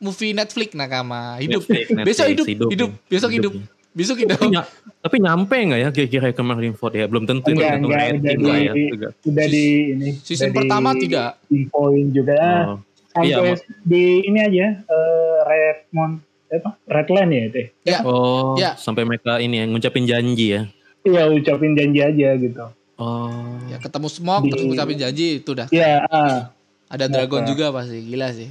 movie 0.00 0.32
Netflix 0.32 0.72
nakama. 0.72 1.36
Hidup. 1.36 1.62
Netflix, 1.68 1.86
Besok 1.92 2.00
Netflix, 2.00 2.16
hidup, 2.32 2.46
hidup, 2.48 2.68
hidup, 2.72 2.90
ya. 2.90 3.08
besok 3.12 3.30
Hidup, 3.30 3.52
hidup. 3.52 3.77
Besok 3.98 4.16
hidup. 4.16 4.38
Tapi, 4.38 4.54
tapi 5.00 5.16
nyampe 5.18 5.56
nggak 5.58 5.80
ya 5.80 5.88
kira-kira 5.90 6.30
ke 6.30 6.38
Marineford 6.40 6.94
ya? 6.94 7.04
Belum 7.04 7.24
tentu 7.24 7.50
itu 7.50 7.58
Enggak, 7.58 7.74
enggak, 7.76 7.98
udah 8.14 8.46
lah 8.46 8.58
ya. 8.60 8.72
di- 8.72 8.88
juga. 8.88 9.08
udah 9.20 9.46
di 9.48 9.64
ini 9.90 10.08
Season 10.16 10.50
pertama 10.50 10.88
di 10.92 11.00
tidak. 11.02 11.34
infoin 11.48 12.06
juga 12.08 12.38
Oh. 12.64 12.78
sampai 13.10 13.26
Iya, 13.26 13.58
di 13.82 14.02
ini 14.22 14.38
aja 14.38 14.66
eh, 14.78 15.38
Redmond 15.42 16.14
apa 16.48 16.70
Redland 16.86 17.28
ya 17.28 17.42
itu 17.44 17.58
Ya. 17.82 17.98
Oh, 18.02 18.54
Ya. 18.54 18.72
sampai 18.74 19.02
mereka 19.02 19.36
ini 19.36 19.58
ya 19.58 19.64
ngucapin 19.66 20.04
janji 20.04 20.54
ya. 20.54 20.62
iya 21.00 21.26
ucapin 21.26 21.74
janji 21.74 21.98
aja 21.98 22.28
gitu 22.34 22.64
Oh. 22.94 23.30
Ya 23.66 23.76
ketemu 23.76 24.06
Smoke 24.08 24.42
Di- 24.42 24.50
terus 24.52 24.64
ngucapin 24.64 24.96
janji 24.96 25.38
itu 25.38 25.50
udah. 25.50 25.66
ya 25.68 26.06
ah 26.06 26.54
Ada 26.86 27.04
Dragon 27.06 27.42
juga 27.44 27.68
pasti 27.68 28.00
gila 28.00 28.30
sih. 28.30 28.48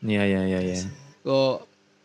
Iya 0.00 0.22
iya 0.24 0.40
iya 0.46 0.58
iya. 0.64 0.76
Kok 1.20 1.56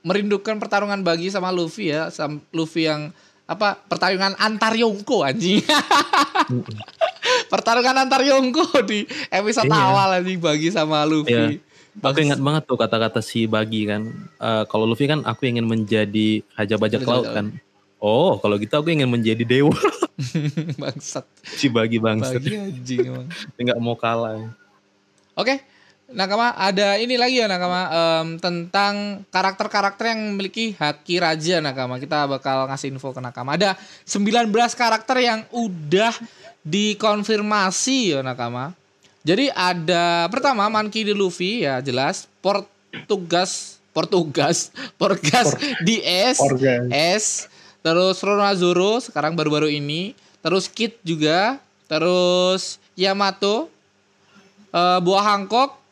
merindukan 0.03 0.59
pertarungan 0.59 0.99
bagi 1.01 1.31
sama 1.31 1.49
Luffy 1.49 1.89
ya, 1.89 2.11
sama 2.11 2.43
Luffy 2.51 2.85
yang 2.85 3.15
apa 3.43 3.75
pertarungan 3.75 4.35
antar 4.39 4.75
Yonko 4.75 5.23
anjing. 5.23 5.63
pertarungan 7.51 7.95
antar 8.07 8.21
Yonko 8.23 8.83
di 8.83 9.07
episode 9.31 9.67
Iya. 9.71 9.79
awal 9.79 10.09
anjing 10.19 10.39
bagi 10.39 10.69
sama 10.69 11.07
Luffy. 11.07 11.59
Aku 11.93 12.19
ingat 12.19 12.41
banget 12.41 12.65
tuh 12.65 12.73
kata-kata 12.75 13.21
si 13.21 13.45
Bagi 13.45 13.85
kan. 13.85 14.09
Eh, 14.41 14.63
kalau 14.67 14.89
Luffy 14.89 15.05
kan 15.05 15.21
aku 15.23 15.45
ingin 15.45 15.63
menjadi 15.63 16.41
raja 16.57 16.75
bajak 16.75 17.05
laut 17.05 17.29
kan. 17.29 17.53
Oh, 18.03 18.35
kalau 18.43 18.59
gitu 18.59 18.75
aku 18.75 18.91
ingin 18.91 19.07
menjadi 19.07 19.47
dewa. 19.47 19.71
Bangsat. 20.81 21.23
si 21.45 21.71
Bagi 21.71 22.03
bangsa. 22.03 22.35
Bagi 22.35 22.59
anjing 22.59 22.99
emang. 23.07 23.27
Nggak 23.55 23.79
mau 23.79 23.95
kalah. 23.95 24.51
Oke. 25.39 25.63
Nakama 26.13 26.53
ada 26.53 27.01
ini 27.01 27.17
lagi 27.17 27.41
ya 27.41 27.49
Nakama 27.49 27.89
em, 27.89 28.27
tentang 28.37 29.25
karakter-karakter 29.33 30.13
yang 30.13 30.33
memiliki 30.33 30.77
haki 30.77 31.17
raja 31.17 31.57
Nakama. 31.57 31.97
Kita 31.97 32.29
bakal 32.29 32.69
ngasih 32.69 32.93
info 32.93 33.09
ke 33.11 33.19
Nakama. 33.19 33.57
Ada 33.57 33.73
19 34.05 34.53
karakter 34.77 35.17
yang 35.25 35.41
udah 35.49 36.13
dikonfirmasi 36.61 38.13
ya 38.13 38.19
Nakama. 38.21 38.77
Jadi 39.25 39.49
ada 39.51 40.29
pertama 40.29 40.69
Monkey 40.69 41.01
D. 41.01 41.17
Luffy 41.17 41.65
ya 41.65 41.81
jelas. 41.81 42.29
Portugas 42.39 43.81
Portugas 43.93 44.69
Portugas 44.99 45.57
DS 45.81 46.37
Organ. 46.41 46.89
S 46.93 47.47
terus 47.83 48.19
Ronazoro 48.23 49.01
sekarang 49.03 49.37
baru-baru 49.37 49.69
ini 49.69 50.17
terus 50.41 50.67
Kid 50.67 50.97
juga 51.05 51.61
terus 51.85 52.81
Yamato 52.97 53.69
eh, 54.73 54.99
Buah 54.99 55.23
Hancock 55.35 55.82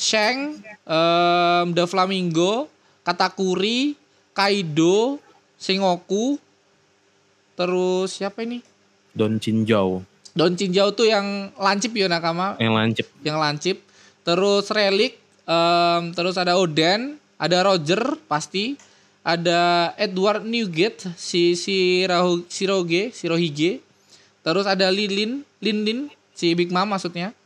Shang, 0.00 0.56
um, 0.88 1.76
The 1.76 1.84
Flamingo, 1.84 2.72
Katakuri, 3.04 3.92
Kaido, 4.32 5.20
Sengoku, 5.60 6.40
terus 7.52 8.16
siapa 8.16 8.40
ini? 8.48 8.64
Don 9.12 9.36
Chinjau 9.36 10.00
Don 10.32 10.56
Chinjau 10.56 10.94
tuh 10.96 11.10
yang 11.10 11.52
lancip 11.58 11.92
ya 11.92 12.08
nakama, 12.08 12.56
yang 12.56 12.72
lancip. 12.72 13.04
yang 13.20 13.36
lancip. 13.36 13.76
Terus 14.24 14.72
Relic, 14.72 15.20
em, 15.44 16.16
terus 16.16 16.40
ada 16.40 16.56
Oden, 16.56 17.20
ada 17.36 17.60
Roger 17.60 18.16
pasti, 18.24 18.80
ada 19.20 19.92
Edward 20.00 20.46
Newgate, 20.46 21.12
si 21.18 21.58
si 21.58 22.06
Rahu, 22.08 22.48
Shiroge, 22.48 23.12
Shirohige. 23.12 23.84
Terus 24.40 24.64
ada 24.64 24.88
Lilin, 24.88 25.44
Lin 25.60 26.08
si 26.32 26.56
Big 26.56 26.72
Mom 26.72 26.88
maksudnya. 26.88 27.36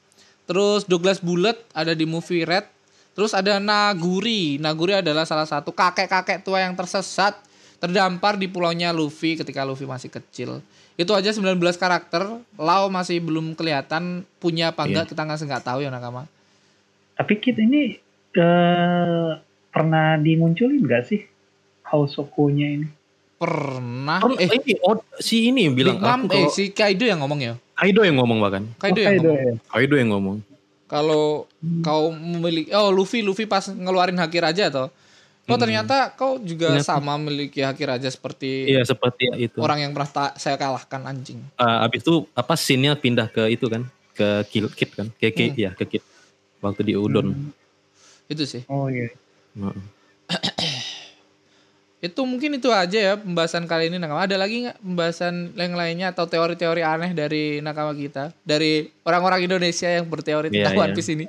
Terus 0.45 0.85
Douglas 0.85 1.21
Bullet 1.21 1.57
ada 1.73 1.97
di 1.97 2.05
movie 2.05 2.45
Red. 2.45 2.69
Terus 3.15 3.33
ada 3.33 3.63
Naguri. 3.63 4.59
Naguri 4.59 4.99
adalah 5.01 5.25
salah 5.25 5.47
satu 5.47 5.71
kakek-kakek 5.71 6.43
tua 6.43 6.61
yang 6.61 6.75
tersesat 6.75 7.39
terdampar 7.79 8.41
di 8.41 8.49
pulaunya 8.49 8.91
Luffy 8.91 9.37
ketika 9.39 9.63
Luffy 9.63 9.87
masih 9.87 10.11
kecil. 10.11 10.61
Itu 10.95 11.15
aja 11.15 11.31
19 11.31 11.57
karakter. 11.77 12.23
Lau 12.59 12.85
masih 12.91 13.23
belum 13.23 13.55
kelihatan 13.55 14.27
punya 14.39 14.75
apa 14.75 14.85
enggak 14.85 15.11
kita 15.11 15.23
nggak 15.25 15.39
nggak 15.47 15.65
tahu 15.65 15.79
ya 15.83 15.91
nakama. 15.91 16.27
Tapi 17.15 17.33
Kit 17.39 17.57
ini 17.59 17.95
eh, 18.35 19.31
pernah 19.71 20.19
dimunculin 20.19 20.83
gak 20.87 21.07
sih 21.07 21.23
House 21.87 22.19
of 22.19 22.31
Ko-nya 22.35 22.67
ini? 22.67 22.89
Pernah 23.39 24.19
Oh, 24.23 24.35
eh 24.39 24.51
ini, 24.51 24.79
oh, 24.83 24.99
si 25.19 25.51
ini 25.51 25.67
yang 25.69 25.75
bilang 25.75 25.99
Big 25.99 26.07
Mom, 26.07 26.21
aku 26.27 26.27
eh 26.31 26.47
kalau- 26.47 26.55
si 26.55 26.63
Kaido 26.71 27.05
yang 27.07 27.23
ngomong 27.23 27.41
ya. 27.43 27.55
Kaido 27.75 28.01
yang 28.01 28.17
ngomong 28.17 28.39
bahkan. 28.39 28.63
Kaido 28.77 28.97
Oh, 28.97 29.03
yang 29.03 29.11
Kaido 29.13 29.29
ngomong. 29.29 29.43
ya. 29.43 29.55
Kaido 29.69 29.95
yang 29.97 30.11
ngomong. 30.11 30.37
Kalau 30.85 31.25
kau 31.81 32.05
memiliki 32.11 32.71
oh 32.71 32.89
Luffy 32.89 33.21
Luffy 33.21 33.45
pas 33.45 33.65
ngeluarin 33.65 34.15
haki 34.15 34.39
raja 34.39 34.69
toh. 34.69 34.89
Oh 35.45 35.57
ternyata 35.57 36.09
kau 36.11 36.39
juga 36.39 36.73
Ternyata. 36.73 36.95
sama 36.95 37.17
memiliki 37.17 37.61
haki 37.61 37.85
raja 37.85 38.07
seperti 38.07 38.65
Iya 38.67 38.81
seperti 38.83 39.29
itu. 39.35 39.59
orang 39.59 39.81
yang 39.81 39.93
pernah 39.93 40.09
ta- 40.09 40.35
saya 40.35 40.55
kalahkan 40.55 41.05
anjing. 41.05 41.41
Eh, 41.55 41.79
abis 41.83 42.01
itu 42.01 42.25
apa 42.33 42.55
scene-nya 42.55 42.95
pindah 42.95 43.29
ke 43.29 43.49
itu 43.49 43.67
kan 43.67 43.85
ke 44.11 44.29
Kill 44.47 44.71
Kid 44.71 44.91
kan 44.95 45.07
ke 45.13 45.29
Hmm. 45.29 45.53
ya 45.55 45.71
ke 45.73 45.85
Kid 45.87 46.05
waktu 46.61 46.81
di 46.83 46.95
Udon. 46.95 47.29
Hmm. 47.29 47.51
Itu 48.25 48.47
sih. 48.47 48.63
Oh 48.67 48.87
iya. 48.87 49.11
Heeh. 49.53 49.83
Itu 52.05 52.29
mungkin 52.29 52.61
itu 52.61 52.69
aja 52.69 52.99
ya 53.01 53.15
pembahasan 53.17 53.65
kali 53.65 53.89
ini 53.89 53.97
Nakama. 53.97 54.29
Ada 54.29 54.37
lagi 54.37 54.69
nggak 54.69 54.77
pembahasan 54.85 55.57
yang 55.57 55.73
lainnya 55.73 56.13
atau 56.13 56.29
teori-teori 56.29 56.85
aneh 56.85 57.17
dari 57.17 57.65
Nakama 57.65 57.97
kita? 57.97 58.37
Dari 58.45 58.93
orang-orang 59.09 59.49
Indonesia 59.49 59.89
yang 59.89 60.05
berteori 60.05 60.53
Iya, 60.53 60.69
tentang 60.69 60.85
One 60.85 60.93
iya. 60.93 60.97
Piece 61.01 61.11
ini. 61.17 61.25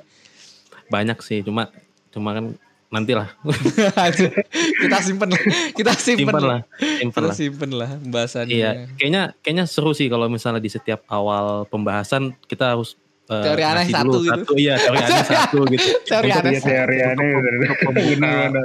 Banyak 0.92 1.18
sih 1.24 1.40
cuma 1.40 1.72
cuma 2.12 2.36
kan 2.36 2.52
nantilah 2.86 3.32
kita 4.84 4.98
simpen 5.00 5.32
lah. 5.32 5.42
Kita 5.72 5.92
simpen, 5.96 6.28
simpan 6.28 6.44
lah 6.44 6.60
simpan 6.78 7.20
Kita 7.24 7.28
lah. 7.32 7.34
simpen 7.34 7.70
lah 7.72 7.90
pembahasannya. 7.96 8.52
Iya 8.52 8.70
kayaknya 9.00 9.22
kayaknya 9.40 9.64
seru 9.64 9.96
sih 9.96 10.12
kalau 10.12 10.28
misalnya 10.28 10.60
di 10.60 10.68
setiap 10.68 11.02
awal 11.08 11.64
pembahasan 11.72 12.36
kita 12.46 12.76
harus 12.76 13.00
Teori 13.26 13.62
aneh 13.62 13.84
satu 13.90 14.16
dulu 14.16 14.30
gitu. 14.38 14.54
iya 14.54 14.78
teori 14.78 14.98
aneh 15.02 15.26
satu 15.34 15.58
gitu. 15.66 15.88
Teori 16.02 16.30
aneh 16.30 16.52
Iya 16.52 16.60
teori 16.62 16.98
aneh 17.02 17.26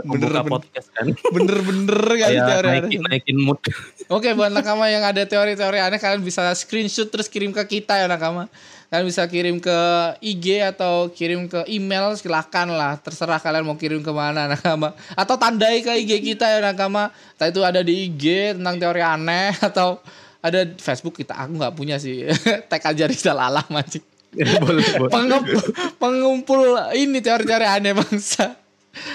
Bener-bener. 0.05 0.45
podcast 0.45 0.87
kan. 0.91 1.05
Bener-bener 1.33 1.97
kali 1.97 2.19
Kayak 2.21 2.45
teori 2.45 2.67
aneh. 2.69 2.81
naikin, 2.85 3.01
naikin 3.01 3.37
mood. 3.41 3.57
Oke 4.05 4.29
buat 4.31 4.49
nakama 4.49 4.85
yang 4.85 5.01
ada 5.01 5.25
teori-teori 5.25 5.81
aneh 5.81 5.97
kalian 5.97 6.21
bisa 6.21 6.53
screenshot 6.53 7.09
terus 7.09 7.25
kirim 7.25 7.49
ke 7.49 7.63
kita 7.65 7.97
ya 7.97 8.05
nakama. 8.05 8.45
Kalian 8.87 9.07
bisa 9.07 9.23
kirim 9.25 9.57
ke 9.57 9.77
IG 10.21 10.45
atau 10.67 11.09
kirim 11.09 11.47
ke 11.47 11.65
email 11.65 12.13
silahkan 12.13 12.67
lah 12.67 12.99
terserah 12.99 13.39
kalian 13.39 13.63
mau 13.63 13.73
kirim 13.73 14.03
ke 14.03 14.11
mana 14.11 14.45
nakama 14.45 14.91
atau 15.11 15.35
tandai 15.35 15.79
ke 15.79 15.95
IG 15.97 16.11
kita 16.27 16.45
ya 16.45 16.59
nakama. 16.61 17.09
Entah 17.33 17.49
itu 17.49 17.61
ada 17.63 17.81
di 17.81 18.05
IG 18.05 18.53
tentang 18.59 18.77
teori 18.77 19.01
aneh 19.01 19.57
atau 19.73 19.97
ada 20.37 20.65
di 20.65 20.75
Facebook 20.75 21.15
kita 21.15 21.33
aku 21.33 21.55
nggak 21.55 21.73
punya 21.73 21.97
sih 21.97 22.29
tag 22.69 22.83
aja 22.83 23.07
Rizal 23.07 23.39
Alam 23.39 23.65
anjing. 23.71 24.03
boleh, 24.63 24.85
boleh. 24.95 25.11
Pengumpul, 25.11 25.61
pengumpul 25.99 26.61
ini 26.95 27.19
teori-teori 27.19 27.67
aneh 27.67 27.91
bangsa. 27.91 28.55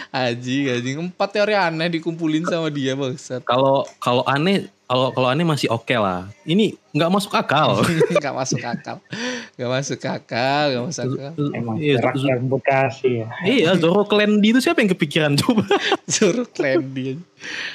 Aji, 0.08 0.72
anjing 0.72 0.96
empat 0.96 1.36
teori 1.36 1.52
aneh 1.52 1.88
dikumpulin 2.00 2.44
sama 2.48 2.72
dia 2.72 2.96
bangsa. 2.96 3.44
Kalau 3.44 3.84
kalau 4.00 4.24
aneh 4.24 4.72
kalau 4.86 5.10
kalau 5.12 5.28
aneh 5.28 5.44
masih 5.44 5.68
oke 5.68 5.92
lah. 5.92 6.30
Ini 6.48 6.72
nggak 6.94 7.10
masuk 7.12 7.32
akal. 7.36 7.84
Gak 8.24 8.32
masuk 8.32 8.62
akal. 8.62 9.02
Gak 9.56 9.70
masuk 9.70 10.00
akal, 10.04 10.64
gak 10.72 10.84
masuk 10.88 11.04
akal. 11.16 11.32
Emang 11.52 11.76
Iya, 11.76 12.00
rakyat 12.00 12.40
Bekasi 12.46 13.10
ya. 13.22 13.26
Iya, 13.44 13.70
Zoro 13.76 14.08
Klendi 14.08 14.52
itu 14.54 14.60
siapa 14.62 14.80
yang 14.80 14.90
kepikiran 14.96 15.32
coba? 15.36 15.66
Zoro 16.14 16.46
Klendi. 16.48 17.20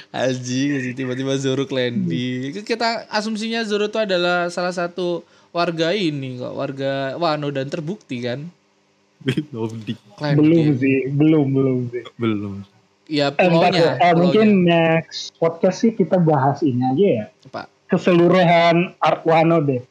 Aji, 0.10 0.62
aji 0.78 0.92
tiba-tiba 0.98 1.38
Zoro 1.38 1.68
Klendi. 1.70 2.52
Kita 2.64 3.06
asumsinya 3.12 3.62
Zoro 3.68 3.92
itu 3.92 4.00
adalah 4.02 4.50
salah 4.50 4.74
satu 4.74 5.22
warga 5.52 5.92
ini 5.92 6.36
kok, 6.36 6.54
warga 6.54 7.16
Wano 7.16 7.48
dan 7.50 7.68
terbukti 7.68 8.24
kan. 8.24 8.48
belum 9.22 9.86
di 9.86 9.94
Klendi. 10.18 10.42
Belum 10.42 10.68
sih, 10.76 10.98
belum 11.08 11.46
belum 11.48 11.78
sih. 11.88 12.04
belum. 12.18 12.54
Ya 13.06 13.30
Eh, 13.30 13.46
pulaunya. 13.46 14.00
eh, 14.00 14.14
mungkin 14.16 14.48
next 14.64 15.36
podcast 15.36 15.78
sih 15.80 15.92
kita 15.92 16.18
bahas 16.18 16.64
ini 16.64 16.82
aja 16.82 17.06
ya. 17.06 17.26
Pak. 17.46 17.68
Keseluruhan 17.86 18.96
Art 18.98 19.22
Wano 19.22 19.60
deh. 19.60 19.84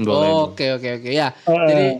Oke 0.00 0.72
oke 0.72 0.88
oke 0.96 1.10
ya. 1.10 1.34
Eh, 1.42 1.58
Jadi 1.68 1.84
eh. 1.84 1.94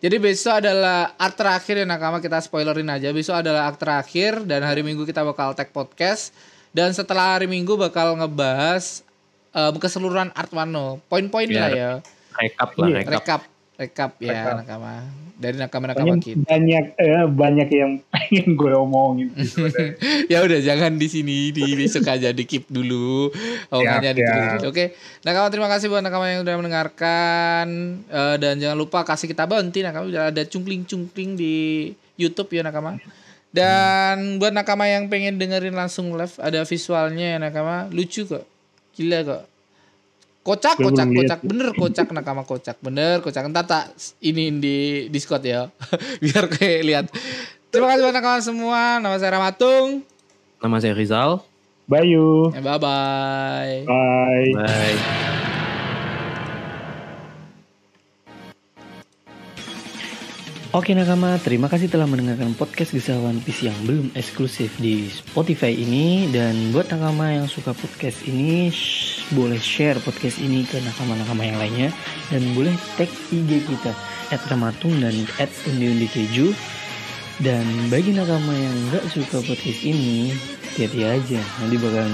jadi 0.00 0.16
besok 0.18 0.54
adalah 0.58 1.12
art 1.14 1.36
terakhir 1.36 1.74
ya 1.76 1.86
nakama 1.86 2.18
kita 2.18 2.40
spoilerin 2.40 2.88
aja. 2.88 3.12
Besok 3.12 3.38
adalah 3.38 3.68
art 3.68 3.78
terakhir 3.78 4.42
dan 4.42 4.64
hari 4.64 4.80
Minggu 4.80 5.04
kita 5.04 5.20
bakal 5.20 5.52
tag 5.52 5.68
podcast 5.70 6.32
dan 6.72 6.90
setelah 6.90 7.36
hari 7.36 7.46
Minggu 7.46 7.76
bakal 7.76 8.16
ngebahas 8.16 9.04
eh, 9.52 9.70
keseluruhan 9.76 10.32
art 10.32 10.50
Wano. 10.50 10.98
Poin-poin 11.06 11.46
Biar 11.46 11.60
lah 11.60 11.70
ya. 11.70 11.92
Rekap 12.38 12.70
lah, 12.76 12.86
Iya, 12.88 12.96
rekap. 13.02 13.20
Rekap. 13.20 13.42
Rekap 13.72 14.10
ya 14.20 14.30
Rekap. 14.36 14.56
nakama. 14.62 14.94
Dari 15.42 15.58
nakama-nakama 15.58 16.14
Banyak, 16.14 16.22
kita. 16.22 16.44
banyak 16.46 16.84
eh, 17.02 17.26
banyak 17.26 17.68
yang 17.74 17.92
pengen 18.14 18.46
gue 18.54 18.72
omongin. 18.78 19.34
ya 20.32 20.38
udah 20.44 20.60
jangan 20.62 20.94
di 20.94 21.08
sini 21.10 21.50
di 21.50 21.66
besok 21.74 22.06
aja 22.06 22.30
di 22.30 22.46
keep 22.46 22.70
dulu. 22.70 23.26
Omongannya 23.74 24.12
di 24.14 24.22
oke. 24.62 24.84
Nakama 25.26 25.50
terima 25.50 25.66
kasih 25.66 25.90
buat 25.90 26.04
nakama 26.04 26.30
yang 26.30 26.46
udah 26.46 26.54
mendengarkan. 26.62 27.66
Eh, 28.06 28.36
dan 28.38 28.60
jangan 28.62 28.78
lupa 28.78 29.02
kasih 29.02 29.26
kita 29.26 29.50
bounty 29.50 29.82
nakama. 29.82 30.06
Udah 30.06 30.30
ada 30.30 30.42
cungkling 30.46 30.86
cungkling 30.86 31.34
di 31.34 31.54
YouTube 32.14 32.54
ya 32.54 32.62
nakama. 32.62 33.02
Dan 33.50 34.38
buat 34.38 34.54
nakama 34.54 34.86
yang 34.86 35.10
pengen 35.10 35.42
dengerin 35.42 35.74
langsung 35.74 36.14
live 36.14 36.38
ada 36.38 36.62
visualnya 36.62 37.34
ya 37.34 37.38
nakama. 37.42 37.90
Lucu 37.90 38.30
kok. 38.30 38.46
Gila 38.94 39.18
kok 39.26 39.42
kocak 40.42 40.74
kocak 40.78 41.06
kocak 41.06 41.38
bener 41.46 41.68
kocak 41.74 42.06
nakama 42.10 42.42
kocak 42.42 42.76
bener 42.82 43.22
kocak 43.22 43.46
entar 43.46 43.64
tak 43.66 43.94
ini 44.18 44.50
di 44.58 44.76
discord 45.10 45.46
ya 45.46 45.70
biar 46.22 46.50
kayak 46.50 46.80
lihat 46.82 47.06
terima 47.70 47.94
kasih 47.94 48.02
buat 48.10 48.16
nakama 48.18 48.38
semua 48.42 48.98
nama 48.98 49.16
saya 49.18 49.38
Ramatung 49.38 50.02
Nama 50.62 50.78
saya 50.78 50.94
Rizal. 50.94 51.42
Bayu. 51.90 52.54
Ya, 52.54 52.62
bye 52.62 52.78
bye. 52.78 53.82
Bye. 53.82 54.50
Bye. 54.54 55.30
Oke 60.72 60.96
nakama, 60.96 61.36
terima 61.36 61.68
kasih 61.68 61.92
telah 61.92 62.08
mendengarkan 62.08 62.56
podcast 62.56 62.96
Kisah 62.96 63.20
One 63.20 63.44
Piece 63.44 63.60
yang 63.60 63.76
belum 63.84 64.08
eksklusif 64.16 64.72
di 64.80 65.04
Spotify 65.12 65.68
ini. 65.68 66.32
Dan 66.32 66.72
buat 66.72 66.88
nakama 66.88 67.28
yang 67.28 67.44
suka 67.44 67.76
podcast 67.76 68.24
ini, 68.24 68.72
shh, 68.72 69.28
boleh 69.36 69.60
share 69.60 70.00
podcast 70.00 70.40
ini 70.40 70.64
ke 70.64 70.80
nakama-nakama 70.80 71.44
yang 71.44 71.60
lainnya. 71.60 71.88
Dan 72.32 72.56
boleh 72.56 72.72
tag 72.96 73.12
IG 73.28 73.68
kita, 73.68 73.92
at 74.32 74.40
Ramatung 74.48 74.96
dan 74.96 75.12
at 75.36 75.52
Undi 75.68 76.08
Keju. 76.08 76.56
Dan 77.36 77.92
bagi 77.92 78.16
nakama 78.16 78.56
yang 78.56 78.96
gak 78.96 79.12
suka 79.12 79.44
podcast 79.44 79.84
ini, 79.84 80.32
hati-hati 80.72 81.04
aja. 81.04 81.40
Nanti 81.60 81.76
bakal 81.76 82.08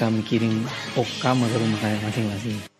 kami 0.00 0.24
kirim 0.24 0.64
okama 0.96 1.44
ke 1.44 1.56
rumah 1.60 1.76
kalian 1.84 2.00
masing-masing 2.08 2.71